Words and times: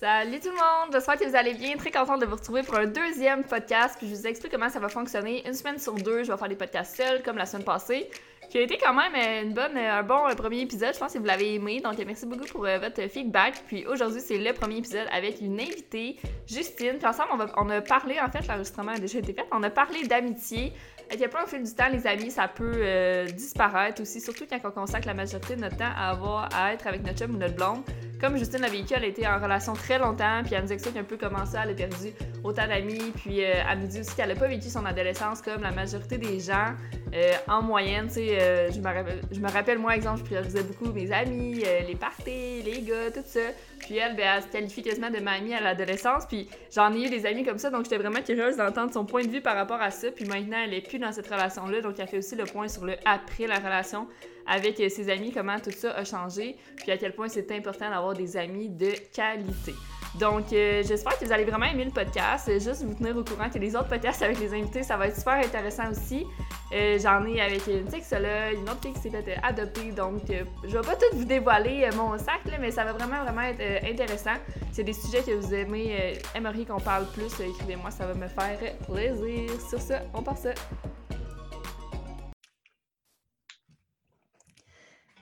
Salut 0.00 0.40
tout 0.40 0.48
le 0.48 0.54
monde, 0.54 0.94
j'espère 0.94 1.18
que 1.18 1.28
vous 1.28 1.36
allez 1.36 1.52
bien. 1.52 1.76
Très 1.76 1.90
contente 1.90 2.22
de 2.22 2.24
vous 2.24 2.36
retrouver 2.36 2.62
pour 2.62 2.74
un 2.74 2.86
deuxième 2.86 3.44
podcast. 3.44 3.96
Puis 3.98 4.08
je 4.08 4.14
vous 4.14 4.26
explique 4.26 4.50
comment 4.50 4.70
ça 4.70 4.80
va 4.80 4.88
fonctionner. 4.88 5.46
Une 5.46 5.52
semaine 5.52 5.78
sur 5.78 5.92
deux, 5.92 6.24
je 6.24 6.32
vais 6.32 6.38
faire 6.38 6.48
des 6.48 6.56
podcasts 6.56 6.96
seuls, 6.96 7.22
comme 7.22 7.36
la 7.36 7.44
semaine 7.44 7.66
passée. 7.66 8.08
Qui 8.48 8.56
a 8.56 8.62
été 8.62 8.78
quand 8.78 8.94
même 8.94 9.12
une 9.44 9.52
bonne, 9.52 9.76
un 9.76 10.02
bon 10.02 10.34
premier 10.36 10.62
épisode. 10.62 10.94
Je 10.94 10.98
pense 10.98 11.12
que 11.12 11.18
vous 11.18 11.26
l'avez 11.26 11.56
aimé. 11.56 11.82
Donc 11.84 11.98
merci 11.98 12.24
beaucoup 12.24 12.46
pour 12.46 12.64
euh, 12.64 12.78
votre 12.78 13.10
feedback. 13.10 13.62
Puis 13.66 13.84
aujourd'hui, 13.84 14.22
c'est 14.22 14.38
le 14.38 14.54
premier 14.54 14.78
épisode 14.78 15.06
avec 15.12 15.42
une 15.42 15.60
invitée, 15.60 16.16
Justine. 16.46 16.96
Puis 16.96 17.06
ensemble, 17.06 17.28
on, 17.34 17.36
va, 17.36 17.52
on 17.58 17.68
a 17.68 17.82
parlé, 17.82 18.18
en 18.20 18.30
fait, 18.30 18.46
l'enregistrement 18.48 18.92
a 18.92 18.98
déjà 18.98 19.18
été 19.18 19.34
fait. 19.34 19.44
On 19.52 19.62
a 19.62 19.68
parlé 19.68 20.06
d'amitié. 20.06 20.72
À 21.12 21.16
quel 21.16 21.28
point 21.28 21.42
au 21.44 21.46
fil 21.46 21.62
du 21.62 21.74
temps, 21.74 21.90
les 21.92 22.06
amis, 22.06 22.30
ça 22.30 22.48
peut 22.48 22.72
euh, 22.74 23.26
disparaître 23.26 24.00
aussi, 24.00 24.22
surtout 24.22 24.46
quand 24.48 24.60
on 24.64 24.70
consacre 24.70 25.06
la 25.06 25.14
majorité 25.14 25.56
de 25.56 25.60
notre 25.60 25.76
temps 25.76 25.92
à 25.94 26.08
avoir 26.08 26.48
à 26.54 26.72
être 26.72 26.86
avec 26.86 27.02
notre 27.02 27.18
chum 27.18 27.34
ou 27.34 27.36
notre 27.36 27.54
blonde. 27.54 27.82
Comme 28.20 28.36
Justine 28.36 28.60
l'a 28.60 28.68
a 28.68 29.06
été 29.06 29.26
en 29.26 29.40
relation 29.40 29.72
très 29.72 29.98
longtemps, 29.98 30.42
puis 30.44 30.54
elle 30.54 30.64
nous 30.64 30.72
explique 30.72 30.96
un 30.96 31.04
peu 31.04 31.16
comment 31.16 31.46
ça, 31.46 31.62
elle 31.64 31.70
a 31.70 31.74
perdu 31.74 32.12
autant 32.44 32.66
d'amis, 32.66 33.12
puis 33.16 33.42
euh, 33.42 33.62
elle 33.70 33.78
nous 33.78 33.86
dit 33.86 34.00
aussi 34.00 34.14
qu'elle 34.14 34.28
n'a 34.28 34.34
pas 34.34 34.46
vécu 34.46 34.68
son 34.68 34.84
adolescence 34.84 35.40
comme 35.40 35.62
la 35.62 35.70
majorité 35.70 36.18
des 36.18 36.38
gens 36.38 36.74
euh, 37.14 37.32
en 37.48 37.62
moyenne. 37.62 38.08
Tu 38.08 38.14
sais, 38.14 38.70
je, 38.72 38.78
me 38.78 38.84
rappelle, 38.84 39.20
je 39.32 39.40
me 39.40 39.50
rappelle, 39.50 39.78
moi, 39.78 39.96
exemple, 39.96 40.18
je 40.18 40.24
priorisais 40.24 40.62
beaucoup 40.62 40.92
mes 40.92 41.10
amis, 41.10 41.62
les 41.86 41.96
parties, 41.96 42.62
les 42.62 42.82
gars, 42.82 43.10
tout 43.10 43.24
ça. 43.24 43.40
Puis 43.78 43.96
elle, 43.96 44.14
ben, 44.16 44.26
elle 44.36 44.42
se 44.42 44.48
qualifie 44.48 44.82
quasiment 44.82 45.10
de 45.10 45.20
mamie 45.20 45.54
à 45.54 45.60
l'adolescence, 45.60 46.26
puis 46.26 46.48
j'en 46.74 46.92
ai 46.92 47.06
eu 47.06 47.08
des 47.08 47.24
amis 47.24 47.44
comme 47.44 47.58
ça, 47.58 47.70
donc 47.70 47.84
j'étais 47.84 47.98
vraiment 47.98 48.20
curieuse 48.20 48.56
d'entendre 48.56 48.92
son 48.92 49.06
point 49.06 49.24
de 49.24 49.30
vue 49.30 49.40
par 49.40 49.56
rapport 49.56 49.80
à 49.80 49.90
ça. 49.90 50.10
Puis 50.10 50.26
maintenant, 50.26 50.58
elle 50.62 50.74
est 50.74 50.86
plus 50.86 50.98
dans 50.98 51.12
cette 51.12 51.26
relation-là, 51.26 51.80
donc 51.80 51.94
elle 51.98 52.06
fait 52.06 52.18
aussi 52.18 52.36
le 52.36 52.44
point 52.44 52.68
sur 52.68 52.84
le 52.84 52.96
après 53.06 53.46
la 53.46 53.56
relation 53.56 54.06
avec 54.50 54.80
euh, 54.80 54.88
ses 54.88 55.08
amis, 55.08 55.32
comment 55.32 55.58
tout 55.60 55.70
ça 55.70 55.92
a 55.92 56.04
changé, 56.04 56.56
puis 56.76 56.90
à 56.90 56.98
quel 56.98 57.14
point 57.14 57.28
c'est 57.28 57.50
important 57.52 57.88
d'avoir 57.88 58.14
des 58.14 58.36
amis 58.36 58.68
de 58.68 58.92
qualité. 59.14 59.74
Donc, 60.18 60.52
euh, 60.52 60.82
j'espère 60.84 61.16
que 61.16 61.24
vous 61.24 61.30
allez 61.30 61.44
vraiment 61.44 61.66
aimer 61.66 61.84
le 61.84 61.92
podcast. 61.92 62.48
Euh, 62.48 62.58
juste 62.58 62.82
vous 62.82 62.94
tenir 62.94 63.16
au 63.16 63.22
courant 63.22 63.48
que 63.48 63.60
les 63.60 63.76
autres 63.76 63.88
podcasts 63.88 64.20
avec 64.22 64.40
les 64.40 64.52
invités, 64.52 64.82
ça 64.82 64.96
va 64.96 65.06
être 65.06 65.16
super 65.16 65.34
intéressant 65.34 65.88
aussi. 65.90 66.26
J'en 66.72 67.24
ai 67.26 67.40
avec 67.40 67.66
une 67.66 67.86
là, 68.22 68.52
une 68.52 68.62
autre 68.62 68.80
fille 68.82 68.92
qui 68.92 69.00
s'est 69.00 69.10
fait 69.10 69.36
adopter. 69.42 69.90
Donc, 69.90 70.22
je 70.28 70.68
vais 70.68 70.86
pas 70.86 70.94
tout 70.94 71.16
vous 71.16 71.24
dévoiler 71.24 71.88
mon 71.96 72.16
sac, 72.16 72.40
mais 72.60 72.70
ça 72.70 72.84
va 72.84 72.92
vraiment, 72.92 73.24
vraiment 73.24 73.42
être 73.42 73.84
intéressant. 73.84 74.34
C'est 74.70 74.84
des 74.84 74.92
sujets 74.92 75.22
que 75.22 75.32
vous 75.32 75.52
aimez, 75.52 76.18
aimeriez 76.32 76.64
qu'on 76.64 76.78
parle 76.78 77.06
plus, 77.10 77.32
écrivez-moi, 77.40 77.90
ça 77.90 78.06
va 78.06 78.14
me 78.14 78.28
faire 78.28 78.76
plaisir. 78.86 79.50
Sur 79.68 79.80
ça, 79.80 80.02
on 80.14 80.22
part 80.22 80.38
ça. 80.38 80.50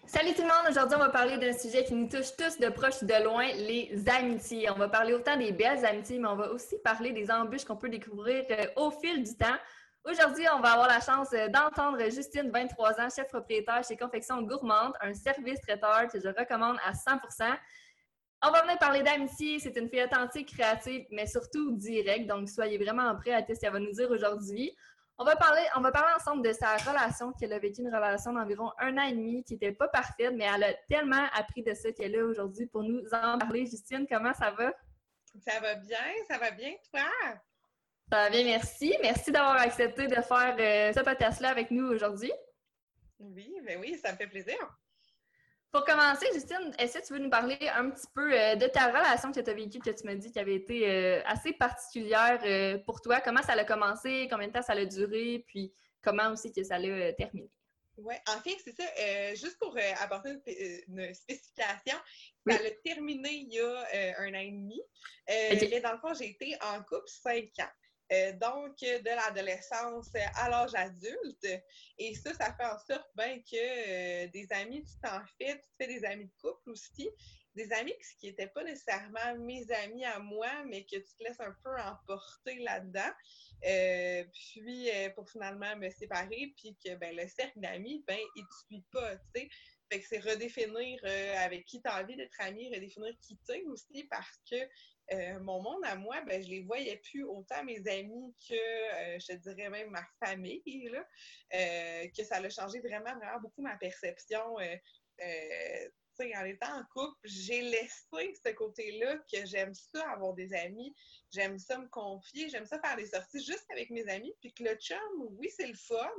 Salut 0.09 0.33
tout 0.33 0.41
le 0.41 0.49
monde! 0.49 0.71
Aujourd'hui, 0.71 0.97
on 0.97 1.01
va 1.01 1.11
parler 1.11 1.37
d'un 1.37 1.53
sujet 1.53 1.85
qui 1.85 1.93
nous 1.93 2.09
touche 2.09 2.35
tous 2.35 2.59
de 2.59 2.71
proche 2.71 3.05
de 3.05 3.25
loin, 3.25 3.45
les 3.53 3.93
amitiés. 4.09 4.71
On 4.71 4.79
va 4.79 4.89
parler 4.89 5.13
autant 5.13 5.37
des 5.37 5.53
belles 5.53 5.85
amitiés, 5.85 6.19
mais 6.19 6.29
on 6.29 6.35
va 6.35 6.51
aussi 6.51 6.79
parler 6.83 7.13
des 7.13 7.31
embûches 7.31 7.67
qu'on 7.67 7.77
peut 7.77 7.91
découvrir 7.91 8.43
euh, 8.51 8.65
au 8.77 8.91
fil 8.91 9.23
du 9.23 9.37
temps. 9.37 9.59
Aujourd'hui, 10.11 10.47
on 10.57 10.61
va 10.61 10.71
avoir 10.73 10.89
la 10.89 11.01
chance 11.01 11.29
euh, 11.35 11.49
d'entendre 11.49 12.03
Justine, 12.11 12.51
23 12.51 12.99
ans, 13.03 13.09
chef 13.15 13.29
propriétaire 13.29 13.85
chez 13.87 13.99
Confection 13.99 14.41
Gourmande, 14.41 14.95
un 15.03 15.13
service 15.13 15.61
traiteur 15.61 16.09
que 16.11 16.19
je 16.19 16.29
recommande 16.29 16.79
à 16.87 16.93
100% 16.93 17.55
On 18.47 18.51
va 18.51 18.63
venir 18.63 18.79
parler 18.79 19.03
d'amitié. 19.03 19.59
C'est 19.59 19.77
une 19.77 19.91
fille 19.91 20.05
authentique, 20.05 20.55
créative, 20.55 21.05
mais 21.11 21.27
surtout 21.27 21.73
directe. 21.73 22.27
Donc, 22.27 22.49
soyez 22.49 22.79
vraiment 22.79 23.15
prêts 23.15 23.35
à 23.35 23.43
tester 23.43 23.57
ce 23.57 23.61
qu'elle 23.61 23.73
va 23.75 23.79
nous 23.79 23.93
dire 23.93 24.11
aujourd'hui. 24.11 24.75
On 25.21 25.25
va 25.25 25.35
parler, 25.35 25.63
on 25.75 25.81
va 25.81 25.91
parler 25.91 26.15
ensemble 26.17 26.47
de 26.47 26.53
sa 26.53 26.77
relation, 26.77 27.33
qu'elle 27.33 27.53
a 27.53 27.59
vécu 27.59 27.81
une 27.81 27.93
relation 27.93 28.33
d'environ 28.33 28.71
un 28.79 28.97
an 28.99 29.03
et 29.03 29.13
demi 29.13 29.43
qui 29.43 29.55
n'était 29.55 29.73
pas 29.73 29.89
parfaite, 29.89 30.33
mais 30.37 30.45
elle 30.45 30.63
a 30.63 30.75
tellement 30.89 31.27
appris 31.35 31.65
de 31.65 31.75
ça 31.75 31.91
qu'elle 31.91 32.15
est 32.15 32.23
aujourd'hui 32.23 32.67
pour 32.67 32.85
nous 32.85 33.03
en 33.13 33.37
parler. 33.37 33.67
Justine, 33.67 34.07
comment 34.09 34.33
ça 34.33 34.53
va? 34.53 34.73
Ça 35.41 35.59
va 35.59 35.75
bien, 35.75 35.99
ça 36.31 36.39
va 36.39 36.53
bien, 36.53 36.73
toi? 36.93 37.11
Ça 38.11 38.17
va 38.17 38.31
bien, 38.31 38.45
merci. 38.45 38.97
Merci 39.03 39.33
d'avoir 39.33 39.57
accepté 39.57 40.07
de 40.07 40.15
faire 40.15 40.57
euh, 40.57 40.93
ce 40.93 41.01
podcast-là 41.01 41.49
avec 41.49 41.73
nous 41.73 41.87
aujourd'hui. 41.89 42.33
Oui, 43.19 43.53
ben 43.67 43.81
oui, 43.81 43.99
ça 43.99 44.13
me 44.13 44.17
fait 44.17 44.29
plaisir. 44.29 44.57
Pour 45.71 45.85
commencer, 45.85 46.27
Justine, 46.33 46.75
est-ce 46.79 46.99
que 46.99 47.07
tu 47.07 47.13
veux 47.13 47.19
nous 47.19 47.29
parler 47.29 47.59
un 47.75 47.91
petit 47.91 48.07
peu 48.15 48.33
euh, 48.33 48.55
de 48.55 48.67
ta 48.67 48.87
relation 48.87 49.31
que 49.31 49.41
tu 49.41 49.51
as 49.51 49.55
vécue, 49.55 49.79
que 49.81 49.91
tu 49.91 50.07
m'as 50.07 50.15
dit 50.15 50.33
qui 50.33 50.39
avait 50.39 50.55
été 50.55 50.89
euh, 50.89 51.23
assez 51.27 51.53
particulière 51.53 52.41
euh, 52.45 52.79
pour 52.87 53.03
toi? 53.03 53.21
Comment 53.21 53.43
ça 53.43 53.53
a 53.53 53.65
commencé? 53.65 54.29
Combien 54.31 54.49
de 54.49 54.53
temps 54.53 54.63
ça 54.63 54.73
a 54.73 54.85
duré? 54.87 55.45
Puis 55.47 55.75
comment 56.01 56.31
aussi 56.31 56.53
que 56.53 56.65
ça 56.65 56.79
l'a 56.79 57.13
terminé? 57.13 57.51
Oui, 57.99 58.15
en 58.29 58.41
fait, 58.41 58.57
c'est 58.65 58.75
ça. 58.77 59.35
juste 59.35 59.59
pour 59.59 59.77
apporter 60.01 60.39
une, 60.87 61.13
spécification, 61.13 61.99
ça 62.47 62.55
a 62.55 62.71
terminé 62.83 63.29
il 63.29 63.53
y 63.53 63.61
a 63.61 64.21
un 64.21 64.35
an 64.35 64.39
et 64.39 64.53
demi. 64.53 64.81
Mais 65.29 65.81
dans 65.81 65.93
le 65.93 65.99
fond, 65.99 66.15
j'ai 66.15 66.31
été 66.31 66.57
en 66.63 66.79
couple 66.85 67.09
cinq 67.09 67.51
ans. 67.61 67.73
Euh, 68.11 68.33
donc, 68.33 68.79
de 68.81 69.15
l'adolescence 69.15 70.11
à 70.35 70.49
l'âge 70.49 70.75
adulte. 70.75 71.47
Et 71.99 72.15
ça, 72.15 72.33
ça 72.33 72.55
fait 72.55 72.65
en 72.65 72.79
sorte 72.79 73.11
ben, 73.15 73.43
que 73.43 73.57
euh, 73.57 74.29
des 74.29 74.51
amis, 74.51 74.83
tu 74.85 74.95
t'en 75.03 75.21
fais, 75.39 75.57
tu 75.57 75.69
te 75.69 75.77
fais 75.79 75.87
des 75.89 76.05
amis 76.07 76.25
de 76.25 76.33
couple 76.41 76.71
aussi. 76.71 77.11
Des 77.55 77.71
amis 77.73 77.95
qui 78.19 78.27
n'étaient 78.27 78.47
pas 78.47 78.65
nécessairement 78.65 79.37
mes 79.41 79.71
amis 79.73 80.05
à 80.05 80.21
moi, 80.21 80.49
mais 80.67 80.85
que 80.85 80.97
tu 80.97 81.15
te 81.19 81.25
laisses 81.25 81.41
un 81.41 81.55
peu 81.63 81.77
emporter 81.81 82.59
là-dedans. 82.61 83.13
Euh, 83.67 84.25
puis, 84.33 84.89
pour 85.15 85.29
finalement 85.29 85.77
me 85.77 85.91
séparer, 85.91 86.55
puis 86.57 86.79
que 86.83 86.95
ben, 86.95 87.15
le 87.15 87.29
cercle 87.29 87.61
d'amis, 87.61 88.05
ben, 88.07 88.19
il 88.37 88.43
ne 88.43 88.47
te 88.47 88.55
suit 88.67 88.85
pas, 88.91 89.17
tu 89.17 89.23
sais. 89.35 89.49
Fait 89.91 90.01
que 90.01 90.07
c'est 90.07 90.19
redéfinir 90.19 91.01
avec 91.39 91.65
qui 91.65 91.81
tu 91.81 91.89
as 91.89 92.03
envie 92.03 92.15
d'être 92.15 92.39
ami, 92.41 92.69
redéfinir 92.73 93.11
qui 93.23 93.39
tu 93.39 93.55
es 93.55 93.63
aussi 93.65 94.05
parce 94.05 94.39
que 94.51 94.57
euh, 95.13 95.41
mon 95.41 95.63
monde 95.63 95.85
à 95.85 95.97
moi, 95.97 96.21
ben, 96.27 96.43
je 96.43 96.49
les 96.49 96.61
voyais 96.61 96.97
plus 96.99 97.25
autant 97.25 97.65
mes 97.65 97.87
amis 97.89 98.35
que, 98.47 98.55
euh, 98.55 99.19
je 99.19 99.27
te 99.27 99.37
dirais 99.39 99.71
même 99.71 99.91
ma 99.91 100.05
famille, 100.23 100.89
là, 100.91 101.07
euh, 101.55 102.09
que 102.17 102.25
ça 102.25 102.37
a 102.37 102.49
changé 102.51 102.81
vraiment, 102.81 103.17
vraiment 103.17 103.41
beaucoup 103.41 103.63
ma 103.63 103.77
perception. 103.77 104.57
en 106.21 106.45
étant 106.45 106.79
en 106.79 106.85
couple, 106.93 107.17
j'ai 107.25 107.63
laissé 107.63 108.35
ce 108.45 108.53
côté-là 108.53 109.17
que 109.33 109.47
j'aime 109.47 109.73
ça 109.73 110.11
avoir 110.11 110.35
des 110.35 110.53
amis, 110.53 110.95
j'aime 111.33 111.59
ça 111.59 111.79
me 111.79 111.89
confier, 111.89 112.51
j'aime 112.51 112.67
ça 112.67 112.79
faire 112.81 112.97
des 112.97 113.07
sorties 113.07 113.43
juste 113.43 113.67
avec 113.71 113.89
mes 113.91 114.07
amis, 114.09 114.35
puis 114.41 114.53
que 114.53 114.65
le 114.65 114.75
chum, 114.75 114.99
oui, 115.39 115.49
c'est 115.57 115.69
le 115.69 115.77
fun, 115.77 116.11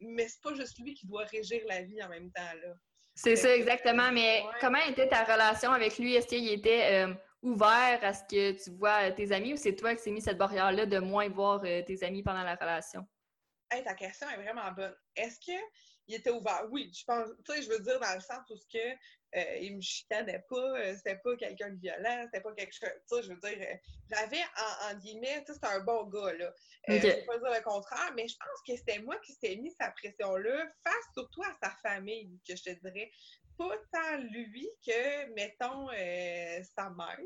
mais 0.00 0.28
c'est 0.28 0.40
pas 0.40 0.54
juste 0.54 0.78
lui 0.78 0.94
qui 0.94 1.06
doit 1.06 1.24
régir 1.24 1.62
la 1.66 1.82
vie 1.82 2.02
en 2.02 2.08
même 2.08 2.30
temps, 2.32 2.54
là. 2.62 2.74
C'est 3.14 3.34
ça, 3.34 3.54
exactement. 3.54 4.12
Mais 4.12 4.44
comment 4.60 4.78
était 4.88 5.08
ta 5.08 5.24
relation 5.24 5.72
avec 5.72 5.98
lui? 5.98 6.14
Est-ce 6.14 6.28
qu'il 6.28 6.48
était 6.48 7.04
ouvert 7.42 7.98
à 8.02 8.14
ce 8.14 8.22
que 8.24 8.52
tu 8.62 8.70
vois 8.70 9.10
tes 9.12 9.32
amis 9.32 9.54
ou 9.54 9.56
c'est 9.56 9.74
toi 9.74 9.94
qui 9.94 10.02
s'est 10.02 10.10
mis 10.10 10.22
cette 10.22 10.38
barrière-là 10.38 10.86
de 10.86 10.98
moins 10.98 11.28
voir 11.28 11.60
euh, 11.64 11.82
tes 11.82 12.02
amis 12.04 12.22
pendant 12.22 12.42
la 12.42 12.56
relation? 12.56 13.06
Hey, 13.70 13.84
ta 13.84 13.94
question 13.94 14.28
est 14.30 14.42
vraiment 14.42 14.72
bonne. 14.72 14.96
Est-ce 15.14 15.38
qu'il 15.40 16.14
était 16.14 16.30
ouvert? 16.30 16.66
Oui, 16.70 16.90
je 16.92 17.04
pense, 17.04 17.28
tu 17.44 17.52
sais, 17.52 17.62
je 17.62 17.68
veux 17.68 17.80
dire 17.80 18.00
dans 18.00 18.14
le 18.14 18.20
sens 18.20 18.40
où 18.50 18.56
ce 18.56 18.66
que 18.72 18.78
euh, 19.36 19.58
il 19.60 19.76
me 19.76 19.80
chicanait 19.82 20.42
pas, 20.48 20.56
euh, 20.56 20.94
c'était 20.96 21.18
pas 21.18 21.36
quelqu'un 21.36 21.70
de 21.70 21.78
violent, 21.78 22.22
c'était 22.24 22.40
pas 22.40 22.54
quelque 22.54 22.72
chose, 22.72 22.88
tu 23.08 23.16
sais, 23.16 23.22
je 23.24 23.28
veux 23.28 23.40
dire, 23.40 23.78
j'avais, 24.10 24.42
en, 24.90 24.94
guillemets, 24.94 25.40
tu 25.40 25.48
sais, 25.48 25.54
c'était 25.54 25.66
un 25.66 25.80
bon 25.80 26.04
gars, 26.04 26.32
là. 26.32 26.50
Je 26.88 26.94
veux 26.94 27.24
pas 27.26 27.38
dire 27.38 27.58
le 27.58 27.62
contraire, 27.62 28.12
mais 28.16 28.26
je 28.26 28.36
pense 28.38 28.62
que 28.66 28.74
c'était 28.74 29.00
moi 29.00 29.18
qui 29.18 29.34
s'est 29.34 29.56
mis 29.56 29.70
sa 29.78 29.90
pression-là 29.90 30.66
face 30.82 31.04
surtout 31.12 31.42
à 31.42 31.54
sa 31.62 31.70
famille, 31.82 32.40
que 32.48 32.56
je 32.56 32.62
te 32.62 32.70
dirais 32.70 33.10
pas 33.58 33.76
tant 33.92 34.16
lui 34.18 34.70
que, 34.86 35.34
mettons, 35.34 35.90
euh, 35.90 36.62
sa 36.74 36.90
mère, 36.90 37.18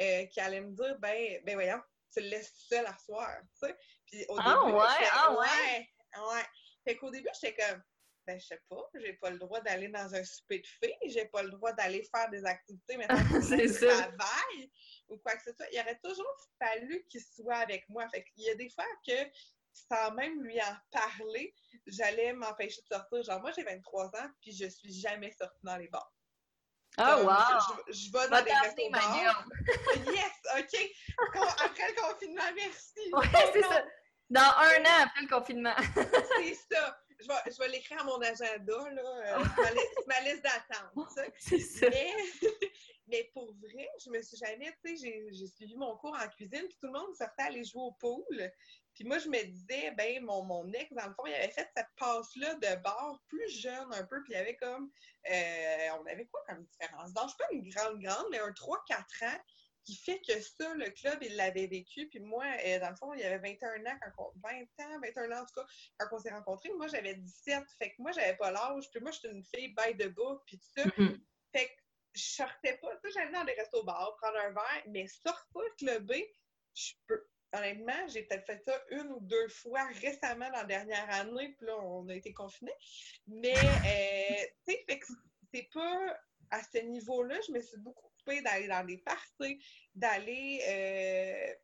euh, 0.00 0.26
qui 0.26 0.40
allait 0.40 0.60
me 0.60 0.72
dire, 0.72 0.98
ben, 0.98 1.40
ben 1.44 1.54
voyons, 1.54 1.80
tu 2.12 2.20
le 2.20 2.28
laisses 2.28 2.52
seul 2.68 2.84
à 2.86 2.96
soir, 2.98 3.30
tu 3.60 3.68
sais. 3.68 3.76
Puis 4.06 4.24
au 4.28 4.36
ah 4.38 4.60
début, 4.64 4.76
ouais, 4.76 5.08
ah 5.12 5.32
ouais. 5.32 5.88
ouais. 6.16 6.44
Fait 6.84 6.96
qu'au 6.96 7.10
début, 7.10 7.28
j'étais 7.40 7.54
comme, 7.54 7.82
ben, 8.26 8.38
je 8.38 8.46
sais 8.46 8.60
pas, 8.68 8.82
j'ai 8.94 9.12
pas 9.14 9.30
le 9.30 9.38
droit 9.38 9.60
d'aller 9.60 9.88
dans 9.88 10.14
un 10.14 10.24
souper 10.24 10.58
de 10.58 10.66
filles, 10.66 11.10
j'ai 11.10 11.26
pas 11.26 11.42
le 11.42 11.50
droit 11.50 11.72
d'aller 11.72 12.02
faire 12.14 12.28
des 12.30 12.44
activités, 12.44 12.96
maintenant, 12.96 13.16
je 13.40 13.86
travail 13.86 14.70
ou 15.08 15.18
quoi 15.18 15.36
que 15.36 15.42
ce 15.44 15.52
soit. 15.54 15.66
Il 15.72 15.80
aurait 15.80 16.00
toujours 16.02 16.36
fallu 16.58 17.04
qu'il 17.08 17.22
soit 17.22 17.58
avec 17.58 17.88
moi. 17.88 18.08
Fait 18.08 18.24
qu'il 18.24 18.44
y 18.44 18.50
a 18.50 18.54
des 18.54 18.70
fois 18.70 18.86
que 19.06 19.12
sans 19.72 20.12
même 20.12 20.42
lui 20.42 20.60
en 20.60 20.76
parler, 20.90 21.54
j'allais 21.86 22.32
m'empêcher 22.32 22.80
de 22.82 22.94
sortir. 22.94 23.22
Genre, 23.22 23.40
moi, 23.40 23.52
j'ai 23.56 23.62
23 23.62 24.06
ans, 24.06 24.30
puis 24.40 24.52
je 24.52 24.66
suis 24.66 24.92
jamais 24.92 25.30
sortie 25.32 25.60
dans 25.62 25.76
les 25.76 25.88
bars. 25.88 26.12
Oh, 26.98 27.24
wow! 27.24 27.82
Je, 27.88 27.92
je 27.92 28.12
vais 28.12 28.28
dans 28.28 28.44
les 28.44 28.52
restaurants. 28.52 29.44
yes! 30.12 30.32
OK. 30.58 30.90
Après 31.64 31.88
le 31.88 32.02
confinement, 32.02 32.42
merci. 32.54 33.10
Ouais, 33.12 33.50
c'est 33.52 33.62
ça. 33.62 33.84
Dans 34.28 34.40
un 34.40 34.82
an 34.82 35.04
après 35.04 35.22
le 35.22 35.28
confinement. 35.28 35.74
c'est 35.94 36.54
ça. 36.70 37.00
Je 37.20 37.28
vais, 37.28 37.52
je 37.52 37.58
vais 37.58 37.68
l'écrire 37.68 38.00
à 38.00 38.04
mon 38.04 38.20
agenda, 38.20 38.90
là, 38.92 39.02
euh, 39.02 39.44
ma, 40.06 40.20
liste 40.20 40.42
d'attente. 40.42 41.18
C'est 41.38 41.58
ça. 41.58 41.86
Mais, 41.90 42.14
mais, 43.10 43.30
pour 43.34 43.52
vrai, 43.56 43.88
je 44.04 44.10
me 44.10 44.22
suis 44.22 44.36
jamais, 44.36 44.72
tu 44.84 44.96
sais, 44.96 45.30
j'ai 45.32 45.46
suivi 45.46 45.76
mon 45.76 45.96
cours 45.96 46.16
en 46.16 46.28
cuisine, 46.28 46.66
puis 46.68 46.76
tout 46.80 46.86
le 46.86 46.92
monde 46.92 47.14
sortait 47.14 47.42
aller 47.42 47.64
jouer 47.64 47.82
au 47.82 47.92
pool. 47.92 48.52
Puis 48.94 49.04
moi, 49.04 49.18
je 49.18 49.28
me 49.28 49.42
disais, 49.42 49.92
ben, 49.92 50.24
mon, 50.24 50.44
mon 50.44 50.72
ex, 50.72 50.92
dans 50.92 51.06
le 51.06 51.14
fond, 51.14 51.26
il 51.26 51.34
avait 51.34 51.50
fait 51.50 51.68
cette 51.76 51.88
passe-là 51.96 52.54
de 52.54 52.82
bar 52.82 53.22
plus 53.28 53.48
jeune 53.60 53.92
un 53.92 54.04
peu, 54.04 54.22
puis 54.22 54.32
il 54.32 54.36
y 54.36 54.40
avait 54.40 54.56
comme, 54.56 54.90
euh, 55.30 55.88
on 56.00 56.06
avait 56.06 56.26
quoi 56.26 56.40
comme 56.48 56.64
différence? 56.64 57.12
D'âge? 57.12 57.36
Pas 57.38 57.46
une 57.52 57.68
grande, 57.68 58.00
grande, 58.00 58.26
mais 58.30 58.38
un 58.38 58.50
3-4 58.50 59.24
ans, 59.24 59.40
qui 59.84 59.96
fait 59.96 60.20
que 60.26 60.40
ça, 60.40 60.74
le 60.74 60.90
club, 60.90 61.18
il 61.22 61.36
l'avait 61.36 61.66
vécu. 61.66 62.08
Puis 62.08 62.20
moi, 62.20 62.44
euh, 62.64 62.78
dans 62.80 62.90
le 62.90 62.96
fond, 62.96 63.14
il 63.14 63.20
y 63.20 63.24
avait 63.24 63.38
21 63.38 63.86
ans, 63.86 63.98
quand 64.16 64.32
20 64.42 64.50
ans, 64.84 65.00
21 65.02 65.32
ans 65.32 65.42
en 65.42 65.46
tout 65.46 65.54
cas, 65.60 65.66
quand 65.98 66.16
on 66.16 66.18
s'est 66.20 66.30
rencontrés. 66.30 66.70
Moi, 66.76 66.86
j'avais 66.88 67.14
17. 67.14 67.64
Fait 67.78 67.90
que 67.90 67.94
moi, 67.98 68.12
j'avais 68.12 68.36
pas 68.36 68.50
l'âge. 68.50 68.90
Puis 68.90 69.00
moi, 69.00 69.10
j'étais 69.10 69.34
une 69.34 69.44
fille 69.44 69.74
by 69.74 69.94
de 69.94 70.08
bout, 70.08 70.40
puis 70.46 70.58
tout 70.58 70.82
ça. 70.82 70.84
Mm-hmm. 70.84 71.20
Fait 71.52 71.66
que 71.66 71.72
je 72.14 72.22
sortais 72.22 72.76
pas. 72.78 72.96
Tu 72.96 73.10
sais, 73.10 73.18
j'allais 73.18 73.32
dans 73.32 73.44
des 73.44 73.52
restos 73.52 73.84
bars, 73.84 74.16
prendre 74.20 74.38
un 74.38 74.50
verre, 74.50 74.84
mais 74.88 75.06
sortir 75.06 75.62
clubber, 75.78 76.32
je 76.74 76.92
peux. 77.06 77.26
Honnêtement, 77.52 78.06
j'ai 78.06 78.22
peut-être 78.22 78.46
fait 78.46 78.62
ça 78.64 78.80
une 78.90 79.08
ou 79.08 79.20
deux 79.22 79.48
fois 79.48 79.84
récemment 80.00 80.46
dans 80.50 80.58
la 80.58 80.64
dernière 80.64 81.10
année, 81.10 81.52
puis 81.58 81.66
là, 81.66 81.76
on 81.80 82.08
a 82.08 82.14
été 82.14 82.32
confinés. 82.32 82.74
Mais, 83.26 83.80
euh, 83.84 84.46
tu 84.66 84.74
sais, 84.74 85.00
c'est 85.52 85.68
pas 85.72 86.16
à 86.50 86.62
ce 86.62 86.78
niveau-là, 86.78 87.40
je 87.46 87.52
me 87.52 87.60
suis 87.60 87.78
beaucoup 87.78 88.08
coupée 88.18 88.40
d'aller 88.42 88.68
dans 88.68 88.84
des 88.84 88.98
parties, 88.98 89.60
d'aller. 89.94 90.60
Euh, 90.68 91.54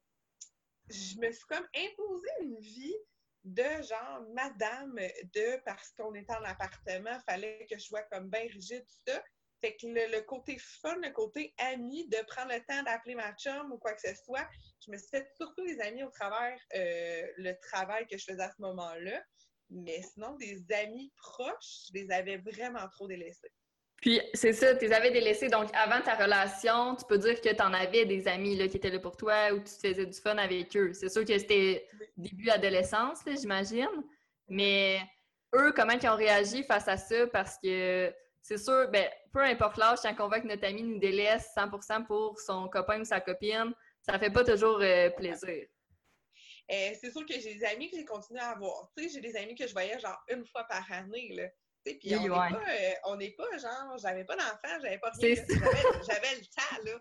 je 0.88 1.18
me 1.18 1.30
suis 1.32 1.46
comme 1.46 1.66
imposé 1.74 2.28
une 2.42 2.58
vie 2.58 2.96
de 3.44 3.82
genre 3.82 4.22
madame 4.34 4.96
de 4.96 5.62
parce 5.64 5.92
qu'on 5.92 6.14
était 6.14 6.34
en 6.34 6.42
appartement, 6.42 7.18
fallait 7.28 7.66
que 7.70 7.78
je 7.78 7.84
sois 7.84 8.02
comme 8.02 8.28
bien 8.28 8.42
rigide, 8.42 8.84
tout 8.86 9.12
ça. 9.12 9.22
Fait 9.60 9.76
que 9.76 9.86
le, 9.86 10.20
côté 10.22 10.58
fun, 10.58 10.96
le 11.02 11.10
côté 11.10 11.54
ami, 11.58 12.06
de 12.08 12.18
prendre 12.26 12.52
le 12.52 12.60
temps 12.60 12.82
d'appeler 12.82 13.14
ma 13.14 13.32
chum 13.34 13.72
ou 13.72 13.78
quoi 13.78 13.94
que 13.94 14.00
ce 14.02 14.14
soit, 14.24 14.46
je 14.84 14.90
me 14.90 14.98
suis 14.98 15.08
fait 15.08 15.26
surtout 15.36 15.64
des 15.64 15.80
amis 15.80 16.02
au 16.02 16.10
travers 16.10 16.58
euh, 16.74 17.22
le 17.38 17.52
travail 17.60 18.06
que 18.06 18.18
je 18.18 18.24
faisais 18.24 18.42
à 18.42 18.50
ce 18.50 18.60
moment-là. 18.60 19.22
Mais 19.70 20.00
sinon, 20.02 20.36
des 20.36 20.62
amis 20.74 21.12
proches, 21.16 21.88
je 21.88 21.94
les 21.94 22.10
avais 22.10 22.36
vraiment 22.36 22.86
trop 22.90 23.08
délaissés. 23.08 23.50
Puis, 24.00 24.20
c'est 24.34 24.52
ça, 24.52 24.74
tu 24.76 24.84
les 24.84 24.92
avais 24.92 25.10
délaissés. 25.10 25.48
Donc, 25.48 25.70
avant 25.72 26.02
ta 26.02 26.14
relation, 26.14 26.94
tu 26.96 27.04
peux 27.06 27.18
dire 27.18 27.40
que 27.40 27.48
tu 27.48 27.62
en 27.62 27.72
avais 27.72 28.04
des 28.04 28.28
amis 28.28 28.56
là, 28.56 28.68
qui 28.68 28.76
étaient 28.76 28.90
là 28.90 28.98
pour 28.98 29.16
toi 29.16 29.52
ou 29.52 29.60
tu 29.60 29.72
faisais 29.72 30.06
du 30.06 30.20
fun 30.20 30.36
avec 30.36 30.76
eux. 30.76 30.92
C'est 30.92 31.08
sûr 31.08 31.24
que 31.24 31.36
c'était 31.38 31.88
début 32.16 32.50
adolescence, 32.50 33.20
j'imagine. 33.26 33.88
Mais 34.48 35.00
eux, 35.54 35.72
comment 35.74 35.94
ils 35.94 36.08
ont 36.08 36.16
réagi 36.16 36.62
face 36.64 36.88
à 36.88 36.96
ça? 36.96 37.26
Parce 37.28 37.56
que 37.58 38.14
c'est 38.42 38.58
sûr, 38.58 38.88
ben, 38.92 39.08
peu 39.36 39.42
importe 39.42 39.76
l'âge, 39.76 39.98
quand 40.02 40.24
on 40.24 40.28
voit 40.28 40.40
que 40.40 40.46
notre 40.46 40.64
ami 40.64 40.82
nous 40.82 40.98
délaisse 40.98 41.50
100% 41.54 42.06
pour 42.06 42.40
son 42.40 42.68
copain 42.68 43.02
ou 43.02 43.04
sa 43.04 43.20
copine, 43.20 43.74
ça 44.00 44.18
fait 44.18 44.30
pas 44.30 44.42
toujours 44.44 44.78
euh, 44.80 45.10
plaisir. 45.10 45.66
Euh, 46.72 46.90
c'est 46.98 47.10
sûr 47.10 47.26
que 47.26 47.34
j'ai 47.34 47.54
des 47.54 47.64
amis 47.64 47.90
que 47.90 47.98
j'ai 47.98 48.04
continué 48.06 48.40
à 48.40 48.52
avoir. 48.52 48.90
Tu 48.96 49.04
sais, 49.04 49.10
j'ai 49.10 49.20
des 49.20 49.36
amis 49.36 49.54
que 49.54 49.66
je 49.66 49.74
voyais 49.74 49.98
genre 49.98 50.18
une 50.30 50.46
fois 50.46 50.64
par 50.64 50.90
année, 50.90 51.34
là. 51.34 51.48
Puis 51.84 52.16
on 52.16 53.16
n'est 53.16 53.30
pas, 53.32 53.44
euh, 53.44 53.50
pas 53.50 53.58
genre, 53.58 53.98
j'avais 53.98 54.24
pas 54.24 54.36
d'enfant, 54.36 54.80
j'avais 54.82 54.98
pas 54.98 55.10
rien. 55.10 55.34
J'avais 55.34 56.34
le 56.36 56.46
temps, 56.46 56.82
là. 56.84 56.98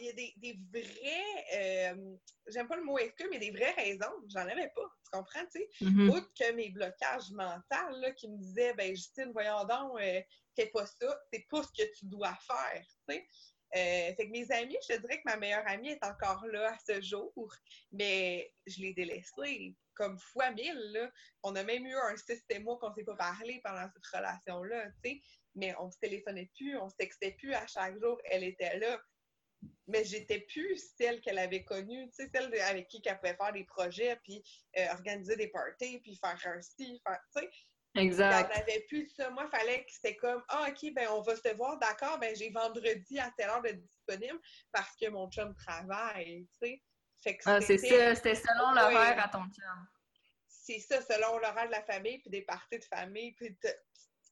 Il 0.00 0.06
y, 0.06 0.08
a 0.08 0.12
des, 0.12 0.34
des 0.36 0.58
vrais, 0.72 1.92
euh, 1.92 2.16
j'aime 2.48 2.68
pas 2.68 2.76
le 2.76 2.84
mot 2.84 2.98
exclu, 2.98 3.28
mais 3.30 3.38
des 3.38 3.50
vraies 3.50 3.72
raisons. 3.72 4.12
J'en 4.28 4.40
avais 4.40 4.70
pas. 4.74 4.90
Tu 5.04 5.10
comprends, 5.10 5.46
tu 5.46 5.60
sais? 5.60 5.68
Mm 5.80 6.10
que 6.38 6.52
mes 6.52 6.70
blocages 6.70 7.30
mentaux 7.32 7.98
là, 8.00 8.10
qui 8.12 8.28
me 8.28 8.38
disaient, 8.38 8.74
ben 8.74 8.94
Justine, 8.94 9.30
voyons 9.32 9.64
donc, 9.64 10.00
euh, 10.00 10.20
fais 10.56 10.66
pas 10.66 10.86
ça, 10.86 11.20
c'est 11.32 11.46
pas 11.48 11.62
ce 11.62 11.82
que 11.82 11.88
tu 11.98 12.06
dois 12.06 12.36
faire, 12.46 12.84
tu 13.08 13.14
sais? 13.14 13.26
Euh, 13.76 14.14
fait 14.16 14.26
que 14.26 14.32
mes 14.32 14.50
amis, 14.50 14.76
je 14.82 14.94
te 14.94 15.00
dirais 15.00 15.18
que 15.18 15.22
ma 15.26 15.36
meilleure 15.36 15.66
amie 15.68 15.90
est 15.90 16.04
encore 16.04 16.44
là 16.46 16.72
à 16.72 16.78
ce 16.84 17.00
jour, 17.00 17.54
mais 17.92 18.52
je 18.66 18.80
l'ai 18.80 18.92
délaissée 18.94 19.76
comme 19.94 20.18
fois 20.18 20.50
mille. 20.50 20.92
Là. 20.92 21.10
On 21.44 21.54
a 21.54 21.62
même 21.62 21.86
eu 21.86 21.94
un 21.94 22.16
système 22.16 22.64
mois 22.64 22.78
qu'on 22.78 22.90
ne 22.90 22.94
s'est 22.94 23.04
pas 23.04 23.16
parlé 23.16 23.60
pendant 23.62 23.86
cette 23.92 24.06
relation-là, 24.06 24.86
tu 25.04 25.10
sais? 25.10 25.22
Mais 25.54 25.74
on 25.78 25.90
se 25.90 25.98
téléphonait 25.98 26.50
plus, 26.56 26.76
on 26.78 26.88
se 26.88 26.96
textait 26.96 27.32
plus 27.32 27.52
à 27.54 27.66
chaque 27.66 27.98
jour. 28.00 28.18
Elle 28.24 28.44
était 28.44 28.78
là. 28.78 29.00
Mais 29.86 30.04
j'étais 30.04 30.40
plus 30.40 30.92
celle 30.96 31.20
qu'elle 31.20 31.38
avait 31.38 31.64
connue, 31.64 32.08
tu 32.10 32.14
sais, 32.14 32.30
celle 32.32 32.54
avec 32.60 32.88
qui 32.88 33.02
elle 33.04 33.18
pouvait 33.18 33.34
faire 33.34 33.52
des 33.52 33.64
projets, 33.64 34.16
puis 34.22 34.42
euh, 34.78 34.86
organiser 34.92 35.36
des 35.36 35.48
parties, 35.48 35.98
puis 35.98 36.16
faire 36.16 36.38
un 36.44 36.62
style, 36.62 37.00
tu 37.04 37.40
sais. 37.40 37.50
Exact. 37.96 38.52
On 38.52 38.58
n'avait 38.58 38.84
plus 38.88 39.08
ça. 39.08 39.30
Moi, 39.30 39.48
il 39.52 39.58
fallait 39.58 39.84
que 39.84 39.90
c'était 39.90 40.14
comme 40.16 40.44
Ah, 40.48 40.68
OK, 40.68 40.94
ben 40.94 41.08
on 41.10 41.22
va 41.22 41.34
se 41.34 41.54
voir, 41.56 41.76
d'accord, 41.78 42.18
ben 42.18 42.34
j'ai 42.36 42.50
vendredi 42.50 43.18
à 43.18 43.32
telle 43.36 43.50
heure 43.50 43.62
de 43.62 43.70
disponible 43.72 44.38
parce 44.70 44.94
que 44.96 45.08
mon 45.08 45.28
chum 45.30 45.54
travaille, 45.56 46.46
tu 46.62 46.68
sais. 46.68 46.82
Ah, 47.44 47.60
c'est 47.60 47.78
ça, 47.78 48.14
c'était 48.14 48.34
selon 48.34 48.72
l'horaire 48.72 49.22
à 49.22 49.28
ton 49.28 49.42
chum. 49.44 49.88
C'est 50.46 50.78
ça, 50.78 51.02
selon 51.02 51.38
l'horaire 51.38 51.66
de 51.66 51.72
la 51.72 51.82
famille, 51.82 52.18
puis 52.18 52.30
des 52.30 52.42
parties 52.42 52.78
de 52.78 52.84
famille, 52.84 53.32
puis 53.32 53.56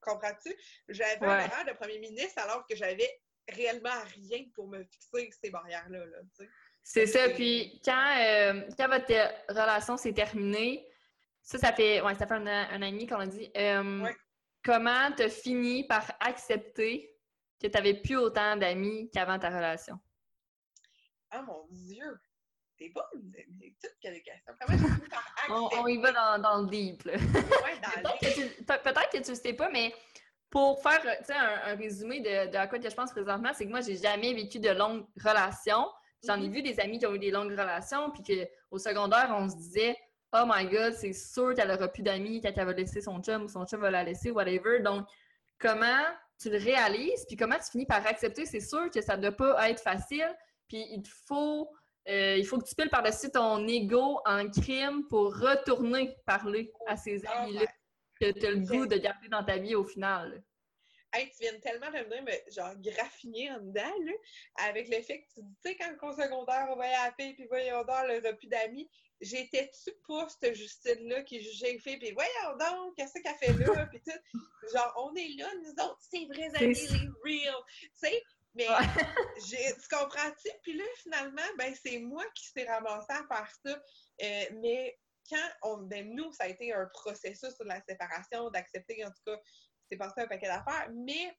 comprends-tu? 0.01 0.55
J'avais 0.89 1.27
un 1.27 1.47
horaire 1.47 1.65
de 1.67 1.73
premier 1.73 1.99
ministre 1.99 2.41
alors 2.41 2.65
que 2.67 2.77
j'avais 2.77 3.11
réellement 3.49 4.03
rien 4.15 4.45
pour 4.55 4.69
me 4.69 4.83
fixer 4.85 5.31
ces 5.43 5.51
barrières-là, 5.51 6.05
là. 6.07 6.19
C'est 6.83 7.07
ça, 7.07 7.29
puis 7.31 7.81
quand, 7.85 8.17
euh, 8.19 8.63
quand 8.79 8.89
votre 8.89 9.13
relation 9.51 9.97
s'est 9.97 10.15
terminée, 10.15 10.89
ça, 11.43 11.59
ça 11.59 11.73
fait, 11.73 12.01
ouais, 12.01 12.15
ça 12.15 12.27
fait 12.27 12.35
un, 12.35 12.47
an 12.47 12.83
et 12.83 12.91
demi 12.91 13.07
qu'on 13.07 13.21
a 13.21 13.27
dit. 13.27 13.51
Euh, 13.57 14.07
comment 14.65 15.13
tu 15.17 15.25
as 15.25 15.29
fini 15.29 15.87
par 15.87 16.11
accepter 16.21 17.15
que 17.61 17.67
tu 17.67 17.73
n'avais 17.73 17.95
plus 17.95 18.17
autant 18.17 18.57
d'amis 18.57 19.11
qu'avant 19.11 19.39
ta 19.39 19.51
relation? 19.51 19.99
Ah 21.31 21.43
mon 21.43 21.67
Dieu! 21.71 22.19
T'es 22.79 22.91
bonne! 22.91 23.33
Toutes 23.83 23.93
les 24.05 24.23
questions. 24.23 24.55
Comment 24.61 24.79
j'ai 24.79 24.95
fini 24.95 25.09
par 25.09 25.35
accepter? 25.37 25.79
on, 25.79 25.87
y 25.89 25.99
va 25.99 26.13
dans, 26.13 26.43
dans 26.43 26.63
le 26.63 26.69
deep. 26.69 27.05
Ouais, 27.05 27.21
Peut-être 28.67 29.11
que 29.11 29.23
tu 29.23 29.31
ne 29.31 29.37
sais 29.37 29.53
pas, 29.53 29.69
mais 29.71 29.93
pour 30.51 30.83
faire 30.83 31.01
un, 31.05 31.73
un, 31.73 31.77
résumé 31.77 32.21
de, 32.21 32.51
de 32.51 32.57
à 32.57 32.67
quoi 32.67 32.79
que 32.79 32.89
je 32.89 32.95
pense 32.95 33.11
présentement, 33.11 33.51
c'est 33.55 33.67
que 33.67 33.71
moi, 33.71 33.81
j'ai 33.81 33.97
jamais 33.97 34.33
vécu 34.33 34.59
de 34.59 34.71
longues 34.71 35.05
relations. 35.23 35.87
J'en 36.27 36.41
ai 36.41 36.49
mm-hmm. 36.49 36.53
vu 36.53 36.63
des 36.63 36.81
amis 36.81 36.99
qui 36.99 37.07
ont 37.07 37.15
eu 37.15 37.19
des 37.19 37.31
longues 37.31 37.51
relations, 37.51 38.11
puis 38.11 38.23
qu'au 38.23 38.79
secondaire, 38.79 39.35
on 39.37 39.49
se 39.49 39.57
disait 39.57 39.97
oh 40.33 40.45
my 40.47 40.67
god, 40.67 40.95
c'est 40.95 41.13
sûr 41.13 41.55
qu'elle 41.55 41.71
aura 41.71 41.89
plus 41.89 42.03
d'amis 42.03 42.41
quand 42.41 42.53
elle 42.55 42.67
va 42.67 42.73
laisser 42.73 43.01
son 43.01 43.21
chum 43.23 43.45
ou 43.45 43.49
son 43.49 43.65
chum 43.67 43.81
va 43.81 43.91
la 43.91 44.05
laisser, 44.05 44.31
whatever. 44.31 44.81
Donc, 44.81 45.07
comment 45.59 46.05
tu 46.41 46.51
le 46.51 46.59
réalises, 46.59 47.25
puis 47.27 47.37
comment 47.37 47.57
tu 47.57 47.71
finis 47.71 47.87
par 47.87 48.07
accepter, 48.07 48.47
c'est 48.47 48.61
sûr 48.61 48.91
que 48.91 49.01
ça 49.01 49.17
ne 49.17 49.23
doit 49.23 49.33
pas 49.33 49.71
être 49.71 49.83
facile, 49.83 50.37
puis 50.69 50.87
il 50.91 51.03
faut, 51.27 51.69
euh, 52.09 52.37
il 52.37 52.47
faut 52.47 52.59
que 52.59 52.69
tu 52.69 52.75
piles 52.75 52.91
par-dessus 52.91 53.31
ton 53.31 53.67
ego 53.67 54.21
en 54.25 54.49
crime 54.49 55.05
pour 55.09 55.37
retourner 55.37 56.17
parler 56.27 56.73
à 56.87 56.97
ces 56.97 57.23
ah, 57.27 57.43
amis-là 57.43 57.63
que 58.21 58.31
tu 58.33 58.47
as 58.47 58.51
le 58.51 58.61
goût 58.61 58.87
de 58.87 58.97
garder 58.97 59.29
dans 59.29 59.45
ta 59.45 59.59
vie 59.59 59.75
au 59.75 59.85
final. 59.85 60.43
Hey, 61.13 61.31
tu 61.31 61.39
viens 61.41 61.59
tellement 61.61 61.91
de 61.91 62.05
venir 62.05 62.23
me 62.23 62.53
genre 62.53 62.75
graffiner 62.81 63.51
en 63.51 63.61
dedans, 63.61 63.95
là, 64.05 64.13
avec 64.57 64.89
le 64.89 65.01
fait 65.03 65.23
que 65.23 65.29
tu 65.35 65.43
dis, 65.43 65.57
tu 65.65 65.71
sais, 65.71 65.77
quand 65.77 66.09
au 66.09 66.13
secondaire, 66.13 66.67
on 66.71 66.77
va 66.77 66.87
y 66.87 66.95
appeler, 66.95 67.33
puis 67.33 67.47
voyons 67.47 67.83
voir 67.85 68.07
le 68.07 68.17
repu 68.17 68.47
d'amis, 68.47 68.91
j'étais-tu 69.21 69.91
pas 70.07 70.29
cette 70.29 70.55
Justine-là 70.55 71.23
qui 71.23 71.41
jugeait 71.41 71.73
les 71.73 71.79
filles, 71.79 71.99
puis 71.99 72.13
voyons 72.13 72.59
donc, 72.59 72.95
qu'est-ce 72.95 73.15
qu'elle 73.23 73.35
fait 73.37 73.53
là, 73.65 73.87
puis 73.87 74.03
tout. 74.03 74.39
Genre, 74.75 74.95
on 74.99 75.15
est 75.15 75.35
là, 75.39 75.51
nous 75.63 75.71
autres, 75.83 75.99
c'est 76.01 76.27
vrais 76.27 76.55
amis, 76.63 76.75
les 76.75 77.09
real, 77.25 77.55
tu 77.71 77.91
sais. 77.95 78.23
Mais 78.55 78.67
tu 79.49 79.89
comprends-tu? 79.97 80.51
Puis 80.63 80.75
là, 80.75 80.85
finalement, 81.03 81.43
ben 81.57 81.75
c'est 81.81 81.99
moi 81.99 82.25
qui 82.35 82.49
s'est 82.49 82.65
ramassée 82.65 83.13
à 83.13 83.25
faire 83.29 83.51
ça. 83.65 83.83
Euh, 84.23 84.45
mais 84.61 84.99
quand 85.29 85.49
on, 85.63 85.77
ben 85.79 86.15
nous, 86.15 86.33
ça 86.33 86.45
a 86.45 86.49
été 86.49 86.73
un 86.73 86.87
processus 86.87 87.55
sur 87.55 87.65
la 87.65 87.81
séparation, 87.83 88.51
d'accepter, 88.51 89.05
en 89.05 89.11
tout 89.11 89.23
cas, 89.27 89.39
c'est 89.91 89.97
passé 89.97 90.21
un 90.21 90.27
paquet 90.27 90.47
d'affaires, 90.47 90.91
mais 90.93 91.37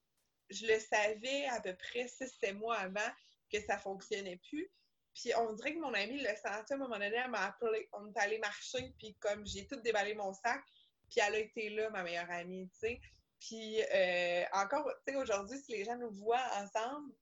je 0.50 0.66
le 0.66 0.80
savais 0.80 1.46
à 1.48 1.62
peu 1.62 1.76
près 1.76 2.08
six, 2.08 2.32
sept 2.40 2.56
mois 2.56 2.78
avant 2.78 3.10
que 3.52 3.62
ça 3.62 3.78
fonctionnait 3.78 4.40
plus. 4.50 4.72
Puis 5.14 5.34
on 5.36 5.54
dirait 5.54 5.74
que 5.74 5.80
mon 5.80 5.94
amie 5.94 6.22
le 6.22 6.36
sentait 6.36 6.74
à 6.74 6.76
un 6.76 6.78
moment 6.78 6.98
donné, 6.98 7.16
elle 7.16 7.30
m'a 7.30 7.46
appelé, 7.46 7.90
on 7.94 8.08
est 8.08 8.18
allé 8.18 8.40
marcher, 8.40 8.94
puis 8.98 9.16
comme 9.20 9.46
j'ai 9.46 9.68
tout 9.68 9.80
déballé 9.82 10.14
mon 10.14 10.34
sac, 10.34 10.62
puis 11.10 11.20
elle 11.26 11.36
a 11.36 11.40
été 11.40 11.70
là, 11.70 11.90
ma 11.90 12.04
meilleure 12.04 12.30
amie, 12.30 12.70
tu 12.70 12.80
sais. 12.80 13.02
Puis 13.40 13.82
euh, 13.82 14.44
encore, 14.54 14.90
tu 15.06 15.14
sais, 15.14 15.20
aujourd'hui, 15.20 15.58
si 15.60 15.72
les 15.72 15.86
gens 15.86 15.98
nous 15.98 16.12
voient 16.12 16.46
ensemble, 16.56 17.14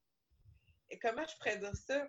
comment 1.00 1.24
je 1.26 1.36
pourrais 1.36 1.58
dire 1.58 1.74
ça? 1.74 2.08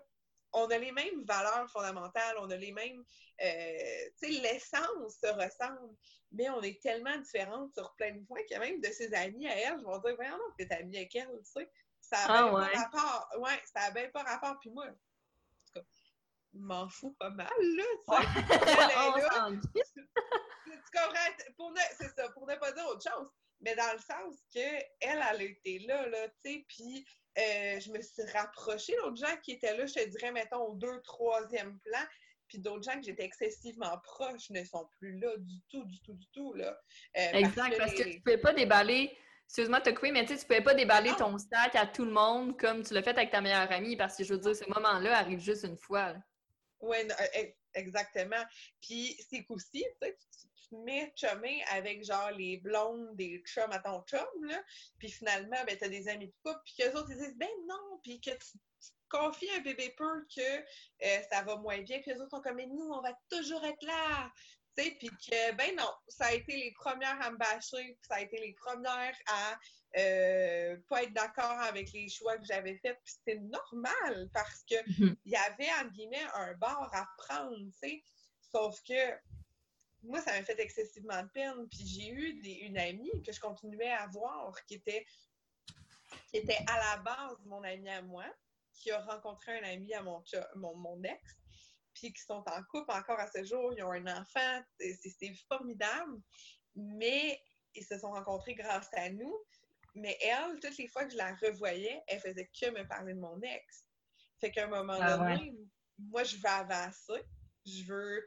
On 0.54 0.66
a 0.68 0.78
les 0.78 0.92
mêmes 0.92 1.24
valeurs 1.26 1.70
fondamentales, 1.70 2.36
on 2.40 2.50
a 2.50 2.56
les 2.56 2.72
mêmes, 2.72 3.04
euh, 3.44 4.10
tu 4.22 4.34
sais, 4.34 4.42
l'essence 4.42 5.18
se 5.22 5.28
ressemble, 5.28 5.96
mais 6.32 6.50
on 6.50 6.62
est 6.62 6.82
tellement 6.82 7.18
différentes 7.18 7.74
sur 7.74 7.94
plein 7.96 8.14
de 8.14 8.26
points 8.26 8.42
qu'il 8.44 8.54
y 8.54 8.56
a 8.56 8.60
même 8.60 8.82
de 8.82 8.88
ses 8.88 9.14
amis 9.14 9.48
à 9.48 9.56
elle, 9.56 9.80
je 9.80 9.86
vais 9.86 10.00
dire, 10.00 10.16
voyons, 10.16 10.38
non, 10.38 10.54
t'es 10.58 10.72
amie 10.74 10.98
avec 10.98 11.16
elle, 11.16 11.28
tu 11.44 11.52
sais. 11.52 11.72
Ça 12.02 12.18
a 12.18 12.48
ah, 12.48 12.52
pas 12.52 12.80
rapport. 12.80 13.30
Ouais, 13.40 13.62
ça 13.66 13.82
a 13.82 13.92
bien 13.92 14.10
pas 14.10 14.24
rapport. 14.24 14.58
Puis 14.60 14.72
moi, 14.72 14.88
m'en 16.54 16.88
fous 16.90 17.16
pas 17.20 17.30
mal, 17.30 17.48
là, 17.60 17.84
tu 18.08 18.16
sais. 18.16 18.42
tu 20.66 20.98
comprends? 20.98 21.54
Pour 21.56 21.72
ne, 21.72 21.80
c'est 21.98 22.10
ça, 22.16 22.30
pour 22.30 22.48
ne 22.48 22.56
pas 22.56 22.72
dire 22.72 22.86
autre 22.88 23.08
chose. 23.10 23.30
Mais 23.62 23.76
dans 23.76 23.92
le 23.94 24.00
sens 24.00 24.36
que 24.54 24.60
elle, 25.02 25.24
elle 25.32 25.42
était 25.42 25.80
là, 25.86 26.08
là, 26.08 26.28
tu 26.44 26.54
sais, 26.54 26.66
puis 26.68 27.06
euh, 27.40 27.80
je 27.80 27.92
me 27.92 28.02
suis 28.02 28.24
rapprochée 28.34 28.96
d'autres 28.98 29.18
gens 29.18 29.38
qui 29.44 29.54
étaient 29.54 29.76
là, 29.76 29.86
je 29.86 29.94
te 29.94 30.08
dirais, 30.08 30.32
mettons, 30.32 30.68
au 30.68 30.76
deux, 30.76 31.02
troisième 31.02 31.80
plan, 31.80 32.00
puis 32.48 32.60
d'autres 32.60 32.84
gens 32.84 32.98
que 33.00 33.06
j'étais 33.06 33.24
excessivement 33.24 33.98
proche 34.04 34.50
ne 34.50 34.64
sont 34.64 34.88
plus 35.00 35.18
là 35.20 35.30
du 35.38 35.62
tout, 35.70 35.86
du 35.86 36.02
tout, 36.02 36.14
du 36.14 36.28
tout, 36.34 36.54
là. 36.54 36.78
Euh, 37.18 37.32
exact, 37.34 37.78
parce 37.78 37.94
que, 37.94 38.04
tu 38.04 38.16
ne 38.16 38.20
pouvais 38.20 38.38
pas 38.38 38.54
déballer 38.54 39.16
excuse-moi 39.50 39.80
de 39.80 39.90
te 39.90 40.12
mais 40.12 40.26
tu 40.26 40.34
sais, 40.34 40.40
tu 40.40 40.46
pouvais 40.46 40.62
pas 40.62 40.76
déballer 40.76 41.12
ton 41.18 41.36
sac 41.40 41.76
à 41.76 41.88
tout 41.88 42.06
le 42.06 42.12
monde 42.12 42.56
comme 42.60 42.84
tu 42.84 42.94
l'as 42.94 43.02
fait 43.02 43.18
avec 43.18 43.32
ta 43.32 43.42
meilleure 43.42 43.72
amie 43.72 43.98
parce 43.98 44.16
que 44.16 44.24
je 44.24 44.34
veux 44.36 44.40
dire, 44.40 44.56
ce 44.56 44.70
moment-là 44.70 45.18
arrive 45.18 45.40
juste 45.40 45.64
une 45.64 45.78
fois. 45.78 46.14
Oui, 46.82 46.98
exactement. 47.74 48.44
Puis 48.82 49.18
c'est 49.30 49.44
qu'aussi, 49.44 49.86
tu 50.02 50.10
tu 50.70 50.70
te 50.70 50.76
mets 50.76 51.12
chumé 51.16 51.64
avec 51.72 52.04
genre 52.04 52.32
les 52.32 52.58
blondes 52.58 53.16
des 53.16 53.42
chums 53.46 53.72
à 53.72 53.80
ton 53.80 54.02
chum, 54.04 54.46
là, 54.46 54.62
puis 54.98 55.10
finalement, 55.10 55.58
ben, 55.66 55.78
t'as 55.78 55.90
des 55.90 56.08
amis 56.08 56.28
de 56.28 56.34
couple, 56.44 56.62
puis 56.64 56.76
qu'eux 56.78 56.96
autres, 56.98 57.10
ils 57.10 57.18
disent, 57.18 57.38
ben 57.38 57.50
non, 57.68 58.00
puis 58.04 58.22
que 58.22 58.32
tu, 58.32 58.58
confies 59.10 59.50
un 59.58 59.62
bébé 59.62 59.94
peu 59.98 60.28
que 60.36 60.60
euh, 60.60 61.22
ça 61.32 61.42
va 61.42 61.56
moins 61.56 61.82
bien, 61.82 62.00
puis 62.00 62.12
eux 62.12 62.22
autres 62.22 62.30
sont 62.30 62.42
comme, 62.42 62.58
mais 62.58 62.68
nous, 62.68 62.92
on 62.92 63.02
va 63.02 63.18
toujours 63.30 63.66
être 63.66 63.82
là, 63.82 64.32
puis 65.00 65.10
que, 65.10 65.56
ben 65.56 65.76
non, 65.76 65.92
ça 66.08 66.26
a 66.26 66.34
été 66.34 66.56
les 66.56 66.72
premières 66.72 67.22
à 67.22 67.32
me 67.32 67.38
bâcher, 67.38 67.98
ça 68.08 68.16
a 68.16 68.22
été 68.22 68.38
les 68.38 68.54
premières 68.54 69.18
à 69.28 69.58
euh, 69.98 70.78
pas 70.88 71.04
être 71.04 71.14
d'accord 71.14 71.60
avec 71.62 71.92
les 71.94 72.10
choix 72.10 72.38
que 72.38 72.46
j'avais 72.46 72.78
faits, 72.78 73.00
puis 73.04 73.14
c'était 73.14 73.40
normal 73.40 74.30
parce 74.34 74.64
que 74.70 74.76
mhm. 75.00 75.16
il 75.26 75.32
y 75.32 75.36
avait, 75.36 75.72
entre 75.82 75.92
guillemets, 75.94 76.28
un 76.36 76.54
bord 76.56 76.90
à 76.94 77.08
prendre, 77.18 77.58
tu 77.58 77.90
sais. 77.90 78.04
Sauf 78.52 78.82
que 78.84 78.94
moi, 80.04 80.22
ça 80.22 80.32
m'a 80.32 80.44
fait 80.44 80.60
excessivement 80.60 81.22
de 81.24 81.30
peine, 81.30 81.68
puis 81.70 81.86
j'ai 81.86 82.10
eu 82.10 82.66
une 82.66 82.78
amie 82.78 83.22
que 83.26 83.32
je 83.32 83.40
continuais 83.40 83.92
à 83.92 84.08
voir 84.08 84.54
qui 84.66 84.76
était, 84.76 85.06
qui 86.30 86.38
était 86.38 86.60
à 86.68 86.78
la 86.78 86.98
base 87.02 87.38
mon 87.46 87.64
amie 87.64 87.90
à 87.90 88.02
moi, 88.02 88.26
qui 88.74 88.92
a 88.92 89.02
rencontré 89.02 89.60
un 89.60 89.64
ami 89.64 89.94
à 89.94 90.04
mon, 90.04 90.24
mon, 90.56 90.76
mon 90.76 91.04
ex, 91.04 91.39
puis 92.00 92.14
qui 92.14 92.22
sont 92.22 92.44
en 92.46 92.64
couple 92.72 92.92
encore 92.92 93.20
à 93.20 93.28
ce 93.28 93.44
jour, 93.44 93.74
ils 93.76 93.84
ont 93.84 93.92
un 93.92 94.08
enfant, 94.08 94.64
c'est 94.80 95.34
formidable, 95.48 96.22
mais 96.76 97.42
ils 97.76 97.86
se 97.86 98.00
sont 98.00 98.12
rencontrés 98.12 98.56
grâce 98.56 98.90
à 98.94 99.10
nous. 99.10 99.36
Mais 99.96 100.18
elle, 100.22 100.60
toutes 100.62 100.78
les 100.78 100.88
fois 100.88 101.06
que 101.06 101.12
je 101.12 101.18
la 101.18 101.36
revoyais, 101.36 102.02
elle 102.08 102.20
faisait 102.20 102.50
que 102.60 102.70
me 102.70 102.88
parler 102.88 103.14
de 103.14 103.20
mon 103.20 103.40
ex. 103.42 103.86
Fait 104.40 104.52
qu'à 104.52 104.66
un 104.66 104.70
moment 104.70 104.98
ah 105.02 105.18
donné, 105.18 105.54
moi, 105.98 106.24
je 106.24 106.38
veux 106.38 106.46
avancer. 106.46 107.22
Je 107.66 107.84
veux, 107.84 108.26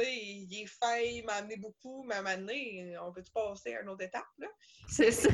sais, 0.00 0.16
il 0.16 0.62
est 0.62 0.66
fin, 0.66 0.96
il 0.98 1.24
m'a 1.24 1.34
amené 1.34 1.56
beaucoup, 1.56 2.02
mais 2.04 2.16
moment 2.22 2.36
donné, 2.36 2.96
on 2.98 3.12
peut-tu 3.12 3.30
passer 3.32 3.74
à 3.74 3.82
une 3.82 3.88
autre 3.88 4.04
étape, 4.04 4.24
là? 4.38 4.48
C'est 4.88 5.12
ça. 5.12 5.30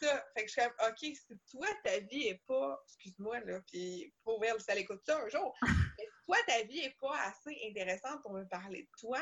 ça. 0.00 0.26
Fait 0.34 0.44
que 0.44 0.48
je 0.48 0.52
suis 0.52 0.62
comme, 0.62 0.88
OK, 0.88 0.98
si 0.98 1.38
toi, 1.50 1.66
ta 1.84 1.98
vie 2.00 2.28
est 2.28 2.42
pas, 2.46 2.80
excuse-moi, 2.86 3.40
là, 3.40 3.60
puis 3.66 4.12
pour 4.24 4.44
elle, 4.44 4.60
ça 4.60 4.74
l'écoute 4.74 5.02
ça 5.04 5.20
un 5.20 5.28
jour, 5.28 5.54
toi, 6.24 6.36
ta 6.46 6.62
vie 6.62 6.82
n'est 6.82 6.96
pas 7.00 7.18
assez 7.26 7.56
intéressante 7.68 8.22
pour 8.22 8.32
me 8.32 8.44
parler 8.44 8.82
de 8.82 8.88
toi, 8.98 9.20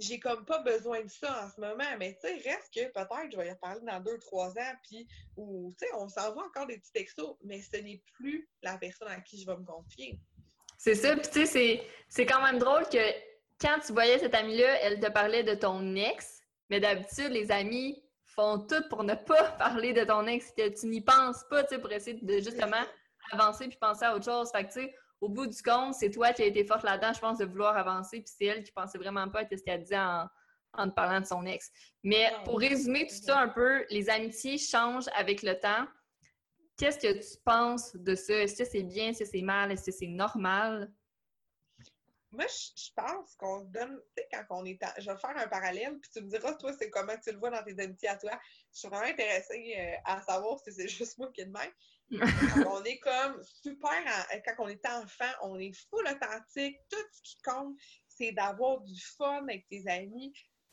j'ai 0.00 0.18
comme 0.18 0.46
pas 0.46 0.62
besoin 0.62 1.02
de 1.02 1.10
ça 1.10 1.44
en 1.44 1.50
ce 1.50 1.60
moment, 1.60 1.96
mais 1.98 2.14
tu 2.14 2.26
sais, 2.26 2.34
reste 2.48 2.72
que 2.74 2.90
peut-être 2.90 3.30
je 3.30 3.36
vais 3.36 3.48
y 3.48 3.50
reparler 3.50 3.84
dans 3.84 4.00
deux, 4.00 4.18
trois 4.18 4.48
ans, 4.58 4.72
puis, 4.82 5.06
ou 5.36 5.74
tu 5.78 5.86
sais, 5.86 5.92
on 5.94 6.08
s'envoie 6.08 6.46
encore 6.46 6.66
des 6.66 6.78
petits 6.78 6.92
textos, 6.92 7.36
mais 7.44 7.60
ce 7.60 7.76
n'est 7.76 8.02
plus 8.14 8.48
la 8.62 8.78
personne 8.78 9.08
à 9.08 9.20
qui 9.20 9.40
je 9.40 9.46
vais 9.46 9.56
me 9.56 9.64
confier. 9.64 10.18
C'est 10.82 10.94
ça, 10.94 11.14
puis 11.14 11.28
tu 11.30 11.46
sais, 11.46 11.86
c'est 12.08 12.24
quand 12.24 12.42
même 12.42 12.58
drôle 12.58 12.88
que 12.88 13.12
quand 13.60 13.80
tu 13.86 13.92
voyais 13.92 14.18
cette 14.18 14.34
amie-là, 14.34 14.80
elle 14.80 14.98
te 14.98 15.10
parlait 15.10 15.42
de 15.42 15.54
ton 15.54 15.94
ex, 15.94 16.40
mais 16.70 16.80
d'habitude, 16.80 17.28
les 17.32 17.52
amis 17.52 18.02
font 18.24 18.60
tout 18.66 18.82
pour 18.88 19.04
ne 19.04 19.12
pas 19.12 19.42
parler 19.58 19.92
de 19.92 20.04
ton 20.04 20.26
ex, 20.26 20.52
que 20.56 20.70
tu 20.70 20.86
n'y 20.86 21.02
penses 21.02 21.44
pas, 21.50 21.64
tu 21.64 21.74
sais, 21.74 21.80
pour 21.82 21.92
essayer 21.92 22.18
de 22.22 22.32
justement 22.38 22.82
avancer 23.30 23.68
puis 23.68 23.76
penser 23.78 24.06
à 24.06 24.16
autre 24.16 24.24
chose. 24.24 24.50
Fait 24.52 24.64
que, 24.64 24.72
tu 24.72 24.80
sais, 24.80 24.94
au 25.20 25.28
bout 25.28 25.46
du 25.46 25.60
compte, 25.60 25.92
c'est 25.92 26.10
toi 26.10 26.32
qui 26.32 26.40
as 26.44 26.46
été 26.46 26.64
forte 26.64 26.84
là-dedans, 26.84 27.12
je 27.12 27.20
pense, 27.20 27.36
de 27.36 27.44
vouloir 27.44 27.76
avancer, 27.76 28.22
puis 28.22 28.32
c'est 28.34 28.46
elle 28.46 28.62
qui 28.62 28.72
pensait 28.72 28.96
vraiment 28.96 29.28
pas 29.28 29.40
à 29.40 29.44
ce 29.54 29.62
qu'elle 29.62 29.82
disait 29.82 29.98
en, 29.98 30.88
te 30.88 30.94
parlant 30.94 31.20
de 31.20 31.26
son 31.26 31.44
ex. 31.44 31.70
Mais 32.04 32.32
pour 32.46 32.58
résumer 32.58 33.06
tout 33.06 33.22
ça 33.22 33.38
un 33.38 33.48
peu, 33.48 33.84
les 33.90 34.08
amitiés 34.08 34.56
changent 34.56 35.10
avec 35.14 35.42
le 35.42 35.60
temps. 35.60 35.86
Qu'est-ce 36.80 36.98
que 36.98 37.12
tu 37.12 37.38
penses 37.44 37.94
de 37.94 38.14
ça? 38.14 38.32
Est-ce 38.32 38.56
que 38.56 38.64
c'est 38.64 38.82
bien? 38.82 39.10
Est-ce 39.10 39.18
que 39.18 39.24
c'est 39.26 39.42
mal? 39.42 39.70
Est-ce 39.70 39.84
que 39.84 39.92
c'est 39.92 40.06
normal? 40.06 40.90
Moi, 42.32 42.46
je 42.48 42.90
pense 42.96 43.34
qu'on 43.34 43.64
donne, 43.64 44.00
tu 44.16 44.22
sais, 44.22 44.28
quand 44.32 44.60
on 44.60 44.64
est. 44.64 44.78
Je 44.96 45.10
vais 45.10 45.18
faire 45.18 45.36
un 45.36 45.46
parallèle, 45.46 45.98
puis 46.00 46.10
tu 46.10 46.22
me 46.22 46.30
diras, 46.30 46.54
toi, 46.54 46.72
c'est 46.72 46.88
comment 46.88 47.12
tu 47.22 47.32
le 47.32 47.38
vois 47.38 47.50
dans 47.50 47.62
tes 47.62 47.78
amitiés 47.78 48.08
à 48.08 48.16
toi. 48.16 48.32
Je 48.72 48.78
suis 48.78 48.88
vraiment 48.88 49.04
intéressée 49.04 49.74
euh, 49.78 49.96
à 50.06 50.22
savoir 50.22 50.58
si 50.60 50.72
c'est 50.72 50.88
juste 50.88 51.18
moi 51.18 51.30
qui 51.34 51.42
est 51.42 51.46
de 51.46 51.52
même. 51.52 51.72
on 52.66 52.82
est 52.84 52.98
comme 53.00 53.42
super, 53.62 53.92
quand 54.46 54.64
on 54.64 54.68
est 54.68 54.86
enfant, 54.86 55.32
on 55.42 55.58
est 55.58 55.74
full 55.90 56.06
authentique. 56.06 56.78
Tout 56.88 56.96
ce 57.12 57.22
qui 57.22 57.42
compte, 57.42 57.76
c'est 58.08 58.32
d'avoir 58.32 58.80
du 58.80 58.98
fun 59.18 59.42
avec 59.42 59.68
tes 59.68 59.86
amis. 59.86 60.32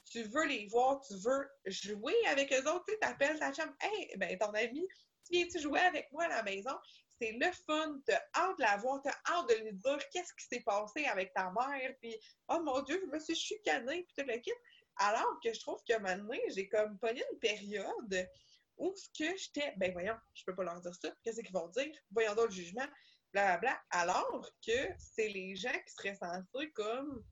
Tu 0.09 0.23
veux 0.23 0.45
les 0.45 0.67
voir, 0.67 1.01
tu 1.01 1.15
veux 1.15 1.49
jouer 1.65 2.15
avec 2.27 2.53
eux 2.53 2.65
autres. 2.69 2.85
Tu 2.87 2.95
appelles 3.01 3.39
ta 3.39 3.51
chambre, 3.51 3.73
hey, 3.81 4.15
ben 4.15 4.37
ton 4.37 4.53
ami, 4.53 4.87
viens-tu 5.31 5.60
jouer 5.60 5.79
avec 5.79 6.12
moi 6.12 6.25
à 6.25 6.29
la 6.29 6.43
maison? 6.43 6.75
C'est 7.19 7.31
le 7.31 7.51
fun, 7.65 8.00
t'as 8.05 8.22
hâte 8.36 8.57
de 8.57 8.63
la 8.63 8.77
voir, 8.77 9.01
t'as 9.03 9.15
hâte 9.31 9.50
de 9.50 9.55
lui 9.55 9.74
dire 9.74 9.98
qu'est-ce 10.12 10.34
qui 10.34 10.46
s'est 10.46 10.63
passé 10.63 11.05
avec 11.05 11.34
ta 11.34 11.51
mère, 11.51 11.93
puis 12.00 12.15
oh 12.50 12.62
mon 12.63 12.81
Dieu, 12.84 13.01
je 13.03 13.12
me 13.12 13.19
suis 13.19 13.36
chicanée, 13.36 14.03
puis 14.03 14.13
tout 14.24 14.31
le 14.31 14.38
kit. 14.38 14.51
Alors 14.98 15.39
que 15.43 15.53
je 15.53 15.60
trouve 15.60 15.79
que 15.88 15.98
maintenant, 15.98 16.38
j'ai 16.50 16.67
comme 16.69 16.98
pogné 17.00 17.24
une 17.31 17.39
période 17.39 18.29
où 18.77 18.93
ce 18.96 19.10
que 19.10 19.38
j'étais, 19.38 19.74
ben 19.77 19.91
voyons, 19.91 20.17
je 20.34 20.43
peux 20.46 20.55
pas 20.55 20.63
leur 20.63 20.79
dire 20.81 20.93
ça, 20.96 21.10
qu'est-ce 21.24 21.41
qu'ils 21.41 21.53
vont 21.53 21.67
dire? 21.69 21.93
Voyons 22.12 22.36
donc 22.36 22.48
le 22.48 22.51
jugement, 22.51 22.88
blablabla. 23.34 23.81
Alors 23.91 24.50
que 24.65 24.89
c'est 24.98 25.29
les 25.29 25.55
gens 25.55 25.74
qui 25.86 25.93
seraient 25.93 26.15
censés 26.15 26.72
comme 26.72 27.24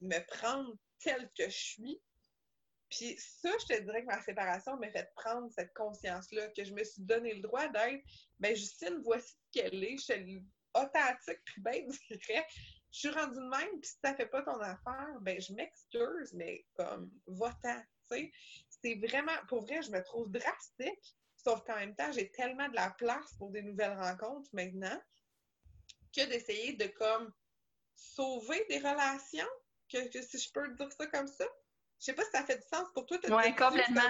me 0.00 0.18
prendre 0.26 0.74
tel 1.00 1.30
que 1.36 1.44
je 1.44 1.56
suis. 1.56 2.02
Puis 2.90 3.16
ça, 3.18 3.50
je 3.60 3.74
te 3.74 3.80
dirais 3.82 4.02
que 4.02 4.06
ma 4.06 4.22
séparation 4.22 4.76
m'a 4.76 4.90
fait 4.90 5.10
prendre 5.14 5.50
cette 5.52 5.72
conscience-là, 5.74 6.48
que 6.48 6.64
je 6.64 6.72
me 6.72 6.82
suis 6.84 7.02
donné 7.02 7.34
le 7.34 7.40
droit 7.40 7.68
d'être, 7.68 8.02
ben 8.38 8.56
Justine, 8.56 9.00
voici 9.04 9.34
qu'elle 9.52 9.82
est, 9.84 9.98
je 9.98 10.12
suis 10.12 10.42
authentique, 10.74 11.40
puis 11.44 11.60
ben 11.60 11.86
direct. 12.10 12.50
Je 12.90 13.00
suis 13.00 13.10
rendue 13.10 13.36
de 13.36 13.48
même, 13.50 13.80
puis 13.80 13.90
si 13.90 13.98
ça 14.02 14.14
fait 14.14 14.26
pas 14.26 14.42
ton 14.42 14.58
affaire, 14.60 15.18
ben 15.20 15.38
je 15.38 15.52
m'excuse, 15.52 16.32
mais 16.32 16.64
comme, 16.74 17.10
va-t'en, 17.26 17.82
tu 18.10 18.16
sais 18.16 18.32
c'est 18.82 18.94
vraiment, 18.94 19.36
pour 19.48 19.62
vrai, 19.62 19.82
je 19.82 19.90
me 19.90 20.02
trouve 20.02 20.30
drastique. 20.30 21.16
Sauf 21.36 21.62
qu'en 21.64 21.76
même 21.76 21.94
temps, 21.94 22.10
j'ai 22.12 22.30
tellement 22.30 22.68
de 22.68 22.74
la 22.74 22.90
place 22.90 23.34
pour 23.38 23.50
des 23.50 23.62
nouvelles 23.62 23.96
rencontres 23.98 24.48
maintenant 24.52 25.00
que 26.14 26.26
d'essayer 26.26 26.74
de 26.74 26.86
comme 26.86 27.32
sauver 27.94 28.64
des 28.68 28.78
relations, 28.78 29.48
que, 29.90 29.98
si 30.22 30.38
je 30.38 30.52
peux 30.52 30.68
dire 30.74 30.92
ça 30.92 31.06
comme 31.06 31.26
ça. 31.26 31.46
Je 31.98 32.04
sais 32.04 32.12
pas 32.12 32.22
si 32.22 32.30
ça 32.32 32.44
fait 32.44 32.56
du 32.56 32.62
sens 32.72 32.86
pour 32.94 33.06
toi. 33.06 33.18
Oui, 33.24 33.54
complètement. 33.54 34.00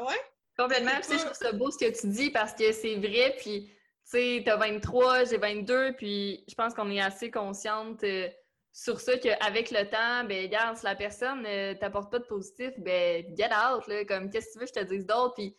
Ouais? 0.00 0.20
Complètement. 0.58 0.90
Puis, 1.02 1.18
je 1.18 1.24
trouve 1.24 1.36
ça 1.36 1.52
beau 1.52 1.70
ce 1.70 1.78
que 1.78 2.00
tu 2.00 2.08
dis 2.08 2.30
parce 2.30 2.54
que 2.54 2.72
c'est 2.72 2.96
vrai. 2.96 3.36
Puis, 3.38 3.66
tu 3.68 3.72
sais, 4.04 4.42
t'as 4.44 4.56
23, 4.56 5.24
j'ai 5.24 5.38
22, 5.38 5.94
puis 5.96 6.44
je 6.48 6.54
pense 6.54 6.74
qu'on 6.74 6.90
est 6.90 7.00
assez 7.00 7.30
consciente. 7.30 8.02
Euh, 8.04 8.28
sur 8.72 9.00
ça 9.00 9.16
qu'avec 9.16 9.70
le 9.70 9.88
temps, 9.88 10.24
ben 10.28 10.42
regarde, 10.42 10.76
si 10.76 10.84
la 10.84 10.94
personne 10.94 11.42
ne 11.42 11.72
t'apporte 11.72 12.12
pas 12.12 12.18
de 12.18 12.24
positif, 12.24 12.72
ben 12.76 13.24
get 13.34 13.46
out, 13.46 13.86
là, 13.86 14.04
comme 14.04 14.28
qu'est-ce 14.28 14.48
que 14.48 14.52
tu 14.52 14.58
veux 14.58 14.66
que 14.66 14.72
je 14.74 14.80
te 14.80 14.84
dise 14.84 15.06
d'autre, 15.06 15.32
puis 15.34 15.56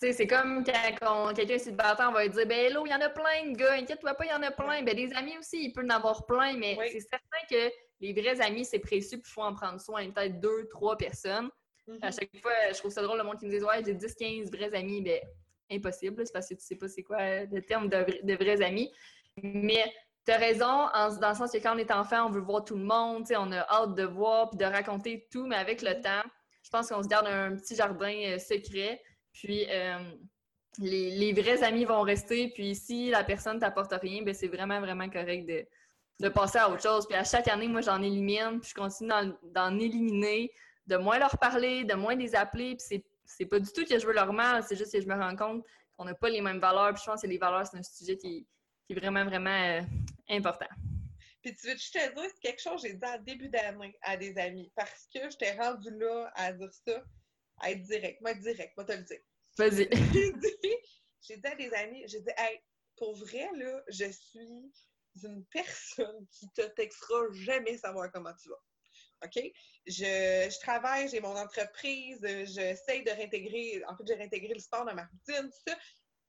c'est 0.00 0.26
comme 0.26 0.64
quand 1.00 1.34
quelqu'un 1.34 1.58
célibataire, 1.58 2.06
on 2.10 2.12
va 2.12 2.24
lui 2.24 2.30
dire 2.30 2.46
Ben 2.46 2.66
hello, 2.66 2.86
il 2.86 2.90
y 2.90 2.94
en 2.94 3.00
a 3.00 3.08
plein 3.08 3.50
de 3.50 3.56
gars, 3.56 3.74
inquiète-toi 3.74 4.14
pas, 4.14 4.24
il 4.24 4.30
y 4.30 4.32
en 4.32 4.42
a 4.42 4.50
plein. 4.50 4.82
Ben 4.82 4.94
des 4.94 5.12
amis 5.14 5.36
aussi, 5.38 5.64
il 5.64 5.72
peut 5.72 5.84
en 5.84 5.90
avoir 5.90 6.26
plein, 6.26 6.56
mais 6.56 6.76
c'est 6.92 7.00
certain 7.00 7.46
que 7.50 7.70
les 8.00 8.12
vrais 8.12 8.40
amis, 8.40 8.64
c'est 8.64 8.78
précieux, 8.78 9.18
puis 9.18 9.30
il 9.30 9.32
faut 9.32 9.42
en 9.42 9.54
prendre 9.54 9.80
soin. 9.80 10.08
Peut-être 10.10 10.40
deux, 10.40 10.68
trois 10.68 10.96
personnes. 10.96 11.50
Mm-hmm. 11.88 11.98
À 12.02 12.10
chaque 12.12 12.30
fois, 12.40 12.52
je 12.72 12.78
trouve 12.78 12.92
ça 12.92 13.02
drôle 13.02 13.18
le 13.18 13.24
monde 13.24 13.38
qui 13.38 13.46
me 13.46 13.50
dit 13.50 13.64
Ouais, 13.64 13.82
j'ai 13.84 13.94
10, 13.94 14.14
15 14.14 14.50
vrais 14.50 14.74
amis, 14.74 15.02
ben 15.02 15.20
impossible, 15.70 16.24
c'est 16.24 16.32
parce 16.32 16.48
que 16.48 16.54
tu 16.54 16.64
sais 16.64 16.76
pas 16.76 16.88
c'est 16.88 17.02
quoi 17.02 17.18
le 17.44 17.60
terme 17.60 17.88
de, 17.88 18.06
de 18.22 18.34
vrais 18.34 18.62
amis. 18.62 18.90
Mais 19.42 19.84
tu 20.26 20.32
raison, 20.32 20.88
dans 21.20 21.28
le 21.30 21.34
sens 21.34 21.50
que 21.50 21.58
quand 21.58 21.74
on 21.74 21.78
est 21.78 21.90
enfant, 21.90 22.26
on 22.26 22.30
veut 22.30 22.40
voir 22.40 22.64
tout 22.64 22.76
le 22.76 22.84
monde, 22.84 23.24
on 23.30 23.52
a 23.52 23.60
hâte 23.60 23.94
de 23.94 24.04
voir 24.04 24.50
puis 24.50 24.58
de 24.58 24.64
raconter 24.64 25.26
tout, 25.30 25.46
mais 25.46 25.56
avec 25.56 25.82
le 25.82 26.00
temps, 26.00 26.22
je 26.62 26.70
pense 26.70 26.88
qu'on 26.88 27.02
se 27.02 27.08
garde 27.08 27.26
un 27.26 27.56
petit 27.56 27.74
jardin 27.74 28.14
euh, 28.26 28.38
secret. 28.38 29.00
Puis 29.42 29.66
euh, 29.70 29.98
les, 30.78 31.32
vrais 31.32 31.62
amis 31.62 31.84
vont 31.84 32.02
rester. 32.02 32.50
Puis 32.50 32.74
si 32.74 33.10
la 33.10 33.24
personne 33.24 33.58
t'apporte 33.58 33.92
rien, 33.92 34.22
ben 34.22 34.34
c'est 34.34 34.48
vraiment, 34.48 34.80
vraiment 34.80 35.08
correct 35.08 35.46
de, 35.46 36.28
passer 36.28 36.58
à 36.58 36.70
autre 36.70 36.82
chose. 36.82 37.06
Puis 37.06 37.16
à 37.16 37.24
chaque 37.24 37.48
année, 37.48 37.68
moi, 37.68 37.80
j'en 37.80 38.02
élimine, 38.02 38.60
puis 38.60 38.70
je 38.70 38.74
continue 38.74 39.10
d'en 39.42 39.78
éliminer, 39.78 40.52
de 40.86 40.96
moins 40.96 41.18
leur 41.18 41.38
parler, 41.38 41.84
de 41.84 41.94
moins 41.94 42.14
les 42.14 42.34
appeler. 42.34 42.76
Puis 42.76 43.02
c'est 43.24 43.46
pas 43.46 43.60
du 43.60 43.70
tout 43.72 43.84
que 43.84 43.98
je 43.98 44.06
veux 44.06 44.14
leur 44.14 44.32
mal, 44.32 44.62
c'est 44.62 44.76
juste 44.76 44.92
que 44.92 45.00
je 45.00 45.06
me 45.06 45.14
rends 45.14 45.36
compte 45.36 45.64
qu'on 45.96 46.04
n'a 46.04 46.14
pas 46.14 46.28
les 46.28 46.40
mêmes 46.40 46.60
valeurs. 46.60 46.92
Puis 46.94 47.02
je 47.04 47.10
pense 47.10 47.22
que 47.22 47.26
les 47.26 47.38
valeurs, 47.38 47.66
c'est 47.66 47.78
un 47.78 47.82
sujet 47.82 48.16
qui 48.16 48.46
qui 48.88 48.94
est 48.94 49.00
vraiment, 49.00 49.24
vraiment 49.24 49.50
euh, 49.50 49.82
important. 50.30 50.68
Puis 51.42 51.54
tu 51.54 51.66
veux 51.68 51.74
que 51.74 51.80
je 51.80 51.92
te 51.92 52.14
dise 52.14 52.32
quelque 52.40 52.60
chose 52.60 52.82
que 52.82 52.88
j'ai 52.88 52.94
dit 52.94 53.06
en 53.06 53.18
début 53.18 53.48
d'année 53.48 53.96
à 54.02 54.16
des 54.16 54.36
amis 54.38 54.72
parce 54.74 55.08
que 55.14 55.30
je 55.30 55.36
t'ai 55.36 55.52
rendu 55.52 55.90
là 55.98 56.32
à 56.34 56.52
dire 56.52 56.72
ça, 56.72 57.02
à 57.60 57.70
être 57.70 57.82
direct. 57.82 58.20
Moi, 58.22 58.34
direct, 58.34 58.76
moi 58.76 58.84
te 58.84 58.92
le 58.92 59.02
dire. 59.02 59.20
Vas-y. 59.58 59.88
j'ai 61.22 61.36
dit 61.36 61.46
à 61.46 61.54
des 61.56 61.72
amis, 61.74 62.04
j'ai 62.06 62.20
dit, 62.20 62.30
hey, 62.36 62.60
pour 62.96 63.16
vrai, 63.16 63.48
là, 63.54 63.82
je 63.88 64.10
suis 64.10 64.72
une 65.24 65.44
personne 65.46 66.26
qui 66.30 66.48
te 66.50 66.62
textera 66.62 67.18
jamais 67.32 67.76
savoir 67.76 68.10
comment 68.12 68.32
tu 68.40 68.48
vas. 68.48 68.62
OK? 69.24 69.52
Je, 69.86 70.48
je 70.50 70.60
travaille, 70.60 71.08
j'ai 71.08 71.20
mon 71.20 71.36
entreprise, 71.36 72.20
j'essaie 72.22 73.02
de 73.02 73.10
réintégrer, 73.10 73.82
en 73.88 73.96
fait, 73.96 74.04
j'ai 74.06 74.14
réintégré 74.14 74.54
le 74.54 74.60
sport 74.60 74.84
dans 74.84 74.94
ma 74.94 75.06
routine, 75.06 75.50
tout 75.50 75.70
ça. 75.72 75.78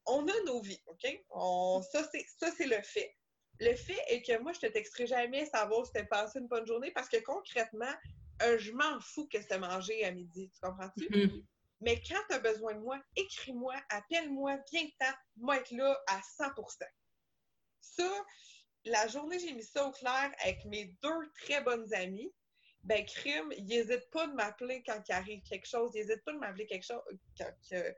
On 0.08 0.28
a 0.28 0.42
nos 0.46 0.62
vies, 0.62 0.82
OK? 0.88 1.24
On, 1.30 1.84
ça, 1.84 2.10
c'est 2.12 2.66
le 2.66 2.82
fait. 2.82 3.16
Le 3.60 3.76
fait 3.76 4.00
est 4.08 4.24
que 4.24 4.42
moi, 4.42 4.54
je 4.54 4.62
te 4.62 4.68
texterai 4.68 5.06
jamais 5.06 5.46
savoir 5.46 5.86
si 5.86 5.92
t'as 5.92 6.06
passé 6.06 6.40
une 6.40 6.48
bonne 6.48 6.66
journée 6.66 6.92
parce 6.92 7.10
que 7.10 7.18
concrètement, 7.18 7.94
euh, 8.42 8.58
je 8.58 8.72
m'en 8.72 9.00
fous 9.02 9.28
que 9.28 9.40
c'est 9.42 9.60
mangé 9.60 10.04
à 10.06 10.12
midi. 10.12 10.50
Tu 10.50 10.60
comprends-tu? 10.62 11.08
Mm-hmm. 11.10 11.44
Mais 11.82 12.02
quand 12.02 12.20
tu 12.30 12.36
as 12.36 12.40
besoin 12.40 12.74
de 12.74 12.80
moi, 12.80 13.02
écris-moi, 13.16 13.76
appelle-moi, 13.90 14.58
viens-t'en, 14.72 15.14
moi 15.38 15.58
être 15.58 15.72
là 15.72 15.98
à 16.08 16.20
100% 16.20 16.84
Ça, 17.80 18.26
la 18.86 19.08
journée, 19.08 19.40
j'ai 19.40 19.54
mis 19.54 19.64
ça 19.64 19.86
au 19.86 19.92
clair 19.92 20.34
avec 20.44 20.66
mes 20.66 20.94
deux 21.02 21.32
très 21.42 21.62
bonnes 21.62 21.94
amies. 21.94 22.34
Ben, 22.84 23.06
crime, 23.06 23.52
ils 23.58 23.66
n'hésitent 23.66 24.10
pas 24.12 24.28
de 24.28 24.34
m'appeler 24.34 24.84
quand 24.86 25.02
il 25.08 25.12
arrive 25.12 25.42
quelque 25.44 25.68
chose. 25.68 25.92
Ils 25.94 26.06
n'hésitent 26.06 26.24
pas 26.24 26.34
de 26.34 26.38
m'appeler 26.38 26.66
quelque 26.66 26.86
chose. 26.86 27.02
Quand, 27.38 27.52
que, 27.70 27.96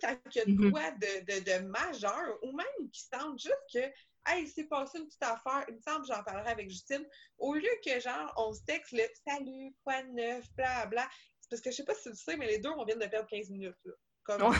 quand 0.00 0.16
il 0.26 0.36
y 0.36 0.40
a 0.40 0.44
de 0.44 0.50
mm-hmm. 0.50 0.70
quoi 0.70 0.90
de, 0.92 1.40
de, 1.40 1.66
majeur, 1.66 2.38
ou 2.42 2.52
même 2.52 2.90
qui 2.92 3.02
sentent 3.02 3.40
juste 3.40 3.54
que 3.72 3.92
Hey, 4.24 4.44
il 4.44 4.48
s'est 4.48 4.68
passé 4.68 4.98
une 4.98 5.06
petite 5.06 5.24
affaire, 5.24 5.64
il 5.66 5.74
me 5.74 5.80
semble 5.80 6.02
que 6.02 6.14
j'en 6.14 6.22
parlerai 6.22 6.52
avec 6.52 6.70
Justine. 6.70 7.04
Au 7.38 7.54
lieu 7.54 7.70
que 7.84 7.98
genre 7.98 8.32
on 8.36 8.52
se 8.52 8.62
texte 8.62 8.92
le 8.92 9.02
salut, 9.26 9.74
quoi 9.82 10.00
de 10.04 10.10
neuf, 10.10 10.46
bla 10.54 10.86
bla. 10.86 11.08
Parce 11.52 11.60
que 11.60 11.70
je 11.70 11.76
sais 11.76 11.84
pas 11.84 11.94
si 11.94 12.04
tu 12.04 12.08
le 12.08 12.14
sais, 12.14 12.36
mais 12.38 12.46
les 12.46 12.58
deux, 12.58 12.70
on 12.70 12.82
vient 12.82 12.96
de 12.96 13.06
perdre 13.06 13.28
15 13.28 13.50
minutes. 13.50 13.76
Là. 13.84 13.92
Comme 14.24 14.54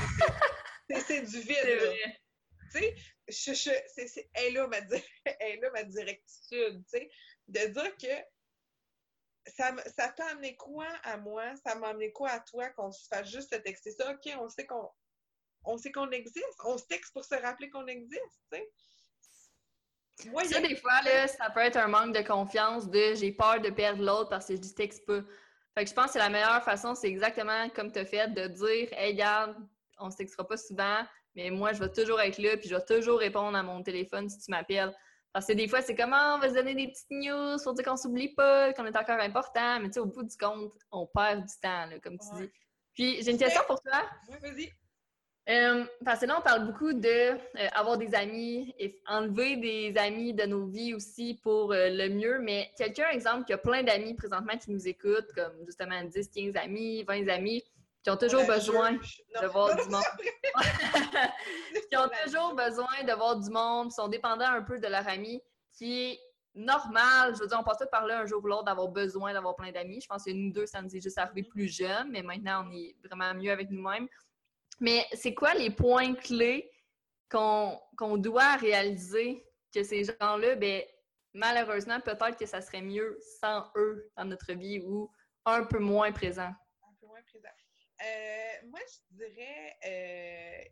c'est 1.06 1.22
du 1.22 1.40
vide. 1.40 1.94
Tu 2.70 2.82
sais, 3.28 3.82
c'est 4.06 4.30
elle 4.34 4.52
là 4.52 4.66
ma, 4.66 4.76
elle 5.40 5.60
là 5.60 5.70
ma 5.70 5.84
directitude, 5.84 6.84
tu 6.84 6.98
sais, 6.98 7.10
de 7.48 7.66
dire 7.66 7.96
que 7.96 9.50
ça, 9.50 9.74
ça 9.96 10.08
t'a 10.10 10.26
amené 10.26 10.54
quoi 10.56 10.86
à 11.02 11.16
moi, 11.16 11.54
ça 11.66 11.76
m'a 11.76 11.88
amené 11.88 12.12
quoi 12.12 12.28
à 12.28 12.40
toi 12.40 12.68
qu'on 12.70 12.92
se 12.92 13.06
fasse 13.08 13.30
juste 13.30 13.54
se 13.54 13.58
texter 13.58 13.92
ça. 13.92 14.12
OK, 14.12 14.34
on 14.38 14.50
sait 14.50 14.66
qu'on 14.66 14.90
on 15.64 15.78
sait 15.78 15.92
qu'on 15.92 16.10
existe, 16.10 16.60
on 16.64 16.76
se 16.76 16.84
texte 16.84 17.14
pour 17.14 17.24
se 17.24 17.36
rappeler 17.36 17.70
qu'on 17.70 17.86
existe, 17.86 18.20
tu 18.52 18.58
sais 18.58 18.70
ça, 20.44 20.60
des 20.60 20.76
fois, 20.76 21.02
là, 21.02 21.26
ça 21.28 21.50
peut 21.50 21.60
être 21.60 21.76
un 21.76 21.88
manque 21.88 22.14
de 22.14 22.22
confiance 22.22 22.88
de 22.88 23.14
j'ai 23.14 23.32
peur 23.32 23.60
de 23.60 23.70
perdre 23.70 24.02
l'autre 24.02 24.30
parce 24.30 24.46
que 24.46 24.54
je 24.54 24.60
dis 24.60 24.74
texte 24.74 25.04
pas. 25.06 25.20
Fait 25.74 25.84
que 25.84 25.90
je 25.90 25.94
pense 25.94 26.06
que 26.06 26.12
c'est 26.12 26.18
la 26.18 26.28
meilleure 26.28 26.62
façon, 26.62 26.94
c'est 26.94 27.08
exactement 27.08 27.68
comme 27.70 27.90
tu 27.90 27.98
as 27.98 28.04
fait, 28.04 28.28
de 28.28 28.46
dire 28.48 28.88
Hey, 28.92 29.12
regarde, 29.12 29.56
on 29.98 30.10
se 30.10 30.16
textera 30.16 30.46
pas 30.46 30.56
souvent, 30.56 31.02
mais 31.34 31.50
moi, 31.50 31.72
je 31.72 31.80
vais 31.80 31.90
toujours 31.90 32.20
être 32.20 32.38
là, 32.38 32.56
puis 32.56 32.68
je 32.68 32.74
vais 32.74 32.84
toujours 32.84 33.18
répondre 33.18 33.56
à 33.56 33.62
mon 33.62 33.82
téléphone 33.82 34.28
si 34.28 34.38
tu 34.38 34.50
m'appelles. 34.50 34.94
Parce 35.32 35.46
que 35.46 35.54
des 35.54 35.66
fois, 35.66 35.80
c'est 35.80 35.94
comment 35.94 36.16
ah, 36.16 36.34
on 36.36 36.40
va 36.40 36.50
se 36.50 36.54
donner 36.54 36.74
des 36.74 36.88
petites 36.88 37.10
news 37.10 37.56
pour 37.62 37.72
dire 37.72 37.84
qu'on 37.86 37.96
s'oublie 37.96 38.34
pas, 38.34 38.74
qu'on 38.74 38.84
est 38.84 38.96
encore 38.96 39.18
important, 39.18 39.80
mais 39.80 39.86
tu 39.86 39.94
sais, 39.94 40.00
au 40.00 40.06
bout 40.06 40.24
du 40.24 40.36
compte, 40.36 40.74
on 40.90 41.06
perd 41.06 41.46
du 41.46 41.54
temps, 41.62 41.88
comme 42.02 42.18
tu 42.18 42.42
dis. 42.42 42.52
Puis, 42.92 43.22
j'ai 43.22 43.30
une 43.30 43.38
question 43.38 43.62
pour 43.66 43.80
toi. 43.80 44.02
Oui, 44.28 44.36
vas-y. 44.42 44.81
Euh, 45.48 45.84
parce 46.04 46.20
que 46.20 46.26
là, 46.26 46.36
on 46.38 46.42
parle 46.42 46.66
beaucoup 46.66 46.92
de 46.92 47.08
euh, 47.08 47.36
avoir 47.72 47.98
des 47.98 48.14
amis 48.14 48.72
et 48.78 49.00
enlever 49.08 49.56
des 49.56 49.98
amis 49.98 50.32
de 50.32 50.44
nos 50.44 50.66
vies 50.66 50.94
aussi 50.94 51.34
pour 51.42 51.72
euh, 51.72 51.88
le 51.90 52.08
mieux. 52.10 52.38
Mais 52.38 52.70
quelqu'un, 52.76 53.08
exemple, 53.10 53.44
qui 53.44 53.52
a 53.52 53.58
plein 53.58 53.82
d'amis 53.82 54.14
présentement 54.14 54.56
qui 54.56 54.70
nous 54.70 54.86
écoutent, 54.86 55.32
comme 55.34 55.52
justement 55.66 56.00
10, 56.04 56.28
15 56.28 56.56
amis, 56.56 57.02
20 57.02 57.28
amis, 57.28 57.64
qui 58.04 58.10
ont 58.10 58.16
toujours 58.18 58.46
besoin 58.46 58.92
de 58.92 59.46
voir 59.48 59.74
du 59.74 59.90
monde. 59.90 60.02
qui 61.90 61.96
ont 61.96 62.10
toujours 62.24 62.54
besoin 62.54 63.02
de 63.04 63.12
voir 63.12 63.40
du 63.40 63.50
monde, 63.50 63.90
sont 63.90 64.06
dépendants 64.06 64.46
un 64.46 64.62
peu 64.62 64.78
de 64.78 64.86
leur 64.86 65.08
ami, 65.08 65.42
qui 65.72 66.04
est 66.04 66.20
normal. 66.54 67.34
Je 67.34 67.40
veux 67.40 67.48
dire, 67.48 67.58
on 67.60 67.64
passe 67.64 67.78
tout 67.78 67.86
par 67.90 68.06
là 68.06 68.20
un 68.20 68.26
jour 68.26 68.44
ou 68.44 68.46
l'autre 68.46 68.64
d'avoir 68.64 68.86
besoin 68.86 69.32
d'avoir 69.32 69.56
plein 69.56 69.72
d'amis. 69.72 70.00
Je 70.00 70.06
pense 70.06 70.22
que 70.22 70.30
nous 70.30 70.52
deux, 70.52 70.66
ça 70.66 70.82
nous 70.82 70.94
est 70.94 71.00
juste 71.00 71.18
arrivé 71.18 71.42
plus 71.42 71.66
jeune, 71.66 72.10
mais 72.12 72.22
maintenant, 72.22 72.64
on 72.64 72.70
est 72.70 72.94
vraiment 73.04 73.34
mieux 73.34 73.50
avec 73.50 73.70
nous-mêmes. 73.70 74.06
Mais 74.82 75.06
c'est 75.12 75.32
quoi 75.32 75.54
les 75.54 75.70
points 75.70 76.12
clés 76.16 76.68
qu'on 77.30 78.16
doit 78.18 78.56
réaliser 78.56 79.46
que 79.72 79.84
ces 79.84 80.02
gens-là, 80.02 80.56
ben, 80.56 80.82
malheureusement, 81.32 82.00
peut-être 82.00 82.36
que 82.36 82.46
ça 82.46 82.60
serait 82.60 82.82
mieux 82.82 83.16
sans 83.40 83.64
eux 83.76 84.10
dans 84.16 84.24
notre 84.24 84.52
vie 84.54 84.80
ou 84.80 85.08
un 85.44 85.62
peu 85.66 85.78
moins 85.78 86.10
présent? 86.10 86.50
Un 86.82 86.94
peu 87.00 87.06
moins 87.06 87.22
présent. 87.22 87.48
Euh, 88.04 88.66
moi, 88.66 88.80
je 88.88 89.16
dirais, 89.16 89.76
euh, 89.86 90.64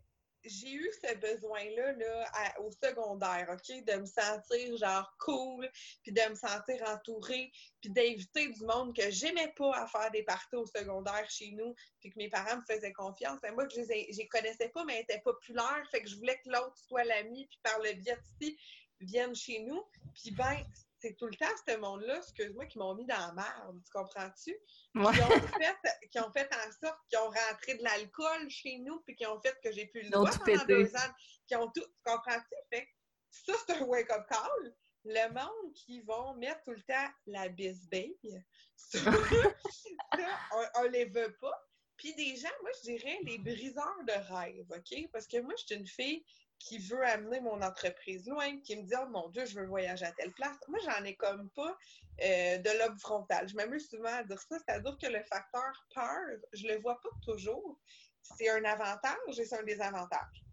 j'ai 0.43 0.73
eu 0.73 0.91
ce 1.03 1.15
besoin-là 1.15 1.93
là, 1.93 2.53
au 2.59 2.71
secondaire, 2.71 3.47
OK? 3.51 3.83
De 3.85 3.93
me 3.97 4.05
sentir 4.05 4.77
genre 4.77 5.15
cool, 5.19 5.69
puis 6.03 6.11
de 6.11 6.29
me 6.29 6.35
sentir 6.35 6.81
entourée, 6.87 7.51
puis 7.79 7.89
d'inviter 7.91 8.47
du 8.49 8.65
monde 8.65 8.95
que 8.95 9.09
j'aimais 9.11 9.53
pas 9.55 9.75
à 9.75 9.87
faire 9.87 10.11
des 10.11 10.23
parties 10.23 10.55
au 10.55 10.65
secondaire 10.65 11.29
chez 11.29 11.51
nous, 11.51 11.75
puis 11.99 12.09
que 12.09 12.17
mes 12.17 12.29
parents 12.29 12.57
me 12.57 12.63
faisaient 12.73 12.93
confiance. 12.93 13.39
Et 13.47 13.51
moi, 13.51 13.67
je 13.69 13.81
les, 13.81 14.09
les 14.11 14.27
connaissais 14.27 14.69
pas, 14.69 14.83
mais 14.85 14.95
elles 14.95 15.03
étaient 15.03 15.21
populaires, 15.21 15.87
fait 15.91 16.01
que 16.01 16.09
je 16.09 16.15
voulais 16.15 16.39
que 16.43 16.49
l'autre 16.49 16.77
soit 16.77 17.03
l'ami, 17.03 17.45
puis 17.47 17.59
par 17.63 17.79
le 17.79 17.93
biais 17.93 18.15
de 18.15 18.55
vienne 19.01 19.35
chez 19.35 19.59
nous. 19.59 19.83
Puis 20.13 20.31
ben, 20.31 20.63
c'est 21.01 21.15
tout 21.17 21.25
le 21.25 21.35
temps 21.35 21.47
ce 21.67 21.77
monde-là, 21.77 22.17
excuse-moi, 22.17 22.65
qui 22.67 22.77
m'ont 22.77 22.93
mis 22.93 23.05
dans 23.05 23.17
la 23.17 23.33
merde, 23.33 23.81
tu 23.83 23.91
comprends-tu? 23.91 24.55
Qui, 24.93 24.99
ont 24.99 25.11
fait, 25.11 26.09
qui 26.11 26.19
ont 26.19 26.31
fait 26.31 26.49
en 26.53 26.71
sorte 26.71 26.99
qu'ils 27.09 27.19
ont 27.19 27.29
rentré 27.29 27.75
de 27.75 27.83
l'alcool 27.83 28.49
chez 28.49 28.77
nous, 28.79 28.99
puis 29.01 29.15
qui 29.15 29.25
ont 29.25 29.39
fait 29.41 29.57
que 29.63 29.71
j'ai 29.71 29.87
pu 29.87 30.01
le 30.01 30.09
voir 30.09 30.37
pendant 30.43 30.65
deux 30.65 30.95
ans. 30.95 31.11
Qui 31.47 31.55
ont 31.55 31.67
tout, 31.67 31.81
tu 31.81 32.03
comprends-tu? 32.05 32.55
Fait 32.71 32.87
ça, 33.31 33.53
c'est 33.65 33.73
un 33.77 33.85
wake-up 33.85 34.25
call. 34.29 34.75
Le 35.03 35.33
monde 35.33 35.73
qui 35.73 36.01
vont 36.01 36.35
mettre 36.35 36.61
tout 36.63 36.71
le 36.71 36.83
temps 36.83 37.09
la 37.25 37.49
bisbille, 37.49 38.43
ça, 38.75 38.99
on, 40.51 40.81
on 40.81 40.83
les 40.83 41.05
veut 41.05 41.35
pas. 41.41 41.67
Puis 41.97 42.13
des 42.15 42.35
gens, 42.35 42.49
moi, 42.61 42.71
je 42.77 42.91
dirais 42.91 43.19
les 43.23 43.39
briseurs 43.39 44.03
de 44.07 44.33
rêve, 44.33 44.65
OK? 44.69 45.09
Parce 45.11 45.27
que 45.27 45.39
moi, 45.39 45.53
je 45.57 45.65
suis 45.65 45.75
une 45.75 45.87
fille 45.87 46.23
qui 46.63 46.77
veut 46.77 47.03
amener 47.05 47.39
mon 47.39 47.61
entreprise 47.61 48.27
loin, 48.27 48.59
qui 48.61 48.75
me 48.75 48.83
dit 48.83 48.93
Oh 49.01 49.07
mon 49.07 49.29
Dieu, 49.29 49.45
je 49.45 49.59
veux 49.59 49.65
voyager 49.65 50.05
à 50.05 50.11
telle 50.11 50.31
place. 50.31 50.57
Moi, 50.67 50.79
j'en 50.83 51.03
ai 51.03 51.15
comme 51.15 51.49
pas 51.51 51.75
euh, 52.23 52.57
de 52.59 52.79
lobe 52.79 52.99
frontal. 52.99 53.49
Je 53.49 53.55
m'amuse 53.55 53.89
souvent 53.89 54.13
à 54.13 54.23
dire 54.23 54.39
ça, 54.39 54.57
c'est-à-dire 54.59 54.97
que 54.97 55.07
le 55.07 55.23
facteur 55.23 55.87
peur, 55.93 56.19
je 56.53 56.67
le 56.67 56.79
vois 56.79 57.01
pas 57.01 57.09
toujours. 57.23 57.79
C'est 58.21 58.49
un 58.49 58.63
avantage 58.63 59.39
et 59.39 59.45
c'est 59.45 59.57
un 59.57 59.63
désavantage. 59.63 60.45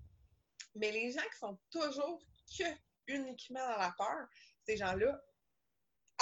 Mais 0.75 0.91
les 0.91 1.13
gens 1.13 1.29
qui 1.31 1.39
sont 1.39 1.59
toujours 1.71 2.23
que 2.57 2.65
uniquement 3.09 3.67
dans 3.69 3.79
la 3.79 3.95
peur, 3.99 4.27
ces 4.67 4.77
gens-là, 4.77 5.21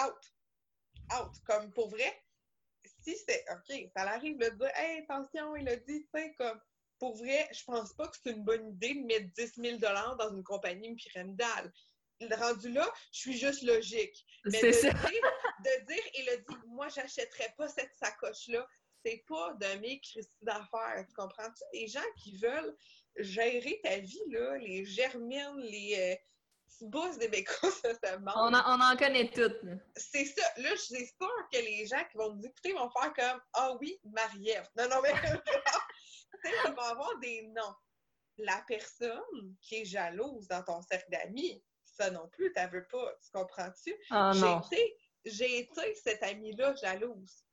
out. 0.00 0.34
Out. 1.16 1.32
Comme 1.44 1.72
pour 1.72 1.90
vrai, 1.90 2.24
si 3.02 3.16
c'est 3.16 3.44
OK, 3.52 3.88
ça 3.94 4.02
arrive 4.02 4.38
de 4.38 4.48
dire 4.48 4.70
Hey, 4.74 5.02
attention, 5.02 5.54
il 5.54 5.68
a 5.68 5.76
dit, 5.76 6.02
tu 6.02 6.08
sais, 6.12 6.34
comme 6.34 6.60
pour 6.98 7.16
vrai, 7.16 7.48
je 7.52 7.64
pense 7.64 7.92
pas 7.94 8.08
que 8.08 8.16
c'est 8.22 8.30
une 8.30 8.44
bonne 8.44 8.68
idée 8.68 8.94
de 8.94 9.04
mettre 9.04 9.32
10 9.34 9.78
000 9.78 9.78
dans 9.78 10.34
une 10.34 10.44
compagnie 10.44 10.94
pyramidale. 10.94 11.72
Rendu 12.38 12.72
là, 12.72 12.90
je 13.12 13.20
suis 13.20 13.36
juste 13.36 13.62
logique. 13.62 14.24
Mais 14.46 14.62
de 14.62 14.70
dire, 14.70 14.92
de 15.60 15.86
dire, 15.86 16.02
il 16.18 16.28
a 16.30 16.36
dit, 16.36 16.56
moi, 16.66 16.88
j'achèterais 16.88 17.54
pas 17.58 17.68
cette 17.68 17.92
sacoche-là, 17.96 18.66
c'est 19.04 19.22
pas 19.28 19.52
de 19.54 19.78
mes 19.80 20.00
d'affaires. 20.40 21.04
Tu 21.06 21.14
comprends-tu? 21.14 21.62
Les 21.74 21.86
gens 21.88 22.00
qui 22.16 22.38
veulent 22.38 22.74
gérer 23.18 23.80
ta 23.82 23.98
vie, 23.98 24.22
là, 24.30 24.56
les 24.58 24.84
germines, 24.84 25.58
les. 25.58 25.96
Euh, 25.98 26.16
bousses 26.82 27.18
des 27.18 27.28
bécos, 27.28 27.70
ça, 27.82 27.94
ça 27.94 28.18
on, 28.36 28.52
on 28.52 28.80
en 28.80 28.96
connaît 28.96 29.30
toutes. 29.30 29.60
C'est 29.96 30.24
ça. 30.24 30.42
Là, 30.58 30.70
je 30.74 30.80
suis 30.80 31.06
sûre 31.06 31.48
que 31.52 31.58
les 31.58 31.86
gens 31.86 32.02
qui 32.10 32.18
vont 32.18 32.34
nous 32.34 32.44
écouter 32.44 32.72
vont 32.72 32.90
faire 32.90 33.12
comme 33.14 33.40
Ah 33.54 33.74
oui, 33.80 33.98
Marie-Ève. 34.04 34.68
Non, 34.76 34.88
non, 34.88 34.96
mais 35.02 35.12
il 36.66 36.74
va 36.74 36.82
avoir 36.90 37.18
des 37.18 37.42
noms. 37.48 37.74
La 38.38 38.62
personne 38.68 39.56
qui 39.62 39.76
est 39.76 39.84
jalouse 39.84 40.46
dans 40.48 40.62
ton 40.62 40.82
cercle 40.82 41.10
d'amis, 41.10 41.62
ça 41.84 42.10
non 42.10 42.28
plus, 42.28 42.52
tu 42.52 42.66
veux 42.68 42.86
pas. 42.86 43.14
Tu 43.24 43.30
comprends-tu? 43.32 43.94
Oh, 44.10 44.60
j'ai 45.24 45.58
été, 45.58 45.94
cette 45.94 46.22
amie-là 46.22 46.74
jalouse. 46.76 47.44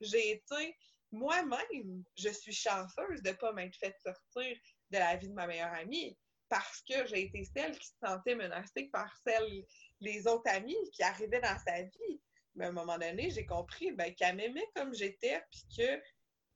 J'ai 0.00 0.30
été 0.30 0.76
moi-même, 1.10 2.04
je 2.16 2.28
suis 2.28 2.52
chanceuse 2.52 3.22
de 3.22 3.30
ne 3.30 3.34
pas 3.34 3.52
m'être 3.52 3.76
fait 3.76 3.96
sortir 4.02 4.56
de 4.90 4.98
la 4.98 5.16
vie 5.16 5.28
de 5.28 5.34
ma 5.34 5.46
meilleure 5.46 5.72
amie 5.72 6.16
parce 6.48 6.82
que 6.82 7.06
j'ai 7.06 7.22
été 7.24 7.44
celle 7.44 7.78
qui 7.78 7.86
se 7.86 7.94
sentait 8.02 8.34
menacée 8.34 8.88
par 8.92 9.14
celle, 9.26 9.64
les 10.00 10.26
autres 10.26 10.50
amis 10.50 10.76
qui 10.92 11.02
arrivaient 11.02 11.40
dans 11.40 11.58
sa 11.66 11.82
vie. 11.82 12.20
Mais 12.54 12.66
à 12.66 12.68
un 12.68 12.72
moment 12.72 12.98
donné, 12.98 13.30
j'ai 13.30 13.46
compris 13.46 13.92
ben, 13.92 14.14
qu'elle 14.14 14.36
m'aimait 14.36 14.68
comme 14.74 14.94
j'étais, 14.94 15.42
puis 15.50 15.64
que 15.76 16.02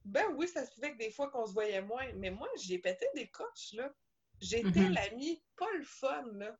ben 0.04 0.26
oui, 0.36 0.48
ça 0.48 0.64
se 0.66 0.72
fait 0.80 0.92
que 0.92 0.98
des 0.98 1.10
fois 1.10 1.30
qu'on 1.30 1.46
se 1.46 1.52
voyait 1.52 1.82
moins, 1.82 2.10
mais 2.14 2.30
moi, 2.30 2.48
j'ai 2.56 2.78
pété 2.78 3.06
des 3.14 3.28
coches, 3.28 3.72
là. 3.72 3.92
J'étais 4.40 4.68
mm-hmm. 4.68 4.94
l'ami 4.94 5.42
pas 5.56 5.70
le 5.78 5.84
fun, 5.84 6.24
là, 6.34 6.58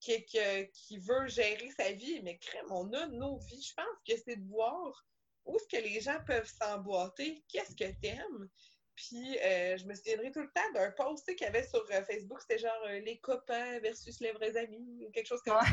qui, 0.00 0.24
qui, 0.24 0.98
veut 0.98 1.28
gérer 1.28 1.70
sa 1.76 1.92
vie, 1.92 2.20
mais 2.22 2.38
crème, 2.38 2.70
on 2.70 2.90
a 2.94 3.06
nos 3.08 3.36
vies. 3.38 3.62
Je 3.62 3.74
pense 3.74 3.98
que 4.08 4.16
c'est 4.24 4.36
de 4.36 4.48
voir 4.48 5.04
où 5.44 5.56
est-ce 5.56 5.68
que 5.68 5.82
les 5.82 6.00
gens 6.00 6.18
peuvent 6.26 6.50
s'emboîter, 6.60 7.44
qu'est-ce 7.48 7.76
que 7.76 7.92
t'aimes. 8.00 8.48
Puis, 8.94 9.38
euh, 9.38 9.78
je 9.78 9.86
me 9.86 9.94
souviendrai 9.94 10.30
tout 10.30 10.42
le 10.42 10.50
temps 10.50 10.72
d'un 10.74 10.90
post 10.92 11.26
qu'il 11.26 11.40
y 11.40 11.44
avait 11.44 11.66
sur 11.66 11.84
euh, 11.90 12.02
Facebook, 12.04 12.40
c'était 12.40 12.58
genre 12.58 12.82
euh, 12.86 12.98
les 13.00 13.18
copains 13.20 13.78
versus 13.80 14.20
les 14.20 14.32
vrais 14.32 14.56
amis, 14.56 15.06
ou 15.06 15.10
quelque 15.10 15.26
chose 15.26 15.42
comme 15.42 15.58
ça. 15.58 15.66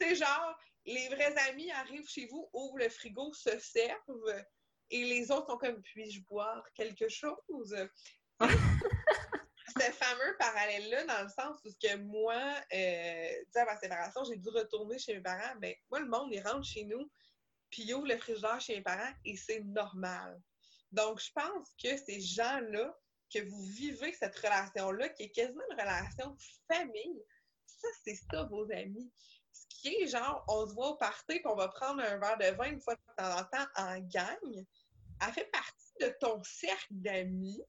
c'est 0.00 0.14
genre, 0.14 0.58
les 0.86 1.08
vrais 1.08 1.36
amis 1.48 1.70
arrivent 1.72 2.08
chez 2.08 2.26
vous, 2.26 2.48
ouvrent 2.52 2.78
le 2.78 2.88
frigo, 2.88 3.32
se 3.34 3.58
servent, 3.58 4.44
et 4.90 5.04
les 5.04 5.30
autres 5.30 5.46
sont 5.50 5.58
comme 5.58 5.82
puis-je 5.82 6.20
boire 6.22 6.64
quelque 6.74 7.08
chose? 7.08 7.76
ce 9.76 9.92
fameux 9.92 10.36
parallèle-là, 10.38 11.04
dans 11.04 11.22
le 11.22 11.28
sens 11.28 11.58
où 11.64 11.70
que 11.82 11.96
moi, 11.96 12.40
euh, 12.72 13.44
à 13.54 13.64
ma 13.64 13.76
séparation, 13.76 14.24
j'ai 14.24 14.36
dû 14.36 14.48
retourner 14.48 14.98
chez 14.98 15.14
mes 15.14 15.20
parents, 15.20 15.54
mais 15.60 15.72
ben, 15.72 15.76
moi, 15.90 16.00
le 16.00 16.08
monde, 16.08 16.32
il 16.32 16.40
rentre 16.46 16.64
chez 16.64 16.84
nous, 16.84 17.10
puis 17.70 17.82
il 17.82 17.94
ouvre 17.94 18.06
le 18.06 18.16
frigidaire 18.18 18.60
chez 18.60 18.76
mes 18.76 18.82
parents, 18.82 19.12
et 19.24 19.36
c'est 19.36 19.60
normal. 19.60 20.40
Donc, 20.92 21.20
je 21.20 21.32
pense 21.32 21.68
que 21.82 21.96
ces 21.96 22.20
gens-là, 22.20 22.96
que 23.32 23.40
vous 23.48 23.62
vivez 23.62 24.12
cette 24.12 24.36
relation-là, 24.36 25.08
qui 25.08 25.24
est 25.24 25.30
quasiment 25.30 25.64
une 25.70 25.80
relation 25.80 26.36
famille, 26.70 27.24
ça, 27.66 27.88
c'est 28.04 28.18
ça, 28.30 28.44
vos 28.44 28.70
amis. 28.70 29.10
Genre, 30.06 30.44
on 30.48 30.66
se 30.66 30.74
voit 30.74 30.90
au 30.90 30.96
party, 30.96 31.42
qu'on 31.42 31.54
va 31.54 31.68
prendre 31.68 32.02
un 32.02 32.18
verre 32.18 32.38
de 32.38 32.56
vin 32.56 32.70
une 32.70 32.80
fois 32.80 32.94
de 32.94 33.00
temps 33.16 33.38
en 33.38 33.44
temps 33.44 33.68
en 33.76 33.98
gang, 34.00 34.66
elle 35.20 35.32
fait 35.32 35.50
partie 35.50 35.94
de 36.00 36.08
ton 36.20 36.42
cercle 36.42 36.86
d'amis 36.90 37.62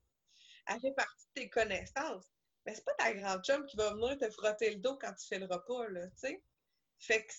elle 0.67 0.79
fait 0.79 0.93
partie 0.93 1.25
de 1.35 1.41
tes 1.41 1.49
connaissances. 1.49 2.31
Mais 2.65 2.73
c'est 2.73 2.85
pas 2.85 2.93
ta 2.93 3.13
grande 3.13 3.43
chum 3.43 3.65
qui 3.65 3.77
va 3.77 3.93
venir 3.93 4.17
te 4.17 4.29
frotter 4.31 4.71
le 4.71 4.77
dos 4.77 4.97
quand 4.97 5.13
tu 5.13 5.27
fais 5.27 5.39
le 5.39 5.45
repas, 5.45 5.87
là, 5.89 6.07
tu 6.07 6.17
sais. 6.17 6.43
Fait 6.99 7.25
que 7.25 7.33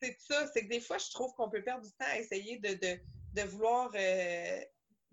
c'est 0.00 0.18
ça, 0.18 0.48
c'est 0.48 0.64
que 0.64 0.68
des 0.68 0.80
fois, 0.80 0.98
je 0.98 1.10
trouve 1.10 1.32
qu'on 1.34 1.48
peut 1.48 1.62
perdre 1.62 1.84
du 1.84 1.92
temps 1.92 2.06
à 2.06 2.18
essayer 2.18 2.58
de, 2.58 3.42
vouloir 3.44 3.90
euh, 3.94 4.60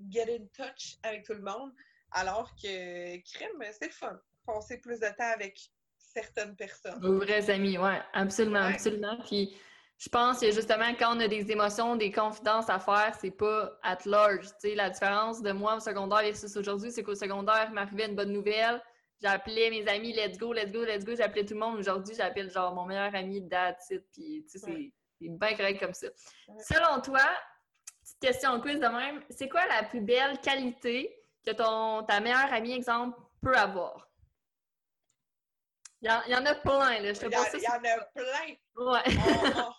get 0.09 0.35
in 0.35 0.45
touch 0.53 0.97
avec 1.03 1.25
tout 1.25 1.33
le 1.33 1.41
monde, 1.41 1.71
alors 2.11 2.55
que 2.55 3.17
crème, 3.17 3.63
c'est 3.71 3.87
le 3.87 3.91
fun. 3.91 4.19
Passer 4.45 4.79
plus 4.79 4.99
de 4.99 5.07
temps 5.09 5.31
avec 5.31 5.59
certaines 6.13 6.55
personnes. 6.55 6.99
Vos 7.01 7.17
vrais 7.17 7.49
amis, 7.49 7.77
oui, 7.77 7.91
absolument, 8.13 8.59
absolument. 8.59 9.17
Puis 9.25 9.55
je 9.97 10.07
pense 10.07 10.39
que 10.39 10.51
justement, 10.51 10.93
quand 10.97 11.17
on 11.17 11.19
a 11.19 11.27
des 11.27 11.51
émotions, 11.51 11.95
des 11.95 12.11
confidences 12.11 12.69
à 12.69 12.79
faire, 12.79 13.13
c'est 13.19 13.31
pas 13.31 13.77
at 13.83 13.97
large. 14.05 14.45
sais, 14.59 14.73
la 14.73 14.89
différence 14.89 15.41
de 15.41 15.51
moi 15.51 15.75
au 15.75 15.79
secondaire 15.79 16.21
versus 16.21 16.55
aujourd'hui, 16.55 16.91
c'est 16.91 17.03
qu'au 17.03 17.15
secondaire, 17.15 17.69
m'arrivait 17.71 18.05
une 18.05 18.15
bonne 18.15 18.31
nouvelle. 18.31 18.81
J'appelais 19.21 19.69
mes 19.69 19.85
amis, 19.89 20.13
let's 20.13 20.37
go, 20.37 20.53
let's 20.53 20.71
go, 20.71 20.85
let's 20.85 21.03
go. 21.03 21.15
J'appelais 21.15 21.45
tout 21.45 21.53
le 21.53 21.59
monde. 21.59 21.77
Aujourd'hui, 21.77 22.15
j'appelle 22.15 22.49
genre 22.49 22.73
mon 22.73 22.85
meilleur 22.85 23.13
ami, 23.13 23.47
that's 23.49 23.89
it. 23.89 24.05
Puis, 24.13 24.45
tu 24.49 24.57
sais, 24.57 24.91
c'est 25.21 25.27
bien 25.27 25.55
correct 25.57 25.79
comme 25.81 25.93
ça. 25.93 26.07
Selon 26.61 27.01
toi, 27.01 27.19
petite 28.01 28.19
question 28.21 28.51
en 28.51 28.61
quiz 28.61 28.79
de 28.79 28.87
même, 28.87 29.21
c'est 29.29 29.49
quoi 29.49 29.67
la 29.67 29.83
plus 29.83 29.99
belle 29.99 30.39
qualité 30.39 31.13
que 31.45 31.51
ton, 31.51 32.03
ta 32.03 32.21
meilleure 32.21 32.53
amie, 32.53 32.71
exemple, 32.71 33.19
peut 33.41 33.55
avoir? 33.55 34.08
Il 36.01 36.07
y, 36.07 36.35
en, 36.35 36.45
a 36.45 36.55
plein, 36.55 37.01
là. 37.01 37.13
Je 37.13 37.19
te 37.19 37.25
il, 37.25 37.31
y 37.31 37.57
il 37.57 37.63
y 37.63 37.67
en 37.67 37.73
a 37.73 38.05
plein. 38.15 38.55
Ouais. 38.77 39.01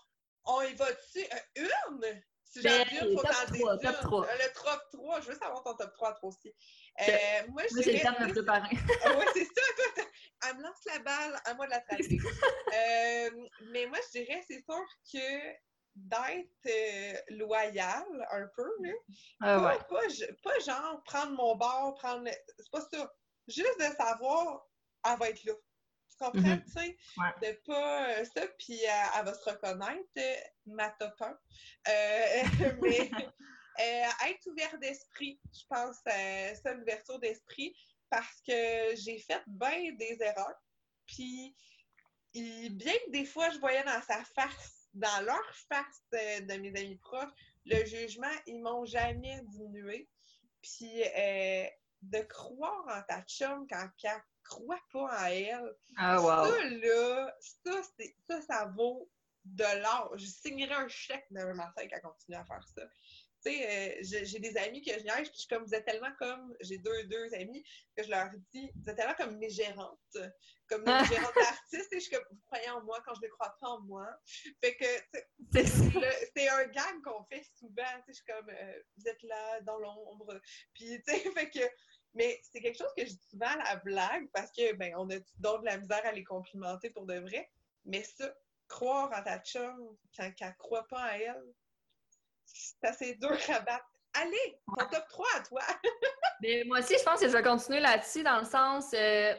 on 0.45 0.61
y 0.63 0.75
va-tu? 0.75 1.21
Euh, 1.21 1.65
une? 1.65 2.23
Si 2.45 2.61
j'en 2.61 2.71
ai 2.71 2.83
une, 3.01 3.17
faut 3.17 3.23
t'en 3.23 3.53
dire 3.53 3.73
une. 3.73 3.81
Top 3.81 4.01
3. 4.01 4.27
Euh, 4.27 4.33
le 4.39 4.53
top 4.53 4.83
3, 4.93 5.21
je 5.21 5.27
veux 5.29 5.39
savoir 5.39 5.63
ton 5.63 5.75
top 5.75 5.95
3 5.95 6.15
toi 6.19 6.29
aussi. 6.29 6.53
Euh, 7.01 7.13
moi, 7.49 7.63
moi 7.71 7.83
j'ai 7.83 7.93
le 7.93 8.01
temps 8.01 8.21
de 8.21 8.27
me 8.27 8.33
préparer. 8.33 8.69
oui, 8.73 9.25
c'est 9.33 9.45
ça. 9.45 9.63
Toi, 9.77 10.05
elle 10.47 10.57
me 10.57 10.63
lance 10.63 10.85
la 10.87 10.99
balle, 10.99 11.41
à 11.45 11.55
moi 11.55 11.67
de 11.67 11.71
la 11.71 11.81
tracer. 11.89 12.19
euh, 12.19 13.31
mais 13.71 13.87
moi, 13.87 13.99
je 14.13 14.19
dirais, 14.19 14.43
c'est 14.47 14.63
sûr 14.63 14.85
que 15.13 15.53
d'être 15.95 16.67
euh, 16.67 17.21
loyal 17.31 18.05
un 18.31 18.47
peu, 18.55 18.71
là. 18.81 18.93
Ah, 19.41 19.57
pas, 19.57 19.73
ouais. 19.73 19.79
pas, 19.89 20.51
pas, 20.51 20.59
genre 20.59 21.03
prendre 21.05 21.33
mon 21.33 21.57
bord, 21.57 21.95
prendre. 21.95 22.29
C'est 22.59 22.71
pas 22.71 22.83
ça. 22.83 23.11
Juste 23.49 23.79
de 23.79 23.97
savoir, 23.97 24.67
elle 25.07 25.19
va 25.19 25.31
être 25.31 25.45
là 25.45 25.55
comprends, 26.21 26.41
mm-hmm. 26.41 26.65
tu 26.65 26.73
sais, 26.73 26.97
de 27.43 27.53
pas 27.67 28.11
euh, 28.11 28.25
ça, 28.25 28.47
puis 28.59 28.79
euh, 28.85 29.19
elle 29.19 29.25
va 29.25 29.35
se 29.35 29.51
reconnaître, 29.51 30.09
euh, 30.19 30.35
ma 30.67 30.91
top 30.91 31.15
1. 31.21 31.39
mais 32.83 33.11
être 34.29 34.47
ouvert 34.47 34.79
d'esprit, 34.79 35.41
je 35.53 35.65
pense, 35.69 35.97
c'est 36.05 36.75
l'ouverture 36.75 37.19
d'esprit, 37.19 37.75
parce 38.11 38.41
que 38.47 38.97
j'ai 38.97 39.19
fait 39.19 39.43
bien 39.47 39.93
des 39.99 40.19
erreurs, 40.21 40.61
puis 41.07 41.57
bien 42.35 42.95
que 43.07 43.11
des 43.11 43.25
fois, 43.25 43.51
je 43.51 43.59
voyais 43.59 43.83
dans 43.85 44.03
sa 44.03 44.23
face, 44.25 44.89
dans 44.93 45.25
leur 45.25 45.55
face 45.69 46.03
de 46.13 46.57
mes 46.59 46.79
amis 46.79 46.99
proches, 46.99 47.33
le 47.65 47.85
jugement, 47.87 48.27
ils 48.47 48.61
m'ont 48.61 48.85
jamais 48.85 49.41
diminué. 49.47 50.09
Puis 50.63 51.03
de 52.03 52.21
croire 52.23 52.85
en 52.89 53.03
ta 53.03 53.23
chum 53.23 53.67
quand 53.69 53.89
elle 54.03 54.23
crois 54.51 54.81
pas 54.93 55.05
en 55.05 55.25
elle. 55.27 55.77
Ah, 55.97 56.21
wow. 56.21 56.53
Ça, 56.53 56.65
là, 56.69 57.37
ça, 57.41 57.83
ça, 58.29 58.41
ça 58.43 58.65
vaut 58.77 59.09
de 59.45 59.83
l'or. 59.83 60.13
Je 60.17 60.27
signerais 60.27 60.75
un 60.75 60.89
chèque 60.89 61.27
demain 61.31 61.55
matin 61.55 61.87
qu'elle 61.87 62.03
continue 62.03 62.37
à 62.37 62.45
faire 62.45 62.67
ça. 62.75 62.83
Tu 63.43 63.53
sais, 63.53 64.03
euh, 64.03 64.25
j'ai 64.25 64.39
des 64.39 64.55
amis 64.59 64.83
que 64.83 64.93
je 64.93 65.03
niaise, 65.03 65.31
puis 65.31 65.47
comme 65.49 65.65
vous 65.65 65.75
êtes 65.75 65.87
tellement 65.87 66.13
comme, 66.19 66.55
j'ai 66.61 66.77
deux, 66.77 67.05
deux 67.05 67.33
amis, 67.35 67.65
que 67.97 68.03
je 68.03 68.11
leur 68.11 68.29
dis, 68.53 68.71
vous 68.75 68.91
êtes 68.91 68.97
tellement 68.97 69.15
comme 69.15 69.39
mes 69.39 69.49
gérantes, 69.49 70.19
comme 70.69 70.83
mes 70.85 71.05
gérantes 71.07 71.35
d'artistes, 71.35 71.91
et 71.91 72.01
je 72.01 72.01
suis 72.01 72.11
comme, 72.11 72.25
vous 72.31 72.41
croyez 72.45 72.69
en 72.69 72.83
moi 72.83 73.01
quand 73.07 73.15
je 73.15 73.23
ne 73.23 73.29
crois 73.29 73.57
pas 73.59 73.69
en 73.69 73.81
moi. 73.81 74.07
Fait 74.63 74.77
que, 74.77 74.85
c'est 75.55 76.49
un 76.51 76.67
gag 76.67 77.03
qu'on 77.03 77.25
fait 77.25 77.43
souvent, 77.59 77.83
tu 78.07 78.13
sais, 78.13 78.13
je 78.13 78.13
suis 78.13 78.25
comme, 78.27 78.51
euh, 78.51 78.83
vous 78.99 79.09
êtes 79.09 79.23
là, 79.23 79.61
dans 79.63 79.79
l'ombre, 79.79 80.39
puis, 80.75 81.03
tu 81.03 81.15
sais, 81.15 81.21
fait 81.35 81.49
que, 81.49 81.67
mais 82.15 82.41
c'est 82.43 82.61
quelque 82.61 82.79
chose 82.79 82.93
que 82.97 83.05
je 83.05 83.11
dis 83.11 83.27
souvent 83.31 83.47
à 83.47 83.57
la 83.57 83.77
blague 83.77 84.29
parce 84.33 84.51
que, 84.51 84.75
ben, 84.75 84.95
on 84.97 85.09
a 85.11 85.19
donc 85.39 85.61
de 85.61 85.67
la 85.67 85.79
misère 85.79 86.05
à 86.05 86.13
les 86.13 86.25
complimenter 86.25 86.91
pour 86.91 87.07
de 87.07 87.19
vrai. 87.19 87.49
Mais 87.85 88.03
ça, 88.03 88.33
croire 88.69 89.11
en 89.17 89.23
ta 89.23 89.39
chum 89.41 89.97
quand 90.17 90.25
elle 90.41 90.49
ne 90.49 90.53
croit 90.59 90.87
pas 90.89 91.03
à 91.03 91.19
elle, 91.19 91.45
c'est 92.47 92.85
assez 92.85 93.15
dur 93.17 93.37
à 93.49 93.61
battre. 93.61 93.87
Allez, 94.15 94.59
ton 94.67 94.87
top 94.87 95.05
3 95.09 95.27
à 95.37 95.41
toi! 95.43 95.63
Mais 96.43 96.65
moi 96.67 96.81
aussi, 96.81 96.97
je 96.99 97.05
pense 97.05 97.21
que 97.21 97.29
je 97.29 97.33
vais 97.33 97.43
continuer 97.43 97.81
là-dessus 97.81 98.25
dans 98.25 98.41
le 98.41 98.45
sens. 98.45 98.93
Euh... 98.93 99.35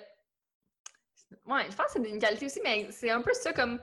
Ouais, 1.45 1.69
je 1.69 1.75
pense 1.75 1.87
que 1.87 2.01
c'est 2.01 2.09
une 2.09 2.19
qualité 2.19 2.45
aussi, 2.45 2.61
mais 2.63 2.89
c'est 2.91 3.09
un 3.09 3.21
peu 3.21 3.33
ça 3.33 3.51
comme. 3.51 3.81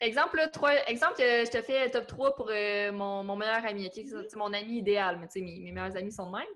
Exemple, 0.00 0.40
3... 0.52 0.88
exemple 0.88 1.16
je 1.18 1.50
te 1.50 1.62
fais 1.62 1.90
top 1.90 2.06
3 2.06 2.34
pour 2.34 2.48
euh, 2.50 2.90
mon, 2.90 3.22
mon, 3.22 3.36
meilleur 3.36 3.64
ami. 3.64 3.86
Okay? 3.86 4.06
Mon 4.34 4.52
ami 4.52 4.78
idéal, 4.78 5.18
mais 5.20 5.28
tu 5.28 5.34
sais, 5.34 5.40
mes, 5.40 5.60
mes 5.60 5.72
meilleurs 5.72 5.96
amis 5.96 6.10
sont 6.10 6.26
de 6.30 6.36
même. 6.36 6.46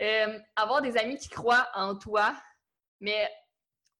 Euh, 0.00 0.38
avoir 0.56 0.80
des 0.80 0.96
amis 0.96 1.18
qui 1.18 1.28
croient 1.28 1.68
en 1.74 1.94
toi, 1.94 2.34
mais 3.00 3.28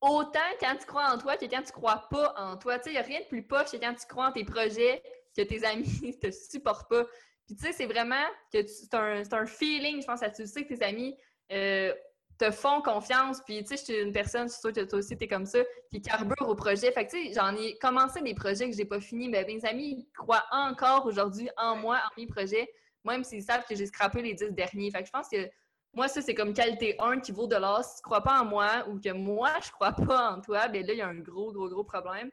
autant 0.00 0.40
quand 0.58 0.76
tu 0.76 0.86
crois 0.86 1.12
en 1.12 1.18
toi 1.18 1.36
que 1.36 1.44
quand 1.44 1.62
tu 1.62 1.72
crois 1.72 2.08
pas 2.10 2.34
en 2.38 2.56
toi. 2.56 2.78
Tu 2.78 2.84
sais, 2.84 2.90
il 2.90 2.92
n'y 2.94 2.98
a 2.98 3.02
rien 3.02 3.20
de 3.20 3.26
plus 3.26 3.42
poche 3.42 3.70
que 3.72 3.76
quand 3.76 3.94
tu 3.94 4.06
crois 4.06 4.28
en 4.28 4.32
tes 4.32 4.44
projets 4.44 5.02
que 5.36 5.42
tes 5.42 5.64
amis 5.64 6.18
te 6.22 6.30
supportent 6.30 6.88
pas. 6.88 7.04
Puis 7.46 7.56
tu 7.56 7.66
sais, 7.66 7.72
c'est 7.72 7.86
vraiment 7.86 8.24
que 8.52 8.66
c'est 8.66 8.94
un, 8.94 9.22
un, 9.30 9.46
feeling, 9.46 10.00
je 10.00 10.06
pense, 10.06 10.22
à 10.22 10.30
tu 10.30 10.46
sais 10.46 10.64
que 10.64 10.74
tes 10.74 10.84
amis 10.84 11.16
euh, 11.52 11.92
te 12.38 12.50
font 12.50 12.80
confiance. 12.80 13.40
Puis 13.44 13.62
tu 13.62 13.76
sais, 13.76 13.76
je 13.76 13.92
suis 13.92 14.02
une 14.02 14.12
personne, 14.12 14.48
je 14.48 14.54
suis 14.54 14.72
que 14.72 14.88
toi 14.88 15.00
aussi, 15.00 15.16
tu 15.18 15.24
es 15.24 15.28
comme 15.28 15.46
ça, 15.46 15.58
qui 15.90 16.00
carbure 16.00 16.48
au 16.48 16.54
projet. 16.54 16.92
Fait 16.92 17.04
que 17.04 17.10
tu 17.10 17.26
sais, 17.26 17.32
j'en 17.34 17.54
ai 17.56 17.76
commencé 17.78 18.22
des 18.22 18.34
projets 18.34 18.70
que 18.70 18.76
j'ai 18.76 18.84
pas 18.86 19.00
fini, 19.00 19.28
mais 19.28 19.44
mes 19.44 19.64
amis 19.66 20.08
croient 20.16 20.46
encore 20.50 21.04
aujourd'hui 21.06 21.50
en 21.56 21.76
moi, 21.76 21.96
en 21.96 22.20
mes 22.20 22.26
projets, 22.26 22.72
même 23.04 23.24
s'ils 23.24 23.42
savent 23.42 23.64
que 23.68 23.74
j'ai 23.74 23.86
scrappé 23.86 24.22
les 24.22 24.34
dix 24.34 24.50
derniers. 24.52 24.90
Fait 24.90 25.00
que 25.00 25.06
je 25.06 25.12
pense 25.12 25.28
que 25.28 25.50
moi, 25.92 26.06
ça, 26.06 26.22
c'est 26.22 26.34
comme 26.34 26.54
qualité 26.54 26.94
1 27.00 27.20
qui 27.20 27.32
vaut 27.32 27.46
de 27.46 27.56
l'or. 27.56 27.84
Si 27.84 27.96
tu 27.96 28.00
ne 28.00 28.04
crois 28.04 28.22
pas 28.22 28.40
en 28.40 28.44
moi 28.44 28.86
ou 28.88 29.00
que 29.00 29.12
moi, 29.12 29.50
je 29.60 29.68
ne 29.68 29.72
crois 29.72 29.92
pas 29.92 30.30
en 30.30 30.40
toi, 30.40 30.68
bien 30.68 30.82
là, 30.82 30.92
il 30.92 30.98
y 30.98 31.02
a 31.02 31.08
un 31.08 31.18
gros, 31.18 31.52
gros, 31.52 31.68
gros 31.68 31.84
problème. 31.84 32.30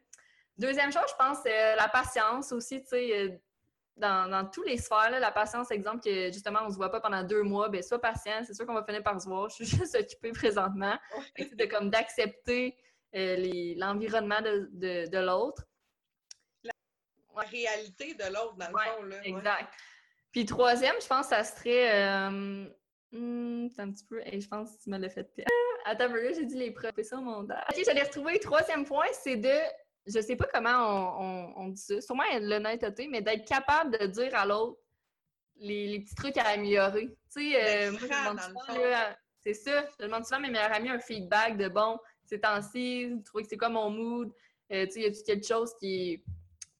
Deuxième 0.57 0.91
chose, 0.91 1.03
je 1.09 1.15
pense, 1.15 1.39
c'est 1.43 1.75
la 1.75 1.87
patience 1.87 2.51
aussi, 2.51 2.81
tu 2.81 2.89
sais, 2.89 3.19
euh, 3.19 3.29
dans, 3.95 4.29
dans 4.29 4.45
tous 4.45 4.63
les 4.63 4.77
sphères, 4.77 5.09
la 5.09 5.31
patience, 5.31 5.71
exemple, 5.71 6.03
que 6.03 6.31
justement, 6.31 6.59
on 6.63 6.67
ne 6.67 6.71
se 6.71 6.77
voit 6.77 6.91
pas 6.91 6.99
pendant 6.99 7.23
deux 7.23 7.41
mois, 7.41 7.69
bien, 7.69 7.81
sois 7.81 7.99
patient, 7.99 8.43
c'est 8.45 8.53
sûr 8.53 8.65
qu'on 8.65 8.73
va 8.73 8.83
finir 8.83 9.03
par 9.03 9.19
se 9.19 9.27
voir. 9.27 9.49
Je 9.49 9.63
suis 9.63 9.65
juste 9.77 9.95
occupée 9.95 10.31
présentement. 10.31 10.97
de 11.37 11.65
comme 11.65 11.89
d'accepter 11.89 12.77
euh, 13.15 13.73
l'environnement 13.77 14.41
de, 14.41 14.69
de, 14.71 15.09
de 15.09 15.17
l'autre. 15.17 15.63
La 16.63 17.43
réalité 17.43 18.13
de 18.13 18.25
l'autre, 18.25 18.55
dans 18.55 18.67
le 18.67 18.71
fond. 18.71 19.03
Là, 19.03 19.17
exact. 19.23 19.73
Puis 20.31 20.45
troisième, 20.45 20.95
je 21.01 21.07
pense 21.07 21.27
que 21.27 21.35
ça 21.35 21.43
serait 21.43 22.03
euh, 22.03 22.67
Hum, 23.13 23.69
c'est 23.73 23.81
un 23.81 23.91
petit 23.91 24.05
peu. 24.05 24.21
Et 24.25 24.39
je 24.39 24.47
pense 24.47 24.75
que 24.75 24.83
tu 24.83 24.89
me 24.89 24.97
l'as 24.97 25.09
fait 25.09 25.23
pire. 25.23 25.45
Ah, 25.85 25.91
attends, 25.91 26.13
j'ai 26.13 26.45
dit 26.45 26.57
les 26.57 26.71
preuves. 26.71 26.91
sur 27.03 27.21
mon 27.21 27.41
montage. 27.41 27.63
Ok, 27.69 27.83
j'allais 27.85 28.03
retrouver 28.03 28.33
le 28.33 28.39
troisième 28.39 28.85
point, 28.85 29.05
c'est 29.13 29.37
de. 29.37 29.55
Je 30.05 30.21
sais 30.21 30.35
pas 30.35 30.47
comment 30.53 31.19
on, 31.19 31.53
on, 31.57 31.67
dit 31.69 31.81
ça. 31.81 32.01
Sûrement 32.01 32.23
l'honnêteté, 32.39 33.07
mais 33.07 33.21
d'être 33.21 33.45
capable 33.47 33.97
de 33.97 34.05
dire 34.07 34.33
à 34.35 34.45
l'autre 34.45 34.79
les, 35.57 35.87
les, 35.87 35.99
petits 35.99 36.15
trucs 36.15 36.37
à 36.37 36.47
améliorer. 36.49 37.07
Tu 37.33 37.51
sais, 37.51 37.87
euh, 37.87 37.91
moi, 37.91 37.99
je 38.01 38.07
demande 38.07 38.39
souvent, 38.39 38.79
c'est 39.45 39.53
ça. 39.53 39.85
Je 39.99 40.05
demande 40.05 40.23
souvent 40.23 40.37
à 40.37 40.41
mes 40.41 40.49
meilleurs 40.49 40.73
amis 40.73 40.89
un 40.89 40.99
feedback 40.99 41.57
de 41.57 41.67
bon, 41.67 41.97
ces 42.23 42.39
temps-ci, 42.39 43.09
vous 43.09 43.21
trouvez 43.21 43.43
que 43.43 43.49
c'est 43.49 43.57
quoi 43.57 43.69
mon 43.69 43.89
mood? 43.89 44.31
Euh, 44.71 44.85
tu 44.85 44.93
sais, 44.93 45.01
y 45.01 45.05
a-tu 45.05 45.23
quelque 45.23 45.47
chose 45.47 45.73
qui 45.79 46.23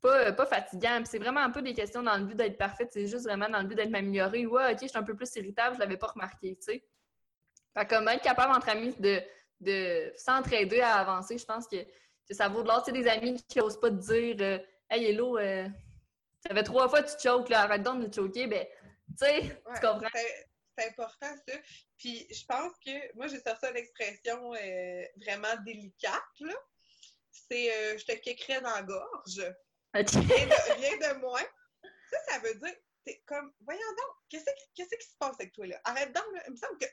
pas, 0.07 0.31
pas 0.31 0.45
fatigant. 0.45 1.01
c'est 1.05 1.19
vraiment 1.19 1.41
un 1.41 1.49
peu 1.49 1.61
des 1.61 1.73
questions 1.73 2.03
dans 2.03 2.17
le 2.17 2.25
but 2.25 2.35
d'être 2.35 2.57
parfaite. 2.57 2.89
C'est 2.91 3.07
juste 3.07 3.25
vraiment 3.25 3.49
dans 3.49 3.59
le 3.59 3.67
but 3.67 3.75
d'être 3.75 3.93
améliorée. 3.93 4.45
Ouais, 4.45 4.73
OK, 4.73 4.79
je 4.81 4.87
suis 4.87 4.97
un 4.97 5.03
peu 5.03 5.15
plus 5.15 5.33
irritable, 5.35 5.75
je 5.75 5.79
l'avais 5.79 5.97
pas 5.97 6.07
remarqué, 6.07 6.55
tu 6.55 6.73
sais. 6.73 6.83
Fait 7.77 7.85
comme 7.87 8.07
être 8.07 8.23
capable 8.23 8.53
entre 8.53 8.69
amis 8.69 8.95
de, 8.99 9.21
de 9.59 10.11
s'entraider 10.15 10.81
à 10.81 10.95
avancer, 10.95 11.37
je 11.37 11.45
pense 11.45 11.67
que, 11.67 11.77
ça 12.31 12.49
vaut 12.49 12.61
de 12.61 12.67
l'or. 12.67 12.83
Tu 12.83 12.91
sais, 12.91 13.01
des 13.01 13.07
amis 13.07 13.41
qui 13.47 13.59
n'osent 13.59 13.79
pas 13.79 13.89
te 13.89 13.95
dire 13.95 14.35
euh, 14.41 14.59
Hey, 14.89 15.05
Hello, 15.05 15.37
euh, 15.37 15.67
ça 16.45 16.53
fait 16.53 16.63
trois 16.63 16.89
fois 16.89 17.03
que 17.03 17.09
tu 17.09 17.21
choques, 17.21 17.49
là, 17.49 17.61
arrête 17.61 17.83
donc 17.83 18.07
de 18.07 18.13
choquer. 18.13 18.47
Ben, 18.47 18.65
tu 18.65 19.25
sais, 19.25 19.41
tu 19.41 19.87
comprends? 19.87 20.09
C'est 20.77 20.89
important, 20.89 21.35
ça. 21.47 21.55
Puis 21.97 22.27
je 22.29 22.45
pense 22.45 22.73
que 22.85 23.15
moi, 23.15 23.27
j'ai 23.27 23.39
sorti 23.39 23.65
une 23.67 23.77
expression 23.77 24.53
euh, 24.53 25.03
vraiment 25.17 25.61
délicate, 25.65 26.39
là. 26.41 26.53
C'est 27.31 27.71
euh, 27.71 27.97
je 27.97 28.05
te 28.05 28.13
kékerais 28.13 28.61
dans 28.61 28.75
la 28.75 28.83
gorge. 28.83 29.41
Viens, 29.93 30.03
de, 30.03 31.13
de 31.13 31.19
moi. 31.19 31.41
Ça, 32.09 32.17
ça 32.29 32.39
veut 32.39 32.55
dire, 32.55 32.75
t'es 33.05 33.21
comme, 33.25 33.53
voyons 33.61 33.79
donc, 33.79 34.15
qu'est-ce 34.29 34.95
qui 34.95 35.07
se 35.07 35.17
passe 35.19 35.35
avec 35.39 35.53
toi, 35.53 35.67
là? 35.67 35.79
Arrête 35.83 36.13
donc, 36.13 36.25
là. 36.33 36.43
Il 36.47 36.51
me 36.51 36.57
semble 36.57 36.77
que, 36.77 36.85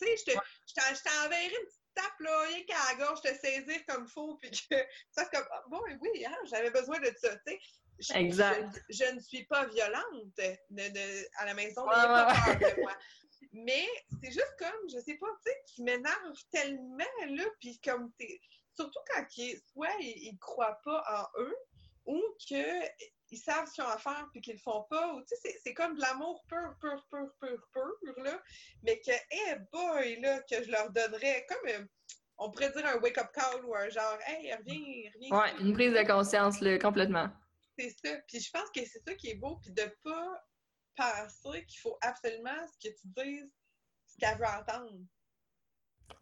tu 0.00 0.06
sais, 0.16 0.16
je 0.16 1.02
t'enverrai 1.02 1.46
une 1.46 1.66
petite 1.66 1.80
tape, 1.94 2.20
là, 2.20 2.46
rien 2.48 2.64
qu'à 2.64 2.76
la 2.90 3.06
gorge, 3.06 3.20
te 3.20 3.34
saisir 3.34 3.84
comme 3.86 4.08
faux, 4.08 4.36
puis 4.36 4.50
que 4.50 4.76
ça, 5.10 5.24
comme, 5.26 5.46
ah, 5.50 5.64
bon, 5.68 5.80
oui, 6.00 6.24
hein, 6.26 6.36
j'avais 6.46 6.70
besoin 6.70 6.98
de 7.00 7.12
ça, 7.16 7.36
tu 7.36 7.52
sais. 7.52 7.58
Je, 8.00 8.12
exact. 8.14 8.84
Je, 8.88 9.04
ne 9.14 9.20
suis 9.20 9.44
pas 9.44 9.66
violente 9.66 10.38
à 10.40 11.44
la 11.44 11.54
maison, 11.54 11.86
n'ayez 11.86 12.06
pas 12.06 12.34
peur 12.34 12.56
de 12.58 12.80
moi. 12.80 12.96
Mais 13.52 13.86
c'est 14.20 14.32
juste 14.32 14.54
comme, 14.58 14.88
je 14.92 14.98
sais 14.98 15.16
pas, 15.16 15.28
tu 15.44 15.50
sais, 15.50 15.64
tu 15.74 15.82
m'énerves 15.82 16.44
tellement, 16.50 17.04
là, 17.28 17.44
puis 17.60 17.78
comme 17.80 18.12
t'es. 18.18 18.40
Surtout 18.74 18.98
quand 19.14 19.24
ils, 19.36 19.60
soit 19.72 19.94
ils 20.00 20.32
ne 20.32 20.38
croient 20.38 20.80
pas 20.82 21.04
en 21.08 21.40
eux, 21.42 21.56
ou 22.04 22.20
qu'ils 22.38 23.38
savent 23.38 23.66
ce 23.66 23.74
qu'ils 23.74 23.84
ont 23.84 23.88
à 23.88 23.98
faire 23.98 24.28
puis 24.32 24.40
qu'ils 24.40 24.54
le 24.54 24.60
font 24.60 24.84
pas. 24.90 25.14
Ou, 25.14 25.20
tu 25.22 25.36
sais, 25.36 25.58
c'est 25.62 25.74
comme 25.74 25.96
de 25.96 26.00
l'amour 26.00 26.44
pur, 26.48 26.74
pur, 26.80 27.04
pur, 27.10 27.30
pur, 27.40 27.68
pur, 27.72 28.24
là. 28.24 28.42
Mais 28.82 29.00
que, 29.00 29.12
hey 29.30 29.56
boy, 29.72 30.20
là, 30.20 30.40
que 30.42 30.62
je 30.62 30.70
leur 30.70 30.90
donnerais 30.90 31.46
comme, 31.48 31.68
euh, 31.68 31.84
on 32.38 32.50
pourrait 32.50 32.70
dire 32.72 32.86
un 32.86 32.98
wake-up 33.00 33.30
call 33.32 33.64
ou 33.64 33.74
un 33.74 33.88
genre, 33.88 34.18
hey, 34.26 34.52
reviens, 34.54 35.10
reviens. 35.14 35.38
Ouais, 35.38 35.60
une 35.60 35.72
prise 35.72 35.92
de 35.92 36.06
conscience, 36.06 36.60
là, 36.60 36.78
complètement. 36.78 37.28
C'est 37.78 37.90
ça. 38.04 38.16
Puis 38.28 38.40
je 38.40 38.50
pense 38.50 38.70
que 38.70 38.84
c'est 38.84 39.02
ça 39.04 39.14
qui 39.14 39.30
est 39.30 39.36
beau, 39.36 39.56
puis 39.62 39.72
de 39.72 39.84
pas 40.02 40.44
penser 40.96 41.64
qu'il 41.66 41.80
faut 41.80 41.98
absolument 42.02 42.66
ce 42.68 42.88
que 42.88 42.94
tu 42.94 43.08
dises, 43.24 43.50
ce 44.06 44.16
qu'elle 44.18 44.38
veut 44.38 44.46
entendre. 44.46 45.00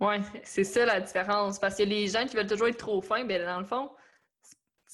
Ouais, 0.01 0.21
c'est 0.45 0.65
ça 0.65 0.87
la 0.87 1.01
différence. 1.01 1.59
Parce 1.59 1.77
que 1.77 1.83
les 1.83 2.09
gens 2.09 2.27
qui 2.27 2.37
veulent 2.37 2.47
toujours 2.47 2.69
être 2.69 2.79
trop 2.79 3.03
fins, 3.03 3.25
ben 3.25 3.45
dans 3.45 3.61
le 3.61 3.67
fond, 3.67 3.95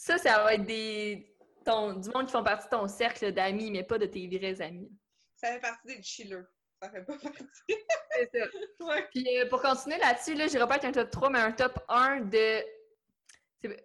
ça, 0.08 0.18
ça 0.18 0.42
va 0.42 0.54
être 0.54 0.64
des 0.64 1.34
ton, 1.64 1.92
du 1.92 2.08
monde 2.10 2.26
qui 2.26 2.32
font 2.32 2.42
partie 2.42 2.66
de 2.66 2.70
ton 2.70 2.88
cercle 2.88 3.30
d'amis, 3.32 3.70
mais 3.70 3.82
pas 3.82 3.98
de 3.98 4.06
tes 4.06 4.26
vrais 4.26 4.60
amis. 4.62 4.90
Ça 5.36 5.52
fait 5.52 5.60
partie 5.60 5.86
des 5.86 6.02
chillers. 6.02 6.44
Ça 6.80 6.90
fait 6.90 7.02
pas 7.02 7.18
partie. 7.18 7.44
c'est 7.68 8.30
ça. 8.32 8.46
Ouais. 8.86 9.06
Puis 9.12 9.38
euh, 9.38 9.48
pour 9.48 9.60
continuer 9.60 9.98
là-dessus, 9.98 10.34
là, 10.34 10.46
j'irai 10.46 10.66
pas 10.66 10.76
avec 10.76 10.84
un 10.84 10.92
top 10.92 11.10
3, 11.10 11.30
mais 11.30 11.38
un 11.40 11.52
top 11.52 11.78
1 11.88 12.20
de. 12.22 12.64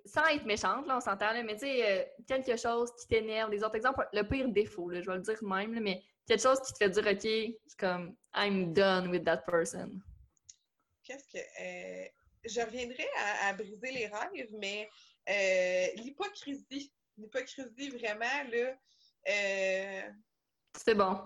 Sans 0.05 0.25
être 0.27 0.45
méchante, 0.45 0.85
là, 0.87 0.97
on 0.97 1.01
s'entend, 1.01 1.33
mais 1.43 1.55
tu 1.55 1.61
sais, 1.61 1.91
euh, 1.91 2.03
quelque 2.27 2.55
chose 2.55 2.91
qui 2.95 3.07
t'énerve, 3.07 3.49
des 3.49 3.63
autres 3.63 3.75
exemples, 3.75 4.07
le 4.13 4.21
pire 4.21 4.47
défaut, 4.47 4.87
là, 4.89 5.01
je 5.01 5.07
vais 5.07 5.17
le 5.17 5.23
dire 5.23 5.43
même, 5.43 5.79
mais 5.79 6.03
quelque 6.27 6.43
chose 6.43 6.61
qui 6.61 6.73
te 6.73 6.77
fait 6.77 6.89
dire, 6.91 7.07
OK, 7.07 7.57
c'est 7.67 7.79
comme, 7.79 8.15
I'm 8.35 8.71
done 8.71 9.09
with 9.09 9.25
that 9.25 9.41
person. 9.47 9.99
Qu'est-ce 11.03 11.27
que. 11.27 11.39
Euh, 11.39 12.07
je 12.45 12.61
reviendrai 12.61 13.05
à, 13.41 13.53
briser 13.53 13.91
les 13.91 14.07
rêves, 14.07 14.49
mais 14.51 14.89
euh, 15.29 15.87
l'hypocrisie. 15.95 16.93
L'hypocrisie, 17.17 17.89
vraiment, 17.89 18.43
là. 18.51 18.77
Euh, 19.29 20.09
c'est 20.75 20.95
bon. 20.95 21.19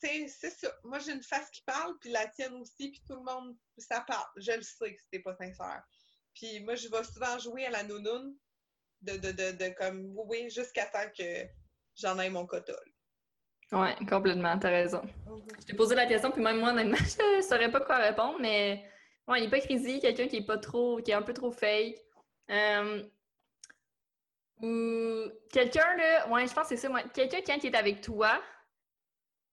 C'est 0.00 0.28
ça. 0.28 0.72
Moi, 0.84 0.98
j'ai 1.00 1.12
une 1.12 1.22
face 1.22 1.50
qui 1.50 1.62
parle, 1.62 1.98
puis 1.98 2.10
la 2.10 2.26
tienne 2.28 2.54
aussi, 2.54 2.90
puis 2.90 3.02
tout 3.06 3.16
le 3.16 3.22
monde, 3.22 3.56
ça 3.76 4.00
parle. 4.06 4.26
Je 4.36 4.52
le 4.52 4.62
sais 4.62 4.94
que 4.94 5.00
c'était 5.00 5.22
pas 5.22 5.34
sincère. 5.34 5.82
Puis 6.34 6.60
moi, 6.60 6.76
je 6.76 6.88
vais 6.88 7.04
souvent 7.04 7.38
jouer 7.38 7.66
à 7.66 7.70
la 7.70 7.82
nounoune, 7.82 8.36
de, 9.02 9.16
de, 9.16 9.32
de, 9.32 9.56
de 9.56 9.74
comme, 9.76 10.12
oui, 10.26 10.48
jusqu'à 10.50 10.86
temps 10.86 11.10
que 11.16 11.46
j'en 11.96 12.18
aille 12.18 12.30
mon 12.30 12.46
quota. 12.46 12.74
Ouais, 13.72 13.94
complètement, 14.08 14.58
t'as 14.58 14.70
raison. 14.70 15.02
Mm-hmm. 15.26 15.60
Je 15.60 15.66
t'ai 15.66 15.74
posé 15.74 15.94
la 15.94 16.06
question, 16.06 16.30
puis 16.30 16.42
même 16.42 16.60
moi, 16.60 16.70
honnêtement, 16.70 16.96
je 17.40 17.42
saurais 17.42 17.70
pas 17.70 17.80
quoi 17.80 17.96
répondre, 17.96 18.38
mais 18.40 18.84
ouais, 19.28 19.40
l'hypocrisie, 19.40 19.98
quelqu'un 20.00 20.28
qui 20.28 20.36
est 20.36 20.46
pas 20.46 20.58
trop, 20.58 21.00
qui 21.02 21.10
est 21.10 21.14
un 21.14 21.22
peu 21.22 21.32
trop 21.34 21.50
fake. 21.50 21.96
Euh, 22.50 23.02
ou 24.62 25.28
quelqu'un, 25.50 25.96
là, 25.96 26.28
ouais, 26.28 26.46
je 26.46 26.54
pense 26.54 26.68
que 26.68 26.76
c'est 26.76 26.76
ça, 26.76 26.88
moi. 26.88 27.02
Quelqu'un 27.12 27.58
qui 27.58 27.66
est 27.66 27.74
avec 27.74 28.00
toi, 28.00 28.40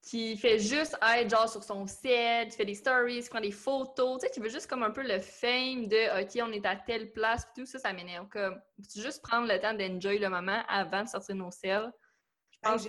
qui 0.01 0.37
fait 0.37 0.59
juste 0.59 0.97
être 1.15 1.29
genre 1.29 1.49
sur 1.49 1.63
son 1.63 1.85
set, 1.87 2.49
qui 2.49 2.57
fait 2.57 2.65
des 2.65 2.75
stories, 2.75 3.23
qui 3.23 3.29
prend 3.29 3.41
des 3.41 3.51
photos, 3.51 4.21
tu 4.21 4.27
sais, 4.27 4.31
qui 4.31 4.39
veut 4.39 4.49
juste 4.49 4.67
comme 4.67 4.83
un 4.83 4.91
peu 4.91 5.01
le 5.01 5.19
fame 5.19 5.87
de 5.87 6.21
OK, 6.21 6.47
on 6.47 6.53
est 6.53 6.65
à 6.65 6.75
telle 6.75 7.11
place, 7.11 7.47
tout 7.55 7.65
ça, 7.65 7.79
ça 7.79 7.91
m'énerve. 7.91 8.27
Comme, 8.29 8.61
tu 8.91 9.01
juste 9.01 9.21
prendre 9.23 9.51
le 9.51 9.59
temps 9.59 9.73
d'enjoy 9.73 10.19
le 10.19 10.29
moment 10.29 10.63
avant 10.67 11.03
de 11.03 11.09
sortir 11.09 11.35
nos 11.35 11.51
selles. 11.51 11.91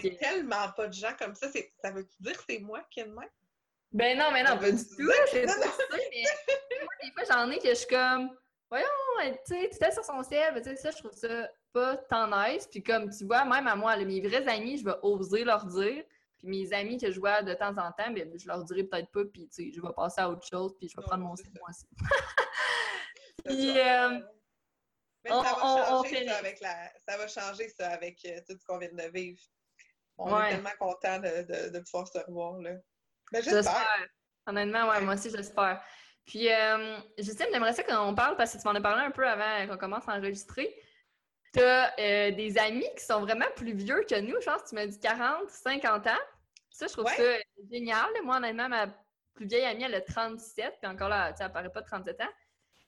J'ai 0.01 0.17
tellement 0.17 0.71
pas 0.77 0.89
de 0.89 0.93
gens 0.93 1.15
comme 1.19 1.35
ça. 1.35 1.49
Ça 1.83 1.91
veut 1.91 2.07
dire 2.21 2.37
que 2.37 2.45
c'est 2.49 2.59
moi 2.59 2.83
qui 2.91 3.01
ai 3.01 3.05
de 3.05 3.11
même? 3.11 3.29
Ben 3.93 4.17
non, 4.17 4.31
mais 4.33 4.43
non, 4.45 4.57
pas 4.59 4.71
du 4.71 4.77
tout. 4.77 5.11
C'est 5.31 5.49
ça, 5.49 5.57
mais 5.91 6.23
moi, 6.83 6.93
des 7.03 7.11
fois, 7.13 7.25
j'en 7.29 7.51
ai 7.51 7.59
que 7.59 7.69
je 7.69 7.75
suis 7.75 7.87
comme 7.87 8.37
voyons, 8.69 8.87
tu 9.21 9.55
sais, 9.55 9.69
tu 9.69 9.77
étais 9.77 9.91
sur 9.91 10.05
son 10.05 10.23
ciel, 10.23 10.55
tu 10.57 10.63
sais, 10.63 10.77
ça, 10.77 10.91
je 10.93 10.99
trouve 10.99 11.13
ça 11.13 11.49
pas 11.73 11.97
tant 11.97 12.29
nice. 12.29 12.67
Puis 12.67 12.83
comme 12.83 13.11
tu 13.11 13.25
vois, 13.25 13.45
même 13.45 13.67
à 13.67 13.77
moi, 13.77 13.97
mes 13.97 14.21
vrais 14.21 14.47
amis, 14.49 14.79
je 14.79 14.85
vais 14.85 14.97
oser 15.03 15.45
leur 15.45 15.65
dire. 15.67 16.05
Puis 16.39 16.49
mes 16.49 16.73
amis 16.73 16.99
que 16.99 17.11
je 17.11 17.21
vois 17.21 17.43
de 17.43 17.53
temps 17.55 17.77
en 17.77 17.93
temps, 17.93 18.11
ben, 18.11 18.31
je 18.35 18.47
leur 18.47 18.65
dirai 18.65 18.85
peut-être 18.85 19.11
pas, 19.11 19.25
puis 19.25 19.47
tu 19.49 19.65
sais, 19.65 19.73
je 19.75 19.81
vais 19.81 19.93
passer 19.95 20.23
à 20.23 20.31
autre 20.31 20.47
chose, 20.47 20.75
puis 20.79 20.89
je 20.89 20.97
vais 20.97 21.03
prendre 21.03 21.25
mon 21.25 21.37
ciel 21.37 21.53
moi 21.59 21.69
aussi. 21.69 21.87
puis, 23.45 23.79
euh, 23.79 24.19
Mais 25.23 25.31
ça, 25.31 25.43
va 25.43 25.85
changer, 25.87 26.27
ça, 26.27 26.37
avec 26.39 26.61
la... 26.61 26.93
ça 27.07 27.17
va 27.19 27.29
changer 27.29 27.69
ça 27.69 27.91
avec 27.91 28.25
euh, 28.25 28.41
tout 28.49 28.57
ce 28.59 28.65
qu'on 28.65 28.79
vient 28.79 28.91
de 28.91 29.13
vivre. 29.13 29.41
On 30.17 30.43
est 30.43 30.51
tellement 30.51 30.71
contents 30.79 31.19
de, 31.19 31.43
de, 31.43 31.69
de, 31.71 31.79
pouvoir 31.81 32.09
se 32.09 32.19
revoir. 32.19 32.59
Là. 32.61 32.73
Mais 33.33 33.43
j'espère. 33.43 34.09
Honnêtement, 34.47 34.89
ouais, 34.89 35.01
moi 35.03 35.15
aussi, 35.15 35.31
j'espère. 35.31 35.83
Puis, 36.27 36.51
euh, 36.51 36.99
Justine, 37.19 37.47
j'aimerais 37.53 37.73
ça 37.73 37.83
qu'on 37.83 38.15
parle, 38.15 38.37
parce 38.37 38.53
que 38.53 38.59
tu 38.59 38.65
m'en 38.67 38.75
as 38.75 38.81
parlé 38.81 39.05
un 39.05 39.11
peu 39.11 39.27
avant 39.27 39.67
qu'on 39.67 39.79
commence 39.79 40.09
à 40.09 40.13
enregistrer. 40.13 40.75
Tu 41.53 41.61
as 41.61 41.93
euh, 41.99 42.31
des 42.31 42.59
amis 42.59 42.87
qui 42.97 43.05
sont 43.05 43.21
vraiment 43.21 43.47
plus 43.57 43.73
vieux 43.73 44.05
que 44.09 44.21
nous. 44.21 44.41
Je 44.41 44.47
pense 44.47 44.63
que 44.63 44.69
tu 44.69 44.75
m'as 44.77 44.87
dit 44.87 44.99
40, 44.99 45.49
50 45.49 46.07
ans. 46.07 46.11
Ça, 46.71 46.87
je 46.87 46.93
trouve 46.93 47.07
ça 47.07 47.23
génial. 47.71 48.09
Moi, 48.25 48.37
honnêtement, 48.37 48.69
ma 48.69 48.87
plus 49.35 49.47
vieille 49.47 49.65
amie, 49.65 49.85
elle 49.85 49.95
a 49.95 50.01
37, 50.01 50.79
puis 50.81 50.91
encore 50.91 51.09
là, 51.09 51.33
tu 51.33 51.43
elle 51.43 51.53
paraît 51.53 51.71
pas 51.71 51.81
de 51.81 51.87
37 51.87 52.21
ans. 52.21 52.25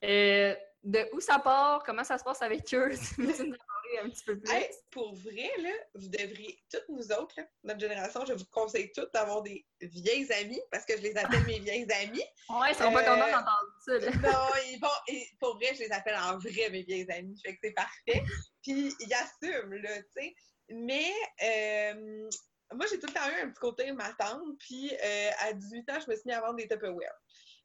Euh, 0.04 0.54
de 0.84 1.08
où 1.12 1.20
ça 1.20 1.38
part, 1.38 1.82
comment 1.84 2.04
ça 2.04 2.18
se 2.18 2.24
passe 2.24 2.42
avec 2.42 2.72
eux, 2.74 2.90
tu 3.14 3.54
un 3.98 4.08
petit 4.08 4.24
peu 4.24 4.38
plus. 4.38 4.52
pour 4.90 5.14
vrai, 5.14 5.50
là, 5.62 5.70
vous 5.94 6.08
devriez, 6.08 6.62
toutes 6.70 6.88
nous 6.88 7.12
autres, 7.12 7.36
notre 7.64 7.80
génération, 7.80 8.24
je 8.26 8.34
vous 8.34 8.44
conseille 8.50 8.90
toutes 8.92 9.12
d'avoir 9.12 9.42
des 9.42 9.66
vieilles 9.80 10.30
amies, 10.32 10.60
parce 10.70 10.84
que 10.84 10.96
je 10.96 11.02
les 11.02 11.16
appelle 11.16 11.44
mes 11.44 11.58
vieilles 11.60 11.90
amies. 11.92 12.24
Ouais, 12.48 12.70
ils 12.70 12.74
sont 12.74 12.92
pas 12.92 13.02
contents 13.02 13.26
euh, 13.26 13.32
d'entendre 13.32 13.72
ça. 13.84 14.10
Non, 14.20 14.62
ils 14.70 14.78
vont, 14.80 15.24
pour 15.40 15.56
vrai, 15.56 15.74
je 15.74 15.80
les 15.80 15.92
appelle 15.92 16.16
en 16.16 16.38
vrai 16.38 16.70
mes 16.70 16.82
vieilles 16.82 17.10
amies, 17.10 17.40
fait 17.44 17.54
que 17.54 17.60
c'est 17.64 17.72
parfait. 17.72 18.22
Puis 18.62 18.94
ils 19.00 19.14
assument, 19.14 19.74
là, 19.74 20.02
tu 20.02 20.08
sais. 20.16 20.34
Mais 20.68 21.12
euh, 21.42 22.30
moi, 22.74 22.86
j'ai 22.90 22.98
tout 22.98 23.06
le 23.06 23.12
temps 23.12 23.28
eu 23.28 23.42
un 23.42 23.50
petit 23.50 23.60
côté 23.60 23.92
ma 23.92 24.12
tante, 24.14 24.42
puis 24.58 24.92
euh, 24.92 25.30
à 25.40 25.52
18 25.52 25.90
ans, 25.90 26.00
je 26.04 26.10
me 26.10 26.16
suis 26.16 26.26
mis 26.26 26.32
à 26.32 26.40
vendre 26.40 26.56
des 26.56 26.68
Tupperware. 26.68 27.14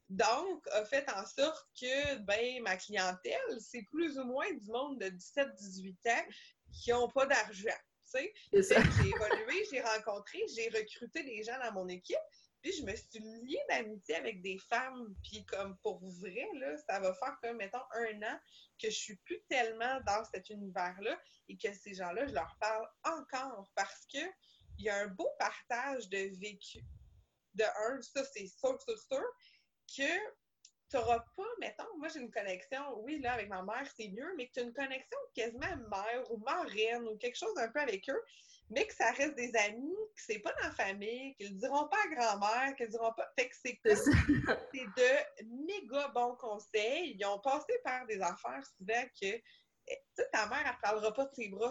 Donc, 0.08 0.66
a 0.68 0.84
fait 0.86 1.08
en 1.10 1.26
sorte 1.26 1.68
que 1.78 2.16
ben, 2.18 2.62
ma 2.62 2.76
clientèle, 2.76 3.60
c'est 3.60 3.82
plus 3.90 4.18
ou 4.18 4.24
moins 4.24 4.50
du 4.52 4.70
monde 4.70 4.98
de 4.98 5.06
17-18 5.06 5.94
ans 6.10 6.26
qui 6.72 6.90
n'ont 6.90 7.10
pas 7.10 7.26
d'argent. 7.26 7.78
J'ai 8.14 9.08
évolué, 9.08 9.64
j'ai 9.70 9.82
rencontré, 9.82 10.40
j'ai 10.54 10.68
recruté 10.70 11.22
des 11.24 11.42
gens 11.42 11.58
dans 11.62 11.72
mon 11.72 11.88
équipe, 11.88 12.16
puis 12.62 12.72
je 12.72 12.82
me 12.82 12.94
suis 12.94 13.20
liée 13.44 13.60
d'amitié 13.68 14.16
avec 14.16 14.42
des 14.42 14.58
femmes. 14.58 15.14
Puis 15.22 15.44
comme 15.44 15.76
pour 15.78 16.00
vrai, 16.20 16.48
là, 16.54 16.76
ça 16.88 17.00
va 17.00 17.12
faire 17.14 17.36
comme, 17.42 17.58
mettons, 17.58 17.82
un 17.92 18.22
an 18.22 18.40
que 18.82 18.90
je 18.90 18.96
suis 18.96 19.16
plus 19.16 19.40
tellement 19.48 20.00
dans 20.06 20.24
cet 20.32 20.48
univers-là 20.50 21.20
et 21.48 21.56
que 21.56 21.72
ces 21.72 21.94
gens-là, 21.94 22.26
je 22.26 22.34
leur 22.34 22.56
parle 22.60 22.88
encore 23.04 23.70
parce 23.74 24.06
que 24.12 24.20
il 24.78 24.84
y 24.84 24.88
a 24.88 24.96
un 24.96 25.08
beau 25.08 25.28
partage 25.38 26.08
de 26.08 26.38
vécu. 26.38 26.84
De 27.54 27.64
un, 27.64 28.00
ça 28.00 28.24
c'est 28.24 28.46
sûr, 28.46 28.80
sûr, 28.80 28.98
sûr, 28.98 29.24
que 29.96 30.18
tu 30.90 30.96
n'auras 30.96 31.20
pas, 31.36 31.48
mettons, 31.60 31.96
moi 31.98 32.08
j'ai 32.08 32.20
une 32.20 32.30
connexion, 32.30 32.98
oui, 33.00 33.20
là, 33.20 33.34
avec 33.34 33.48
ma 33.48 33.62
mère, 33.62 33.86
c'est 33.96 34.08
mieux, 34.08 34.34
mais 34.36 34.48
que 34.48 34.52
tu 34.54 34.60
as 34.60 34.62
une 34.62 34.72
connexion 34.72 35.18
quasiment 35.34 35.76
mère 35.90 36.30
ou 36.30 36.38
marraine 36.38 37.06
ou 37.08 37.16
quelque 37.18 37.36
chose 37.36 37.56
un 37.58 37.68
peu 37.68 37.80
avec 37.80 38.08
eux, 38.08 38.22
mais 38.70 38.86
que 38.86 38.94
ça 38.94 39.10
reste 39.12 39.34
des 39.34 39.54
amis, 39.56 39.96
que 40.16 40.22
c'est 40.22 40.38
pas 40.38 40.52
dans 40.52 40.68
la 40.68 40.74
famille, 40.74 41.34
qu'ils 41.36 41.54
ne 41.54 41.60
diront 41.60 41.88
pas 41.88 41.96
à 42.04 42.14
grand-mère, 42.14 42.76
qu'ils 42.76 42.86
ne 42.86 42.92
diront 42.92 43.12
pas. 43.12 43.30
Fait 43.38 43.48
que 43.48 43.56
c'est 43.56 43.78
c'est 43.84 43.94
de 43.94 45.44
méga 45.66 46.08
bons 46.08 46.36
conseils. 46.36 47.16
Ils 47.18 47.24
ont 47.26 47.38
passé 47.40 47.72
par 47.82 48.06
des 48.06 48.20
affaires 48.20 48.64
souvent 48.76 49.04
que 49.20 49.26
eh, 49.26 49.42
tu 49.86 50.22
sais, 50.22 50.28
ta 50.32 50.46
mère, 50.48 50.64
elle 50.64 50.72
ne 50.72 50.80
parlera 50.82 51.14
pas 51.14 51.24
de 51.24 51.34
ses 51.34 51.48
bras, 51.48 51.70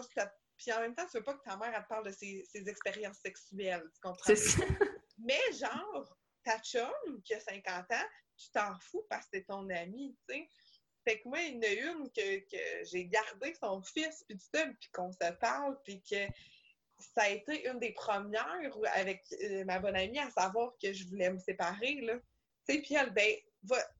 puis 0.56 0.72
en 0.72 0.80
même 0.80 0.94
temps, 0.94 1.06
tu 1.06 1.18
veux 1.18 1.24
pas 1.24 1.34
que 1.34 1.42
ta 1.44 1.56
mère, 1.56 1.72
elle 1.74 1.82
te 1.82 1.88
parle 1.88 2.06
de 2.06 2.10
ses, 2.10 2.44
ses 2.50 2.68
expériences 2.68 3.18
sexuelles, 3.18 3.88
tu 3.94 4.00
comprends? 4.00 4.32
Mais 5.18 5.40
genre, 5.52 6.16
ta 6.48 6.58
chum 6.60 7.22
qui 7.24 7.34
a 7.34 7.40
50 7.40 7.92
ans, 7.92 8.08
tu 8.36 8.50
t'en 8.52 8.78
fous 8.80 9.04
parce 9.10 9.24
que 9.24 9.38
c'est 9.38 9.44
ton 9.44 9.68
ami, 9.68 10.16
tu 10.28 10.34
sais. 10.34 10.48
fait 11.04 11.20
que 11.20 11.28
moi, 11.28 11.40
il 11.40 11.56
y 11.56 11.58
en 11.58 11.62
a 11.62 11.92
une 11.92 12.10
que, 12.10 12.38
que 12.50 12.84
j'ai 12.84 13.06
gardé 13.06 13.54
son 13.54 13.82
fils, 13.82 14.24
puis 14.26 14.38
tout 14.38 14.46
ça, 14.54 14.66
puis 14.66 14.90
qu'on 14.92 15.12
se 15.12 15.32
parle, 15.40 15.78
puis 15.82 16.02
que 16.02 16.26
ça 16.98 17.22
a 17.22 17.28
été 17.28 17.68
une 17.68 17.78
des 17.78 17.92
premières 17.92 18.76
avec 18.94 19.22
euh, 19.42 19.64
ma 19.64 19.78
bonne 19.78 19.96
amie 19.96 20.18
à 20.18 20.30
savoir 20.30 20.72
que 20.82 20.92
je 20.92 21.06
voulais 21.08 21.30
me 21.30 21.38
séparer, 21.38 22.00
là. 22.00 22.14
Tu 22.66 22.74
sais, 22.74 22.82
puis 22.82 22.94
elle, 22.94 23.12
ben, 23.12 23.34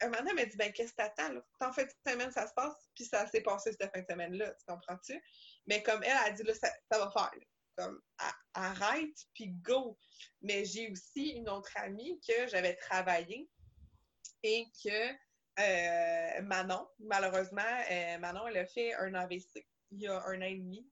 un 0.01 0.09
moment 0.09 0.31
elle 0.31 0.37
m'a 0.37 0.45
dit, 0.45 0.57
ben, 0.57 0.73
qu'est-ce 0.73 0.93
que 0.93 0.97
t'attends, 0.97 1.33
là? 1.33 1.43
T'en 1.59 1.73
fais 1.73 1.83
une 1.83 2.13
semaine, 2.13 2.31
ça 2.31 2.47
se 2.47 2.55
passe, 2.55 2.75
puis 2.95 3.05
ça 3.05 3.27
s'est 3.27 3.43
passé 3.43 3.73
cette 3.73 3.93
fin 3.93 4.01
de 4.01 4.07
semaine-là, 4.07 4.51
tu 4.51 4.65
comprends-tu? 4.67 5.23
Mais 5.67 5.83
comme 5.83 6.03
elle 6.03 6.17
a 6.17 6.31
dit, 6.31 6.43
là, 6.43 6.55
ça, 6.55 6.71
va 6.91 7.11
faire, 7.11 7.35
Comme, 7.79 8.01
arrête, 8.55 9.17
puis 9.35 9.51
go. 9.63 9.97
Mais 10.43 10.65
j'ai 10.65 10.91
aussi 10.91 11.29
une 11.31 11.49
autre 11.49 11.71
amie 11.77 12.21
que 12.27 12.49
j'avais 12.49 12.75
travaillé 12.75 13.49
et 14.43 14.67
que 14.85 15.13
euh, 15.61 16.43
Manon, 16.43 16.89
malheureusement, 16.99 17.63
euh, 17.91 18.19
Manon, 18.19 18.49
elle 18.49 18.59
a 18.59 18.67
fait 18.67 18.95
un 18.95 19.15
AVC 19.15 19.65
il 19.93 20.01
y 20.01 20.09
a 20.09 20.21
un 20.27 20.39
an 20.39 20.45
et 20.45 20.57
demi. 20.57 20.87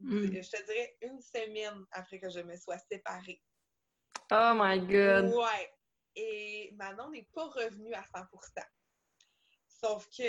Hmm. 0.00 0.26
Je 0.26 0.48
te 0.48 0.64
dirais 0.64 0.96
une 1.02 1.20
semaine 1.20 1.84
après 1.90 2.20
que 2.20 2.30
je 2.30 2.40
me 2.40 2.56
sois 2.56 2.78
séparée. 2.78 3.42
Oh 4.30 4.52
my 4.54 4.78
God! 4.80 5.34
Ouais. 5.34 5.72
Et 6.14 6.72
Manon 6.76 7.10
n'est 7.10 7.28
pas 7.34 7.46
revenue 7.46 7.94
à 7.94 8.04
100 8.04 8.26
Sauf 9.80 10.08
que 10.08 10.24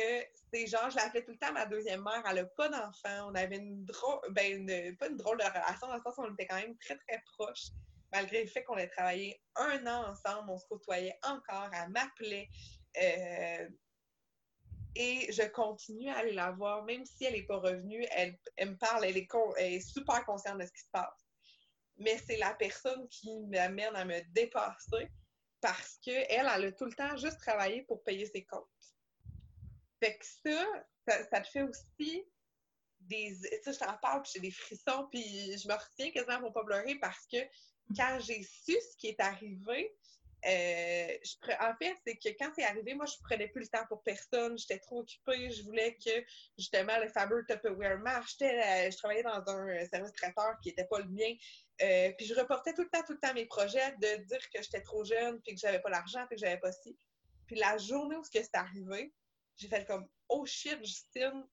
c'est 0.54 0.68
genre, 0.68 0.90
je 0.92 0.98
l'appelais 0.98 1.24
tout 1.24 1.32
le 1.32 1.38
temps 1.38 1.52
ma 1.52 1.66
deuxième 1.66 2.04
mère, 2.04 2.24
elle 2.30 2.36
n'a 2.36 2.46
pas 2.46 2.70
d'enfant, 2.70 3.30
on 3.32 3.36
avait 3.36 3.58
une 3.58 3.84
drôle, 3.84 4.20
ben, 4.32 4.96
pas 4.98 5.08
une 5.08 5.18
drôle 5.18 5.40
de 5.40 5.44
relation, 5.44 5.88
dans 5.88 5.96
le 5.96 6.02
sens 6.02 6.18
où 6.18 6.22
on 6.22 6.34
était 6.34 6.46
quand 6.46 6.58
même 6.58 6.78
très, 6.78 6.98
très 6.98 7.24
proches, 7.34 7.70
malgré 8.12 8.44
le 8.44 8.48
fait 8.48 8.64
qu'on 8.64 8.78
ait 8.78 8.90
travaillé 8.90 9.42
un 9.56 9.88
an 9.88 10.12
ensemble, 10.12 10.52
on 10.52 10.58
se 10.58 10.68
côtoyait 10.68 11.18
encore, 11.24 11.70
elle 11.74 11.90
m'appelait. 11.90 12.48
Euh, 13.02 13.70
et 14.96 15.32
je 15.32 15.44
continue 15.48 16.10
à 16.10 16.18
aller 16.18 16.34
la 16.34 16.52
voir, 16.52 16.84
même 16.84 17.06
si 17.06 17.26
elle 17.26 17.34
n'est 17.34 17.44
pas 17.44 17.58
revenue, 17.58 18.06
elle, 18.12 18.38
me 18.60 18.76
parle, 18.76 19.06
elle 19.06 19.18
est, 19.18 19.80
super 19.80 20.26
consciente 20.26 20.60
de 20.60 20.66
ce 20.66 20.72
qui 20.72 20.82
se 20.82 20.90
passe. 20.92 21.26
Mais 21.98 22.18
c'est 22.18 22.38
la 22.38 22.54
personne 22.54 23.08
qui 23.10 23.40
m'amène 23.48 23.96
à 23.96 24.06
me 24.06 24.22
dépasser 24.34 25.10
parce 25.62 25.98
qu'elle, 26.04 26.26
elle 26.30 26.48
a 26.48 26.72
tout 26.72 26.86
le 26.86 26.94
temps 26.94 27.18
juste 27.18 27.40
travaillé 27.40 27.84
pour 27.84 28.04
payer 28.04 28.26
ses 28.26 28.46
comptes. 28.46 28.68
Fait 30.00 30.18
que 30.18 30.26
ça, 30.26 31.24
ça, 31.30 31.42
te 31.42 31.48
fait 31.48 31.64
aussi 31.64 32.26
des. 33.02 33.36
Sais, 33.64 33.74
je 33.74 33.80
t'en 33.80 33.98
parle, 33.98 34.22
puis 34.22 34.32
j'ai 34.36 34.42
des 34.42 34.52
frissons, 34.52 35.08
puis 35.12 35.58
je 35.58 35.68
me 35.68 35.74
retiens 35.74 36.12
quasiment 36.12 36.40
pour 36.40 36.54
pas 36.54 36.64
pleurer 36.64 36.96
parce 36.96 37.26
que 37.28 37.38
quand 37.96 38.20
j'ai 38.20 38.44
su 38.44 38.74
ce 38.74 38.98
qui 38.98 39.08
est 39.08 39.20
arrivé, 39.20 39.96
euh, 40.46 41.18
en 41.60 41.76
fait, 41.76 41.96
c'est 42.06 42.16
que 42.16 42.30
quand 42.40 42.50
c'est 42.56 42.64
arrivé, 42.64 42.94
moi, 42.94 43.06
je 43.06 43.16
prenais 43.24 43.48
plus 43.48 43.62
le 43.62 43.68
temps 43.68 43.86
pour 43.88 44.02
personne. 44.04 44.58
J'étais 44.58 44.80
trop 44.80 45.00
occupée. 45.00 45.52
Je 45.52 45.64
voulais 45.64 45.98
que, 46.04 46.12
justement, 46.58 46.98
le 47.00 47.10
fameux 47.10 47.46
Tupperware 47.48 48.00
marche. 48.00 48.36
Euh, 48.42 48.90
je 48.90 48.98
travaillais 48.98 49.24
dans 49.24 49.44
un 49.48 49.86
service 49.86 50.14
traiteur 50.14 50.56
qui 50.64 50.70
n'était 50.70 50.86
pas 50.86 51.00
le 51.00 51.10
mien. 51.10 51.34
Euh, 51.82 52.12
puis 52.18 52.26
je 52.26 52.36
reportais 52.36 52.74
tout 52.74 52.84
le 52.84 52.90
temps, 52.90 53.04
tout 53.06 53.14
le 53.14 53.20
temps 53.20 53.34
mes 53.34 53.46
projets 53.46 53.96
de 53.98 54.24
dire 54.24 54.50
que 54.54 54.62
j'étais 54.62 54.82
trop 54.82 55.04
jeune, 55.04 55.42
puis 55.42 55.56
que 55.56 55.60
j'avais 55.60 55.80
pas 55.80 55.90
l'argent, 55.90 56.26
puis 56.28 56.38
que 56.38 56.46
j'avais 56.46 56.60
pas 56.60 56.72
ci. 56.72 56.98
Puis 57.46 57.58
la 57.58 57.78
journée 57.78 58.16
où 58.16 58.24
c'est 58.24 58.50
arrivé, 58.54 59.14
j'ai 59.60 59.68
fait 59.68 59.86
comme 59.86 60.08
Oh 60.30 60.46
shit, 60.46 60.84
Justine, 60.84 61.46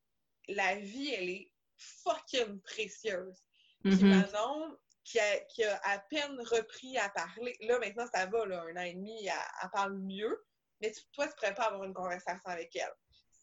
la 0.49 0.77
vie, 0.77 1.13
elle 1.13 1.29
est 1.29 1.53
fucking 1.77 2.61
précieuse. 2.63 3.43
Puis 3.83 3.95
mm-hmm 3.95 4.77
qui 5.07 5.21
a, 5.65 5.81
à 5.85 5.99
peine 5.99 6.41
repris 6.41 6.99
à 6.99 7.09
parler. 7.11 7.57
Là, 7.61 7.79
maintenant, 7.79 8.07
ça 8.13 8.27
va, 8.27 8.45
là, 8.47 8.63
un 8.63 8.77
an 8.77 8.83
et 8.83 8.95
demi, 8.95 9.27
elle, 9.27 9.71
parle 9.73 9.97
mieux. 9.99 10.45
Mais 10.81 10.93
toi, 11.13 11.27
tu 11.27 11.31
ne 11.31 11.35
pourrais 11.35 11.55
pas 11.55 11.67
avoir 11.67 11.85
une 11.85 11.95
conversation 11.95 12.51
avec 12.51 12.75
elle. 12.77 12.93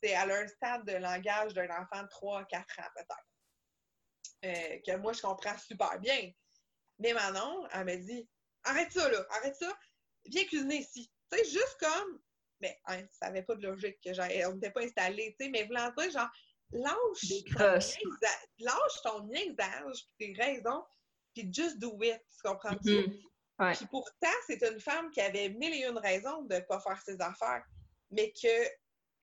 C'est 0.02 0.14
à 0.14 0.24
un 0.24 0.48
stade 0.48 0.86
de 0.86 0.98
langage 0.98 1.54
d'un 1.54 1.70
enfant 1.70 2.04
de 2.04 2.08
3 2.10 2.46
4 2.46 2.80
ans, 2.80 2.84
peut-être. 2.96 3.28
Euh, 4.46 4.80
que 4.86 4.98
moi, 4.98 5.14
je 5.14 5.22
comprends 5.22 5.58
super 5.58 5.98
bien. 6.00 6.32
Mais 7.00 7.14
Manon, 7.14 7.66
elle 7.72 7.86
me 7.86 7.96
dit 7.96 8.30
Arrête 8.66 8.92
ça, 8.92 9.10
là, 9.10 9.26
arrête 9.30 9.56
ça, 9.56 9.72
viens 10.26 10.44
cuisiner 10.46 10.78
ici. 10.78 11.12
Tu 11.32 11.38
sais, 11.38 11.46
juste 11.46 11.78
comme. 11.80 12.22
Mais 12.64 12.80
hein, 12.86 13.04
ça 13.12 13.28
n'avait 13.28 13.44
pas 13.44 13.56
de 13.56 13.68
logique 13.68 14.00
que 14.02 14.14
j'avais. 14.14 14.46
On 14.46 14.54
n'était 14.54 14.72
pas 14.72 14.84
installé, 14.84 15.36
tu 15.38 15.46
sais, 15.46 15.52
mais 15.52 15.66
voulant 15.66 15.92
dire, 15.98 16.12
genre, 16.12 16.30
lâche 16.72 17.44
ton, 17.58 17.74
lâche 18.60 19.02
ton 19.04 19.24
niaisage, 19.26 20.08
tes 20.18 20.34
raisons, 20.34 20.86
puis 21.34 21.50
just 21.54 21.78
do 21.78 22.02
it, 22.02 22.22
tu 22.32 22.42
comprends-tu? 22.42 22.90
Mm-hmm. 22.90 23.76
Puis 23.76 23.86
pourtant, 23.88 24.36
c'est 24.48 24.64
une 24.64 24.80
femme 24.80 25.12
qui 25.12 25.20
avait 25.20 25.50
mille 25.50 25.74
et 25.74 25.86
une 25.86 25.98
raisons 25.98 26.44
de 26.44 26.56
ne 26.56 26.60
pas 26.62 26.80
faire 26.80 27.02
ses 27.02 27.20
affaires, 27.20 27.66
mais 28.12 28.32
que 28.32 28.70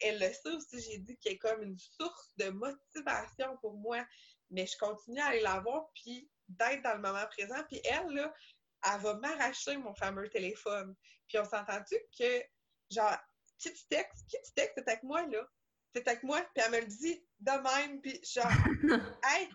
elle 0.01 0.19
le 0.19 0.33
sait 0.33 0.51
aussi, 0.51 0.83
j'ai 0.83 0.99
dit 0.99 1.17
qu'elle 1.17 1.35
est 1.35 1.39
comme 1.39 1.63
une 1.63 1.79
source 1.79 2.31
de 2.37 2.51
motivation 2.51 3.57
pour 3.63 3.75
moi, 3.79 4.05
mais 4.51 4.67
je 4.67 4.77
continue 4.77 5.21
à 5.21 5.29
aller 5.29 5.41
la 5.41 5.61
voir, 5.61 5.91
puis 5.95 6.31
d'être 6.49 6.83
dans 6.83 6.95
le 6.95 7.01
moment 7.01 7.27
présent, 7.31 7.63
puis 7.69 7.81
elle, 7.85 8.15
là, 8.15 8.35
elle 8.85 9.01
va 9.01 9.15
m'arracher 9.15 9.77
mon 9.79 9.95
fameux 9.95 10.29
téléphone. 10.29 10.95
Puis 11.29 11.39
on 11.39 11.45
s'entend-tu 11.45 11.97
que, 12.19 12.43
genre, 12.91 13.17
qui 13.61 13.73
tu 13.73 13.87
textes? 13.89 14.27
Qui 14.29 14.37
tu 14.45 14.53
textes? 14.53 14.75
C'est 14.77 14.89
avec 14.89 15.03
moi, 15.03 15.27
là? 15.27 15.47
C'est 15.95 16.07
avec 16.09 16.23
moi, 16.23 16.41
puis 16.55 16.65
elle 16.65 16.73
me 16.73 16.81
le 16.81 16.87
dit 16.87 17.23
de 17.41 17.51
même, 17.51 18.01
puis 18.01 18.21
genre, 18.23 18.47
hey, 19.25 19.49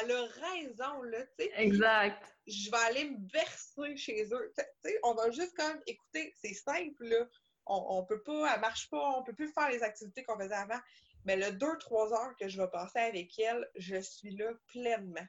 elle 0.00 0.12
a 0.12 0.22
raison, 0.24 1.02
là, 1.02 1.22
tu 1.38 1.44
sais. 1.44 1.52
Exact. 1.56 2.22
Je 2.46 2.70
vais 2.70 2.76
aller 2.76 3.10
me 3.10 3.18
verser 3.32 3.96
chez 3.96 4.24
eux. 4.32 4.52
Tu 4.56 4.64
sais, 4.84 4.98
on 5.02 5.14
va 5.14 5.30
juste 5.30 5.56
comme, 5.56 5.80
écouter, 5.86 6.34
c'est 6.42 6.54
simple, 6.54 7.04
là. 7.04 7.26
On, 7.66 7.98
on 7.98 8.04
peut 8.04 8.22
pas, 8.22 8.54
elle 8.54 8.60
marche 8.60 8.88
pas, 8.90 9.18
on 9.18 9.24
peut 9.24 9.34
plus 9.34 9.52
faire 9.52 9.70
les 9.70 9.82
activités 9.82 10.22
qu'on 10.24 10.38
faisait 10.38 10.54
avant. 10.54 10.80
Mais 11.24 11.36
le 11.36 11.46
2-3 11.46 12.14
heures 12.14 12.36
que 12.38 12.48
je 12.48 12.60
vais 12.60 12.68
passer 12.68 13.00
avec 13.00 13.36
elle, 13.38 13.68
je 13.74 14.00
suis 14.00 14.36
là 14.36 14.52
pleinement. 14.68 15.26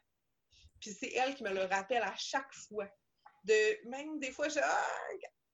Puis 0.80 0.91
c'est 0.93 1.12
elle 1.13 1.34
qui 1.34 1.43
me 1.43 1.51
le 1.51 1.63
rappelle 1.63 2.03
à 2.03 2.15
chaque 2.15 2.53
fois. 2.53 2.88
De, 3.43 3.89
même 3.89 4.19
des 4.19 4.32
fois, 4.32 4.47
je 4.49 4.60
ah, 4.62 4.88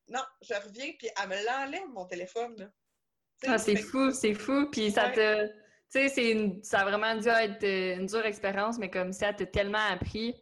non, 0.07 0.21
je 0.41 0.53
reviens, 0.53 0.91
puis 0.97 1.09
elle 1.21 1.29
me 1.29 1.45
l'enlève, 1.45 1.89
mon 1.89 2.05
téléphone. 2.05 2.55
Là. 2.57 2.69
Ah, 3.47 3.57
c'est 3.57 3.75
fou, 3.75 4.11
c'est 4.11 4.33
fou. 4.33 4.69
Puis 4.71 4.91
ça 4.91 5.09
te 5.09 5.49
tu 5.93 6.09
sais, 6.09 6.59
ça 6.63 6.79
a 6.79 6.85
vraiment 6.85 7.15
dû 7.15 7.27
être 7.27 7.63
euh, 7.63 7.97
une 7.97 8.07
dure 8.07 8.25
expérience, 8.25 8.79
mais 8.79 8.89
comme 8.89 9.13
ça 9.13 9.31
t'a 9.31 9.45
tellement 9.45 9.85
appris. 9.91 10.33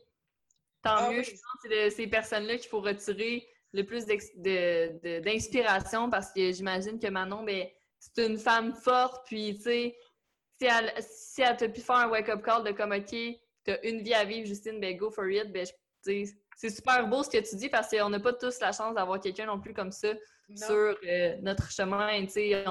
Tant 0.82 0.96
ah 0.96 1.12
mieux, 1.12 1.24
je 1.24 1.32
pense 1.32 1.42
que 1.62 1.70
c'est 1.70 1.86
de 1.86 1.90
ces 1.90 2.08
personnes-là 2.08 2.58
qu'il 2.58 2.70
faut 2.70 2.80
retirer 2.80 3.46
le 3.74 3.84
plus 3.84 4.06
d'inspiration 4.06 6.10
parce 6.10 6.32
que 6.32 6.54
j'imagine 6.54 7.00
que 7.00 7.08
Manon, 7.08 7.44
ben, 7.44 7.68
c'est 8.00 8.26
une 8.26 8.38
femme 8.38 8.74
forte, 8.74 9.26
puis 9.28 9.58
tu 9.58 9.64
sais, 9.64 9.98
si 10.58 10.66
elle, 10.66 10.94
si 11.02 11.42
elle 11.42 11.58
t'a 11.58 11.68
pu 11.68 11.82
faire 11.82 11.98
un 11.98 12.10
wake-up 12.10 12.42
call 12.44 12.64
de 12.64 12.72
comme, 12.72 12.94
OK, 12.94 13.14
t'as 13.66 13.78
une 13.84 14.04
vie 14.04 14.14
à 14.14 14.24
vivre, 14.24 14.48
Justine, 14.48 14.80
ben 14.80 14.96
go 14.96 15.12
for 15.12 15.30
it, 15.30 15.52
ben, 15.52 15.68
c'est 16.62 16.70
super 16.70 17.08
beau 17.08 17.24
ce 17.24 17.30
que 17.32 17.40
tu 17.40 17.56
dis 17.56 17.70
parce 17.70 17.90
qu'on 17.90 18.10
n'a 18.10 18.20
pas 18.20 18.34
tous 18.34 18.60
la 18.60 18.72
chance 18.72 18.94
d'avoir 18.94 19.20
quelqu'un 19.20 19.48
non 19.48 19.60
plus 19.60 19.74
comme 19.74 19.92
ça 19.92 20.10
sur 20.56 20.96
euh, 21.08 21.36
notre 21.42 21.72
chemin, 21.72 22.28
sais, 22.28 22.64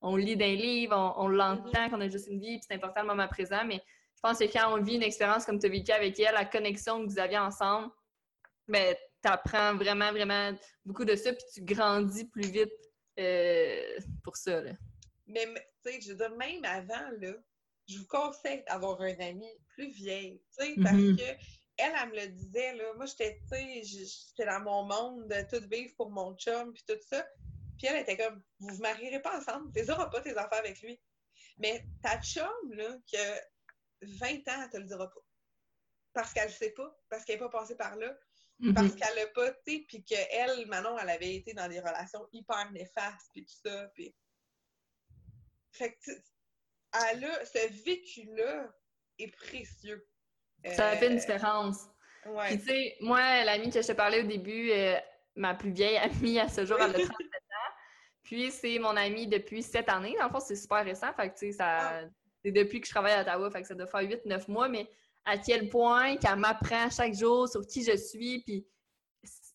on 0.00 0.16
lit 0.16 0.36
d'un 0.36 0.54
livre, 0.54 1.14
on, 1.16 1.28
l'entend 1.28 1.70
mm-hmm. 1.70 1.90
qu'on 1.90 2.00
a 2.00 2.08
juste 2.08 2.26
une 2.26 2.40
vie, 2.40 2.58
puis 2.58 2.66
c'est 2.68 2.74
important 2.74 3.02
le 3.02 3.06
moment 3.06 3.28
présent, 3.28 3.64
mais 3.64 3.80
je 4.16 4.20
pense 4.20 4.38
que 4.40 4.52
quand 4.52 4.76
on 4.76 4.82
vit 4.82 4.96
une 4.96 5.04
expérience 5.04 5.44
comme 5.44 5.60
tu 5.60 5.66
as 5.66 5.68
vécu 5.68 5.92
avec 5.92 6.18
elle, 6.18 6.34
la 6.34 6.44
connexion 6.44 7.04
que 7.04 7.08
vous 7.08 7.20
aviez 7.20 7.38
ensemble, 7.38 7.92
ben, 8.66 8.96
tu 9.22 9.30
apprends 9.30 9.76
vraiment, 9.76 10.10
vraiment 10.10 10.52
beaucoup 10.84 11.04
de 11.04 11.14
ça, 11.14 11.32
puis 11.32 11.44
tu 11.54 11.62
grandis 11.62 12.24
plus 12.24 12.50
vite 12.50 12.72
euh, 13.20 14.00
pour 14.24 14.36
ça. 14.36 14.60
Mais, 15.28 15.46
tu 15.84 15.92
sais, 15.92 16.00
je 16.00 16.08
veux 16.08 16.16
dire, 16.16 16.36
même 16.36 16.64
avant, 16.64 17.10
là, 17.20 17.32
je 17.88 17.98
vous 17.98 18.06
conseille 18.08 18.64
d'avoir 18.66 19.00
un 19.02 19.14
ami 19.20 19.46
plus 19.68 19.92
vieille, 19.92 20.42
tu 20.58 20.66
sais, 20.66 20.74
parce 20.82 20.96
mm-hmm. 20.96 21.16
que 21.16 21.44
elle, 21.78 21.92
elle 22.02 22.08
me 22.10 22.16
le 22.16 22.28
disait, 22.28 22.74
là, 22.74 22.94
moi, 22.94 23.06
j'étais, 23.06 23.40
tu 23.42 23.48
sais, 23.48 23.82
j'étais 23.82 24.46
dans 24.46 24.60
mon 24.60 24.84
monde 24.84 25.28
de 25.28 25.42
tout 25.48 25.68
vivre 25.68 25.94
pour 25.96 26.10
mon 26.10 26.34
chum, 26.36 26.72
puis 26.72 26.84
tout 26.86 27.00
ça. 27.08 27.26
Puis 27.76 27.86
elle 27.86 28.00
était 28.00 28.16
comme, 28.16 28.42
vous 28.58 28.74
vous 28.74 28.82
marierez 28.82 29.20
pas 29.20 29.38
ensemble, 29.38 29.70
tu 29.72 29.84
n'auras 29.84 30.08
pas 30.08 30.20
tes 30.20 30.36
enfants 30.38 30.58
avec 30.58 30.80
lui. 30.80 30.98
Mais 31.58 31.84
ta 32.02 32.20
chum, 32.22 32.72
là, 32.72 32.96
qui 33.06 33.16
a 33.16 33.40
20 34.02 34.48
ans, 34.48 34.62
elle 34.62 34.70
te 34.70 34.76
le 34.78 34.84
dira 34.84 35.10
pas. 35.10 35.20
Parce 36.14 36.32
qu'elle 36.32 36.48
ne 36.48 36.54
sait 36.54 36.70
pas, 36.70 36.98
parce 37.10 37.24
qu'elle 37.24 37.36
n'est 37.36 37.48
pas 37.48 37.58
passée 37.58 37.76
par 37.76 37.96
là, 37.96 38.16
mm-hmm. 38.60 38.74
parce 38.74 38.94
qu'elle 38.94 39.16
n'a 39.16 39.26
pas, 39.28 39.52
tu 39.52 39.58
sais, 39.66 39.84
puis 39.86 40.04
qu'elle, 40.04 40.66
Manon, 40.66 40.98
elle 40.98 41.10
avait 41.10 41.34
été 41.34 41.52
dans 41.52 41.68
des 41.68 41.80
relations 41.80 42.26
hyper 42.32 42.70
néfastes, 42.72 43.30
puis 43.32 43.44
tout 43.44 43.68
ça, 43.68 43.88
puis... 43.94 44.14
Fait 45.72 45.92
que, 45.92 46.10
elle 47.10 47.24
a, 47.24 47.44
ce 47.44 47.84
vécu-là 47.84 48.74
est 49.18 49.30
précieux. 49.36 50.08
Ça 50.74 50.96
fait 50.96 51.06
une 51.06 51.14
euh, 51.14 51.20
différence. 51.20 51.84
Ouais. 52.26 52.48
Puis, 52.48 52.58
tu 52.58 52.64
sais, 52.66 52.96
moi, 53.00 53.44
l'amie 53.44 53.70
que 53.70 53.80
je 53.80 53.86
te 53.86 53.92
parlais 53.92 54.20
au 54.20 54.26
début, 54.26 54.70
euh, 54.70 54.96
ma 55.36 55.54
plus 55.54 55.70
vieille 55.70 55.96
amie 55.96 56.38
à 56.40 56.48
ce 56.48 56.64
jour, 56.64 56.76
elle 56.80 56.90
a 56.90 56.94
37 56.94 57.10
puis, 58.26 58.50
c'est 58.50 58.80
mon 58.80 58.96
ami 58.96 59.28
depuis 59.28 59.62
cette 59.62 59.88
année. 59.88 60.16
Dans 60.18 60.24
le 60.24 60.30
fond, 60.30 60.40
c'est 60.40 60.56
super 60.56 60.84
récent. 60.84 61.12
Fait 61.14 61.30
que, 61.30 61.52
ça, 61.52 61.78
ah. 61.78 62.00
c'est 62.44 62.50
depuis 62.50 62.80
que 62.80 62.86
je 62.88 62.92
travaille 62.92 63.12
à 63.12 63.20
Ottawa. 63.20 63.50
Fait 63.52 63.62
que 63.62 63.68
ça 63.68 63.74
doit 63.74 63.86
faire 63.86 64.02
8-9 64.02 64.50
mois. 64.50 64.68
Mais 64.68 64.90
à 65.24 65.38
quel 65.38 65.68
point 65.68 66.16
qu'elle 66.16 66.36
m'apprend 66.36 66.90
chaque 66.90 67.14
jour 67.14 67.48
sur 67.48 67.64
qui 67.64 67.84
je 67.84 67.96
suis. 67.96 68.42
Puis, 68.42 68.66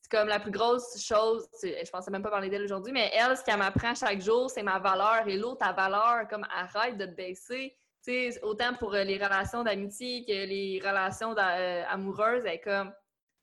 comme 0.09 0.29
la 0.29 0.39
plus 0.39 0.51
grosse 0.51 1.03
chose, 1.03 1.45
je 1.61 1.89
pensais 1.91 2.11
même 2.11 2.23
pas 2.23 2.29
parler 2.29 2.49
d'elle 2.49 2.63
aujourd'hui, 2.63 2.93
mais 2.93 3.11
elle, 3.13 3.35
ce 3.35 3.43
qu'elle 3.43 3.57
m'apprend 3.57 3.93
chaque 3.93 4.21
jour, 4.21 4.49
c'est 4.49 4.63
ma 4.63 4.79
valeur. 4.79 5.27
Et 5.27 5.35
l'autre, 5.35 5.59
ta 5.59 5.73
valeur, 5.73 6.25
comme 6.29 6.45
arrête 6.49 6.97
de 6.97 7.05
te 7.05 7.11
baisser. 7.11 7.77
Sais, 8.03 8.43
autant 8.43 8.73
pour 8.75 8.93
euh, 8.93 9.03
les 9.03 9.17
relations 9.17 9.63
d'amitié 9.63 10.25
que 10.25 10.31
les 10.31 10.81
relations 10.83 11.35
euh, 11.37 11.83
amoureuses, 11.87 12.43
elle 12.45 12.55
est 12.55 12.59
comme, 12.59 12.93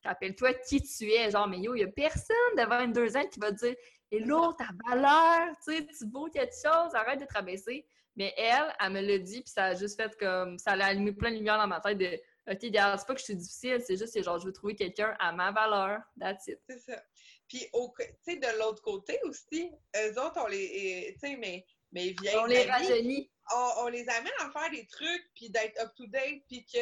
rappelle-toi 0.05 0.55
qui 0.55 0.83
tu 0.83 1.11
es. 1.11 1.31
Genre, 1.31 1.49
mais 1.49 1.59
yo, 1.59 1.75
il 1.75 1.81
y 1.81 1.85
a 1.85 1.89
personne 1.89 2.37
de 2.57 2.63
22 2.63 3.17
ans 3.17 3.27
qui 3.27 3.41
va 3.41 3.53
te 3.53 3.67
dire, 3.67 3.77
et 4.11 4.21
l'autre, 4.21 4.57
ta 4.57 4.69
valeur, 4.89 5.55
tu 5.65 5.77
sais, 5.77 5.87
tu 5.87 6.11
vaux 6.11 6.29
quelque 6.29 6.55
chose, 6.55 6.95
arrête 6.95 7.21
de 7.21 7.27
te 7.27 7.35
rabaisser. 7.35 7.87
Mais 8.17 8.35
elle, 8.37 8.75
elle 8.81 8.93
me 8.93 9.01
l'a 9.01 9.19
dit, 9.19 9.43
puis 9.43 9.51
ça 9.51 9.67
a 9.67 9.75
juste 9.75 10.01
fait 10.01 10.17
comme, 10.19 10.59
ça 10.59 10.73
a 10.73 10.87
allumé 10.87 11.13
plein 11.13 11.31
de 11.31 11.37
lumière 11.37 11.59
dans 11.59 11.69
ma 11.69 11.81
tête 11.81 11.99
de, 11.99 12.19
OK, 12.51 12.59
regarde, 12.63 12.99
c'est 12.99 13.07
pas 13.07 13.15
que 13.15 13.21
je 13.21 13.27
suis 13.27 13.37
difficile, 13.37 13.81
c'est 13.87 13.97
juste 13.97 14.15
que 14.15 14.23
genre, 14.23 14.39
je 14.39 14.47
veux 14.47 14.53
trouver 14.53 14.75
quelqu'un 14.75 15.15
à 15.19 15.33
ma 15.33 15.53
valeur. 15.53 16.01
That's 16.19 16.47
it. 16.49 16.59
C'est 16.69 16.79
ça. 16.79 17.03
Puis, 17.47 17.61
tu 17.61 18.05
sais, 18.23 18.37
de 18.37 18.59
l'autre 18.59 18.83
côté 18.83 19.19
aussi, 19.25 19.71
eux 19.97 20.21
autres, 20.21 20.41
on 20.43 20.47
les. 20.49 21.13
Tu 21.15 21.19
sais, 21.21 21.37
mais, 21.37 21.65
mais 21.93 22.15
vieilles. 22.21 22.37
On 22.39 22.47
les 22.47 22.65
rajeunit. 22.65 23.31
On, 23.55 23.89
les 23.89 24.07
amène 24.09 24.33
à 24.41 24.51
faire 24.51 24.71
des 24.71 24.87
trucs, 24.87 25.31
puis 25.35 25.51
d'être 25.51 25.81
up-to-date, 25.81 26.43
puis 26.49 26.67
que 26.67 26.79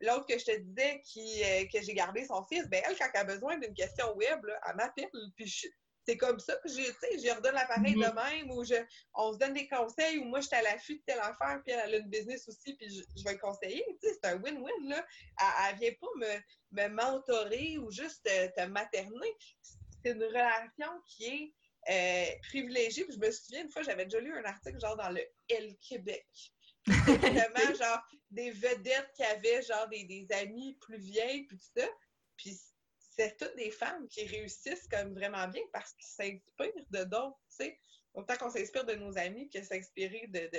l'autre 0.00 0.26
que 0.26 0.38
je 0.38 0.44
te 0.44 0.56
disais 0.58 1.00
qui, 1.04 1.42
euh, 1.42 1.64
que 1.72 1.82
j'ai 1.82 1.94
gardé 1.94 2.24
son 2.24 2.44
fils, 2.46 2.68
ben 2.68 2.82
elle, 2.86 2.96
quand 2.96 3.08
elle 3.14 3.20
a 3.20 3.24
besoin 3.24 3.58
d'une 3.58 3.74
question 3.74 4.14
web, 4.14 4.44
là, 4.44 4.60
elle 4.68 4.76
m'appelle, 4.76 5.08
puis 5.36 5.46
je, 5.46 5.68
c'est 6.06 6.16
comme 6.16 6.38
ça 6.38 6.54
que 6.56 6.68
j'ai, 6.68 6.84
je 6.84 7.34
redonne 7.34 7.54
l'appareil 7.54 7.94
de 7.94 7.98
même, 7.98 8.50
ou 8.50 8.64
je, 8.64 8.74
on 9.14 9.32
se 9.32 9.38
donne 9.38 9.54
des 9.54 9.68
conseils, 9.68 10.18
ou 10.18 10.24
moi, 10.24 10.40
je 10.40 10.46
suis 10.46 10.56
à 10.56 10.62
l'affût 10.62 10.96
de 10.96 11.02
telle 11.04 11.18
affaire, 11.18 11.60
puis 11.64 11.74
elle 11.74 11.94
a 11.94 11.98
une 11.98 12.08
business 12.08 12.46
aussi, 12.48 12.74
puis 12.74 12.88
je, 12.88 13.24
vais 13.24 13.32
le 13.32 13.38
conseiller. 13.38 13.84
Tu 14.00 14.08
sais, 14.08 14.14
c'est 14.14 14.30
un 14.30 14.36
win-win, 14.36 14.88
là. 14.88 15.04
Elle, 15.40 15.74
ne 15.74 15.80
vient 15.80 15.92
pas 16.00 16.06
me, 16.16 16.82
me 16.82 16.94
mentorer 16.94 17.78
ou 17.78 17.90
juste 17.90 18.22
te, 18.24 18.66
materner. 18.66 19.36
C'est 19.62 20.12
une 20.12 20.22
relation 20.22 20.90
qui 21.08 21.24
est 21.26 21.54
euh, 21.90 22.26
privilégiée. 22.48 23.04
Puis 23.04 23.14
je 23.14 23.20
me 23.20 23.30
souviens, 23.30 23.62
une 23.62 23.70
fois, 23.70 23.82
j'avais 23.82 24.04
déjà 24.04 24.20
lu 24.20 24.36
un 24.36 24.44
article, 24.44 24.80
genre, 24.80 24.96
dans 24.96 25.10
le 25.10 25.22
L 25.48 25.76
Québec. 25.80 26.26
Justement, 26.86 27.74
genre, 27.78 28.02
des 28.30 28.50
vedettes 28.50 29.10
qui 29.14 29.22
avaient, 29.22 29.62
genre, 29.62 29.88
des, 29.88 30.04
des 30.04 30.26
amis 30.32 30.76
plus 30.80 30.98
vieilles, 30.98 31.44
puis 31.44 31.56
tout 31.58 31.80
ça. 31.80 31.88
Puis 32.36 32.58
c'est 33.16 33.36
toutes 33.36 33.56
des 33.56 33.70
femmes 33.70 34.06
qui 34.08 34.26
réussissent 34.26 34.86
comme 34.88 35.14
vraiment 35.14 35.48
bien 35.48 35.62
parce 35.72 35.92
qu'ils 35.94 36.06
s'inspirent 36.06 36.84
de 36.90 37.04
d'autres, 37.04 37.38
tu 37.50 37.64
sais. 37.64 37.80
Autant 38.14 38.36
qu'on 38.36 38.50
s'inspire 38.50 38.84
de 38.84 38.94
nos 38.94 39.16
amis 39.18 39.48
que 39.50 39.62
s'inspirer 39.62 40.26
de, 40.28 40.50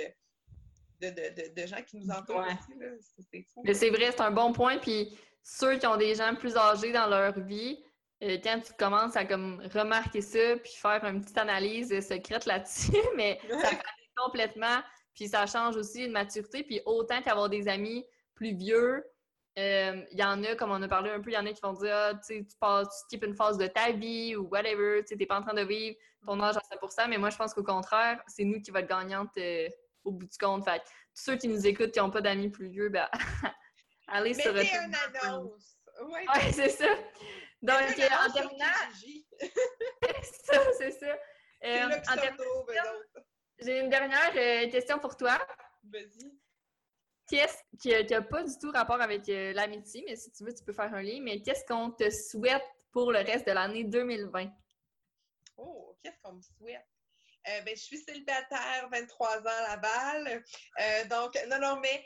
de, 1.00 1.10
de, 1.10 1.54
de, 1.54 1.66
gens 1.66 1.82
qui 1.82 1.96
nous 1.96 2.10
entourent 2.10 2.46
Mais 3.64 3.74
c'est 3.74 3.90
vrai, 3.90 4.12
c'est 4.12 4.20
un 4.20 4.30
bon 4.30 4.52
point. 4.52 4.78
Puis 4.78 5.18
ceux 5.42 5.76
qui 5.78 5.86
ont 5.86 5.96
des 5.96 6.14
gens 6.14 6.34
plus 6.36 6.56
âgés 6.56 6.92
dans 6.92 7.08
leur 7.08 7.38
vie, 7.40 7.82
euh, 8.22 8.38
quand 8.42 8.60
tu 8.60 8.72
commences 8.78 9.16
à 9.16 9.24
comme 9.24 9.62
remarquer 9.74 10.20
ça, 10.20 10.56
puis 10.62 10.72
faire 10.72 11.04
une 11.04 11.20
petite 11.20 11.38
analyse 11.38 11.88
secrète 12.06 12.46
là-dessus, 12.46 12.92
mais 13.16 13.40
ça 13.48 13.68
fait 13.68 13.78
complètement. 14.16 14.80
Puis 15.14 15.28
ça 15.28 15.46
change 15.46 15.76
aussi 15.76 16.04
une 16.04 16.12
maturité. 16.12 16.62
Puis 16.62 16.80
autant 16.84 17.20
qu'avoir 17.22 17.48
des 17.48 17.68
amis 17.68 18.04
plus 18.34 18.54
vieux, 18.54 19.04
il 19.56 19.62
euh, 19.62 20.04
y 20.12 20.22
en 20.22 20.44
a, 20.44 20.54
comme 20.54 20.70
on 20.70 20.80
a 20.82 20.86
parlé 20.86 21.10
un 21.10 21.20
peu, 21.20 21.30
il 21.30 21.34
y 21.34 21.38
en 21.38 21.44
a 21.44 21.52
qui 21.52 21.60
vont 21.60 21.72
dire 21.72 21.92
ah, 21.92 22.14
tu 22.24 22.46
passes, 22.60 22.88
tu 22.88 23.06
skippes 23.06 23.24
une 23.24 23.34
phase 23.34 23.58
de 23.58 23.66
ta 23.66 23.90
vie 23.90 24.36
ou 24.36 24.46
whatever, 24.48 25.02
tu 25.04 25.16
n'es 25.16 25.26
pas 25.26 25.38
en 25.38 25.42
train 25.42 25.54
de 25.54 25.62
vivre 25.62 25.96
ton 26.24 26.40
âge 26.40 26.56
à 26.56 26.60
ça. 26.90 27.08
mais 27.08 27.18
moi 27.18 27.30
je 27.30 27.36
pense 27.36 27.54
qu'au 27.54 27.64
contraire, 27.64 28.22
c'est 28.28 28.44
nous 28.44 28.60
qui 28.60 28.70
va 28.70 28.80
être 28.80 28.88
gagnante 28.88 29.30
euh, 29.36 29.68
au 30.04 30.12
bout 30.12 30.26
du 30.26 30.38
compte. 30.38 30.64
Fait 30.64 30.78
tous 30.78 31.24
ceux 31.24 31.36
qui 31.36 31.48
nous 31.48 31.66
écoutent 31.66 31.90
qui 31.90 31.98
n'ont 31.98 32.10
pas 32.10 32.20
d'amis 32.20 32.50
plus 32.50 32.68
vieux, 32.68 32.88
ben 32.88 33.08
allez 34.06 34.34
sur 34.34 34.52
le. 34.52 34.62
une 34.62 34.94
annonce! 35.24 35.76
Oui, 36.04 36.20
ouais, 36.32 36.52
c'est 36.52 36.68
ça. 36.68 36.86
Donc, 37.60 37.98
euh, 37.98 38.08
en 38.26 38.32
terminant. 38.32 38.66
c'est 39.40 40.52
ça, 40.52 40.72
c'est 40.78 40.90
ça. 40.92 41.18
j'ai 43.58 43.80
une 43.80 43.88
dernière 43.88 44.32
question 44.70 44.98
pour 44.98 45.16
toi. 45.16 45.38
Vas-y 45.84 46.38
qu'est-ce 47.28 47.62
qui 47.78 47.90
n'a 48.12 48.22
pas 48.22 48.42
du 48.42 48.58
tout 48.58 48.70
rapport 48.70 49.00
avec 49.00 49.28
euh, 49.28 49.52
l'amitié, 49.52 50.02
mais 50.06 50.16
si 50.16 50.32
tu 50.32 50.44
veux, 50.44 50.54
tu 50.54 50.64
peux 50.64 50.72
faire 50.72 50.92
un 50.92 51.02
lien, 51.02 51.20
mais 51.22 51.40
qu'est-ce 51.40 51.64
qu'on 51.64 51.90
te 51.90 52.08
souhaite 52.10 52.64
pour 52.90 53.12
le 53.12 53.18
reste 53.18 53.46
de 53.46 53.52
l'année 53.52 53.84
2020? 53.84 54.50
Oh, 55.58 55.96
qu'est-ce 56.02 56.18
qu'on 56.22 56.32
me 56.32 56.42
souhaite? 56.42 56.86
Euh, 57.48 57.60
ben, 57.62 57.74
je 57.76 57.82
suis 57.82 57.98
célibataire, 57.98 58.88
23 58.92 59.38
ans 59.38 59.42
à 59.46 59.76
Laval. 59.76 60.44
Euh, 60.80 61.04
donc, 61.06 61.38
non, 61.48 61.58
non, 61.58 61.80
mais. 61.80 62.02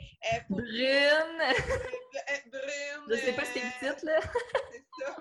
pour... 0.47 0.57
Brune! 0.57 1.39
Brune! 2.51 3.05
Je 3.09 3.15
sais 3.15 3.33
pas 3.33 3.45
si 3.45 3.59
c'est 3.59 3.87
le 3.87 3.93
titre, 3.93 4.05
là. 4.05 4.19
c'est 4.71 5.05
ça. 5.05 5.17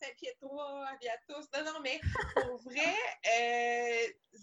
Saint-Pietro, 0.00 0.60
tous. 1.28 1.46
Non, 1.52 1.64
non, 1.64 1.80
mais 1.82 2.00
pour 2.34 2.56
vrai, 2.62 2.94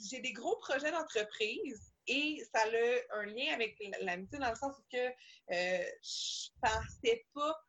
j'ai 0.10 0.20
des 0.20 0.34
gros 0.34 0.58
projets 0.58 0.92
d'entreprise. 0.92 1.92
Et 2.08 2.44
ça 2.54 2.62
a 2.64 3.18
un 3.20 3.26
lien 3.26 3.54
avec 3.54 3.78
l'amitié 4.02 4.40
dans 4.40 4.50
le 4.50 4.56
sens 4.56 4.76
où 4.78 4.84
que 4.92 5.08
euh, 5.52 5.86
je 6.02 6.50
pensais 6.62 7.26
pas 7.34 7.62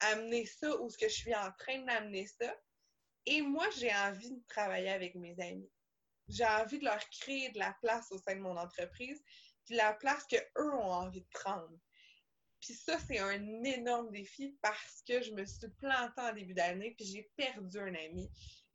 amener 0.00 0.46
ça 0.46 0.80
ou 0.80 0.90
ce 0.90 0.98
que 0.98 1.08
je 1.08 1.14
suis 1.14 1.34
en 1.34 1.50
train 1.58 1.78
d'amener 1.80 2.26
ça. 2.26 2.54
Et 3.26 3.42
moi, 3.42 3.66
j'ai 3.78 3.92
envie 3.94 4.32
de 4.32 4.42
travailler 4.48 4.90
avec 4.90 5.14
mes 5.14 5.38
amis. 5.40 5.70
J'ai 6.28 6.44
envie 6.44 6.78
de 6.78 6.84
leur 6.84 7.08
créer 7.10 7.50
de 7.50 7.58
la 7.58 7.76
place 7.80 8.10
au 8.12 8.18
sein 8.18 8.36
de 8.36 8.40
mon 8.40 8.56
entreprise, 8.56 9.22
puis 9.64 9.76
la 9.76 9.92
place 9.94 10.24
qu'eux 10.26 10.72
ont 10.72 10.92
envie 10.92 11.22
de 11.22 11.28
prendre. 11.30 11.78
Puis 12.60 12.74
ça, 12.74 12.98
c'est 12.98 13.18
un 13.18 13.64
énorme 13.64 14.10
défi 14.10 14.56
parce 14.60 15.02
que 15.08 15.22
je 15.22 15.32
me 15.32 15.44
suis 15.46 15.68
plantée 15.78 16.20
en 16.20 16.32
début 16.32 16.54
d'année, 16.54 16.94
puis 16.96 17.06
j'ai 17.06 17.30
perdu 17.36 17.78
un 17.78 17.94
ami. 17.94 18.30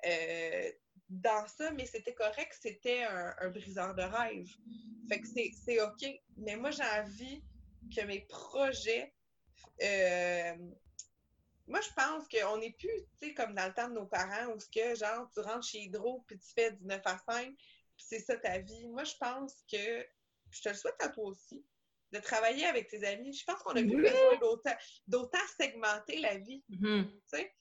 Euh, 0.06 0.72
dans 1.08 1.48
ça, 1.48 1.72
mais 1.72 1.86
c'était 1.86 2.16
correct, 2.16 2.58
c'était 2.60 3.04
un, 3.04 3.50
briseur 3.50 3.94
de 3.94 4.02
rêve. 4.02 4.50
Fait 5.08 5.22
que 5.22 5.28
c'est 5.28 5.82
OK. 5.82 6.22
Mais 6.38 6.56
moi, 6.56 6.72
j'ai 6.72 6.84
envie 6.84 7.44
que 7.96 8.04
mes 8.06 8.22
projets. 8.22 9.14
Euh, 9.84 10.56
moi, 11.68 11.82
je 11.82 11.90
pense 11.96 12.28
qu'on 12.28 12.58
n'est 12.58 12.74
plus, 12.74 12.90
tu 13.20 13.28
sais, 13.28 13.34
comme 13.34 13.56
dans 13.56 13.66
le 13.66 13.74
temps 13.74 13.88
de 13.88 13.94
nos 13.94 14.06
parents, 14.06 14.52
où 14.54 14.60
ce 14.60 14.68
que, 14.68 14.96
genre, 14.96 15.30
tu 15.34 15.40
rentres 15.40 15.68
chez 15.68 15.80
Hydro, 15.80 16.24
puis 16.28 16.38
tu 16.38 16.48
fais 16.54 16.72
du 16.72 16.86
9 16.86 17.02
à 17.06 17.18
5, 17.18 17.48
puis 17.48 18.06
c'est 18.08 18.20
ça 18.20 18.38
ta 18.38 18.60
vie. 18.60 18.88
Moi, 18.90 19.04
je 19.04 19.16
pense 19.20 19.64
que, 19.72 20.06
je 20.52 20.62
te 20.62 20.70
le 20.70 20.76
souhaite 20.76 21.02
à 21.02 21.10
toi 21.10 21.26
aussi, 21.26 21.66
de 22.12 22.20
travailler 22.20 22.66
avec 22.66 22.88
tes 22.88 23.04
amis. 23.06 23.34
Je 23.34 23.44
pense 23.46 23.62
qu'on 23.64 23.72
a 23.72 23.82
plus 23.82 24.02
besoin 24.02 24.40
d'autant 25.08 25.48
segmenter 25.60 26.20
la 26.20 26.38
vie. 26.38 26.64
Mm-hmm. 26.70 27.12
Tu 27.12 27.20
sais? 27.26 27.54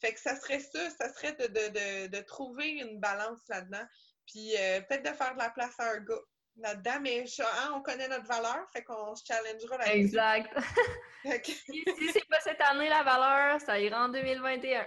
Fait 0.00 0.14
que 0.14 0.20
ça 0.20 0.36
serait 0.36 0.60
ça, 0.60 0.90
ça 0.90 1.12
serait 1.12 1.34
de, 1.34 2.20
trouver 2.20 2.68
une 2.68 3.00
balance 3.00 3.40
là-dedans. 3.48 3.84
Puis 4.26 4.56
euh, 4.56 4.80
peut-être 4.82 5.10
de 5.10 5.16
faire 5.16 5.34
de 5.34 5.38
la 5.38 5.50
place 5.50 5.74
à 5.78 5.90
un 5.90 6.00
gars 6.00 6.22
là-dedans, 6.58 7.00
mais 7.00 7.24
hein, 7.40 7.72
on 7.74 7.80
connaît 7.80 8.08
notre 8.08 8.26
valeur, 8.26 8.68
fait 8.72 8.82
qu'on 8.82 9.14
se 9.14 9.24
challengera 9.24 9.78
là-dessus. 9.78 9.98
Exact. 9.98 10.50
si, 11.44 11.84
c'est 12.12 12.28
pas 12.28 12.40
cette 12.40 12.60
année 12.60 12.88
la 12.88 13.02
valeur, 13.02 13.60
ça 13.60 13.78
ira 13.78 14.04
en 14.04 14.08
2021. 14.08 14.86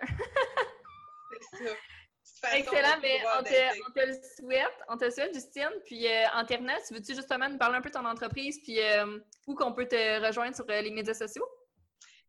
c'est 1.52 1.66
ça. 1.66 2.58
Excellent, 2.58 3.00
mais 3.02 3.20
on 3.38 3.44
te, 3.44 4.00
le 4.00 4.14
souhaite. 4.36 4.78
On 4.88 4.98
te 4.98 5.06
le 5.06 5.12
souhaite, 5.12 5.34
Justine. 5.34 5.70
Puis, 5.86 6.08
euh, 6.08 6.26
en 6.34 6.44
terminant, 6.44 6.74
tu 6.88 6.96
veux-tu 6.96 7.14
justement 7.14 7.48
nous 7.48 7.60
parler 7.60 7.78
un 7.78 7.82
peu 7.82 7.90
de 7.90 7.94
ton 7.94 8.06
entreprise, 8.06 8.60
puis 8.64 8.82
euh, 8.82 9.20
où 9.46 9.54
qu'on 9.54 9.74
peut 9.74 9.88
te 9.88 10.26
rejoindre 10.26 10.56
sur 10.56 10.66
les 10.66 10.90
médias 10.90 11.14
sociaux? 11.14 11.48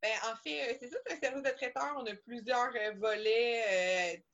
Ben, 0.03 0.11
en 0.25 0.37
fait, 0.37 0.73
euh, 0.73 0.77
c'est 0.81 0.89
ça, 0.89 0.99
c'est 1.07 1.15
un 1.15 1.21
service 1.21 1.43
de 1.45 1.57
traiteur. 1.57 1.95
On 1.97 2.05
a 2.05 2.15
plusieurs 2.17 2.75
euh, 2.75 2.93
volets 2.97 4.25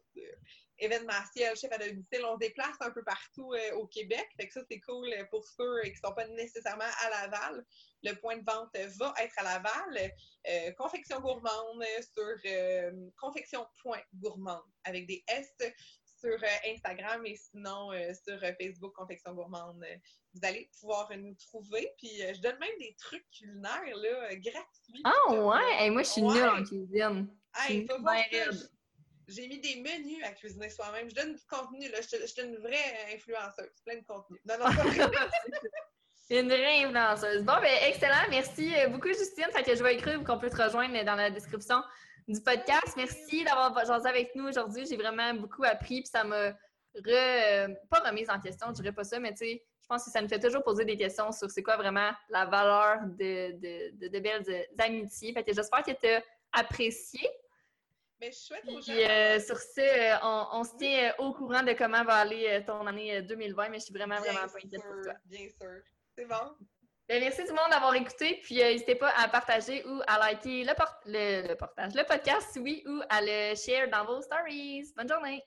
euh, 0.81 0.85
événementiels, 0.85 1.57
chef 1.57 1.73
à 1.73 1.79
domicile. 1.79 2.25
On 2.25 2.35
se 2.35 2.41
déplace 2.41 2.77
un 2.81 2.91
peu 2.91 3.03
partout 3.05 3.55
au 3.75 3.87
Québec. 3.87 4.27
Fait 4.39 4.47
que 4.47 4.53
ça, 4.53 4.61
c'est 4.71 4.81
cool 4.81 5.09
pour 5.31 5.45
ceux 5.45 5.83
qui 5.83 5.93
ne 5.93 6.09
sont 6.09 6.15
pas 6.15 6.27
nécessairement 6.29 6.85
à 7.05 7.11
Laval. 7.11 7.65
Le 8.03 8.13
point 8.15 8.37
de 8.37 8.45
vente 8.45 8.77
va 8.99 9.15
être 9.21 9.35
à 9.39 9.43
Laval. 9.43 10.75
confection 10.77 11.21
gourmande 11.21 11.85
sur 12.15 13.13
confection.gourmande 13.17 14.63
avec 14.85 15.07
des 15.07 15.25
S 15.29 15.55
sur 16.21 16.31
euh, 16.31 16.73
Instagram 16.73 17.25
et 17.25 17.37
sinon 17.37 17.93
euh, 17.93 18.13
sur 18.25 18.43
euh, 18.43 18.53
Facebook 18.61 18.93
Confection 18.95 19.35
Gourmande. 19.35 19.85
Vous 20.35 20.41
allez 20.43 20.69
pouvoir 20.81 21.11
nous 21.17 21.35
trouver. 21.35 21.91
Puis 21.99 22.19
je 22.19 22.41
donne 22.41 22.59
même 22.59 22.79
des 22.79 22.95
trucs 22.99 23.25
culinaires 23.31 23.97
là, 23.97 24.35
gratuits. 24.37 25.03
Ah 25.05 25.33
ouais? 25.33 25.91
moi, 25.91 26.03
je 26.03 26.09
suis 26.09 26.23
nulle 26.23 26.45
en 26.45 26.63
cuisine. 26.65 27.29
J'ai 29.29 29.47
mis 29.47 29.61
des 29.61 29.77
menus 29.77 30.25
à 30.25 30.33
cuisiner 30.33 30.71
soi-même. 30.71 31.09
Je 31.11 31.15
donne 31.15 31.35
du 31.35 31.45
contenu. 31.45 31.89
Là. 31.91 31.99
Je, 32.01 32.27
suis 32.27 32.43
une 32.43 32.57
vraie 32.57 33.15
influenceuse. 33.15 33.71
Plein 33.85 33.97
de 33.97 34.05
contenu. 34.05 34.41
Une 36.31 36.49
vraie 36.49 36.85
influenceuse. 36.85 37.43
Bon, 37.43 37.55
ben 37.61 37.75
excellent. 37.87 38.29
Merci 38.29 38.71
beaucoup, 38.91 39.09
Justine. 39.09 39.47
Je 39.55 39.83
vais 39.83 39.95
écrire 39.95 40.23
qu'on 40.25 40.39
peut 40.39 40.51
te 40.51 40.63
rejoindre 40.63 41.03
dans 41.05 41.15
la 41.15 41.31
description 41.31 41.83
du 42.27 42.41
podcast. 42.43 42.95
Merci 42.97 43.45
d'avoir 43.45 43.75
jasé 43.87 44.09
avec 44.09 44.35
nous 44.35 44.47
aujourd'hui. 44.47 44.85
J'ai 44.87 44.97
vraiment 44.97 45.33
beaucoup 45.35 45.65
appris, 45.65 46.03
puis 46.03 46.11
ça 46.11 46.25
m'a 46.25 46.51
re, 46.95 47.69
pas 47.89 48.01
remise 48.01 48.29
en 48.29 48.39
question, 48.41 48.69
je 48.69 48.75
dirais 48.75 48.93
pas 48.93 49.05
ça, 49.05 49.19
mais 49.19 49.33
tu 49.33 49.39
sais, 49.39 49.63
je 49.81 49.87
pense 49.89 50.05
que 50.05 50.11
ça 50.11 50.21
nous 50.21 50.29
fait 50.29 50.39
toujours 50.39 50.63
poser 50.63 50.85
des 50.85 50.97
questions 50.97 51.33
sur 51.33 51.51
c'est 51.51 51.63
quoi 51.63 51.77
vraiment 51.77 52.11
la 52.29 52.45
valeur 52.45 52.99
de, 53.07 53.53
de, 53.53 54.09
de, 54.09 54.19
belles 54.19 54.67
amitiés. 54.79 55.33
Fait 55.33 55.45
j'espère 55.49 55.83
que 55.83 55.93
tu 55.93 56.07
as 56.07 56.23
apprécié. 56.53 57.21
Mais 58.21 58.33
je 58.33 58.37
souhaite 58.37 58.65
aux 58.67 58.81
gens. 58.81 58.93
Puis 58.93 59.41
sur 59.41 59.59
ce, 59.59 60.25
on, 60.57 60.65
se 60.65 60.77
tient 60.77 61.15
au 61.19 61.33
courant 61.33 61.63
de 61.63 61.73
comment 61.73 62.05
va 62.05 62.17
aller 62.17 62.63
ton 62.67 62.87
année 62.87 63.23
2020, 63.23 63.69
mais 63.69 63.79
je 63.79 63.85
suis 63.85 63.95
vraiment, 63.95 64.17
vraiment 64.17 64.47
pas 64.47 64.59
inquiète 64.59 64.83
pour 64.83 65.03
toi. 65.03 65.15
Bien 65.27 65.49
sûr. 65.49 65.83
C'est 66.17 66.25
bon? 66.27 66.57
Ben, 67.09 67.21
merci 67.21 67.43
tout 67.45 67.55
le 67.55 67.55
monde 67.55 67.71
d'avoir 67.71 67.95
écouté. 67.95 68.41
Puis 68.43 68.57
n'hésitez 68.57 68.97
pas 68.97 69.11
à 69.17 69.29
partager 69.29 69.87
ou 69.87 70.01
à 70.07 70.19
liker 70.19 70.65
le, 70.65 70.73
le, 71.07 71.49
le, 71.49 71.55
portage, 71.55 71.95
le 71.95 72.05
podcast, 72.05 72.59
oui, 72.61 72.83
ou 72.87 73.01
à 73.09 73.21
le 73.23 73.55
share 73.55 73.89
dans 73.89 74.05
vos 74.05 74.21
stories. 74.21 74.93
Bonne 74.97 75.09
journée! 75.09 75.43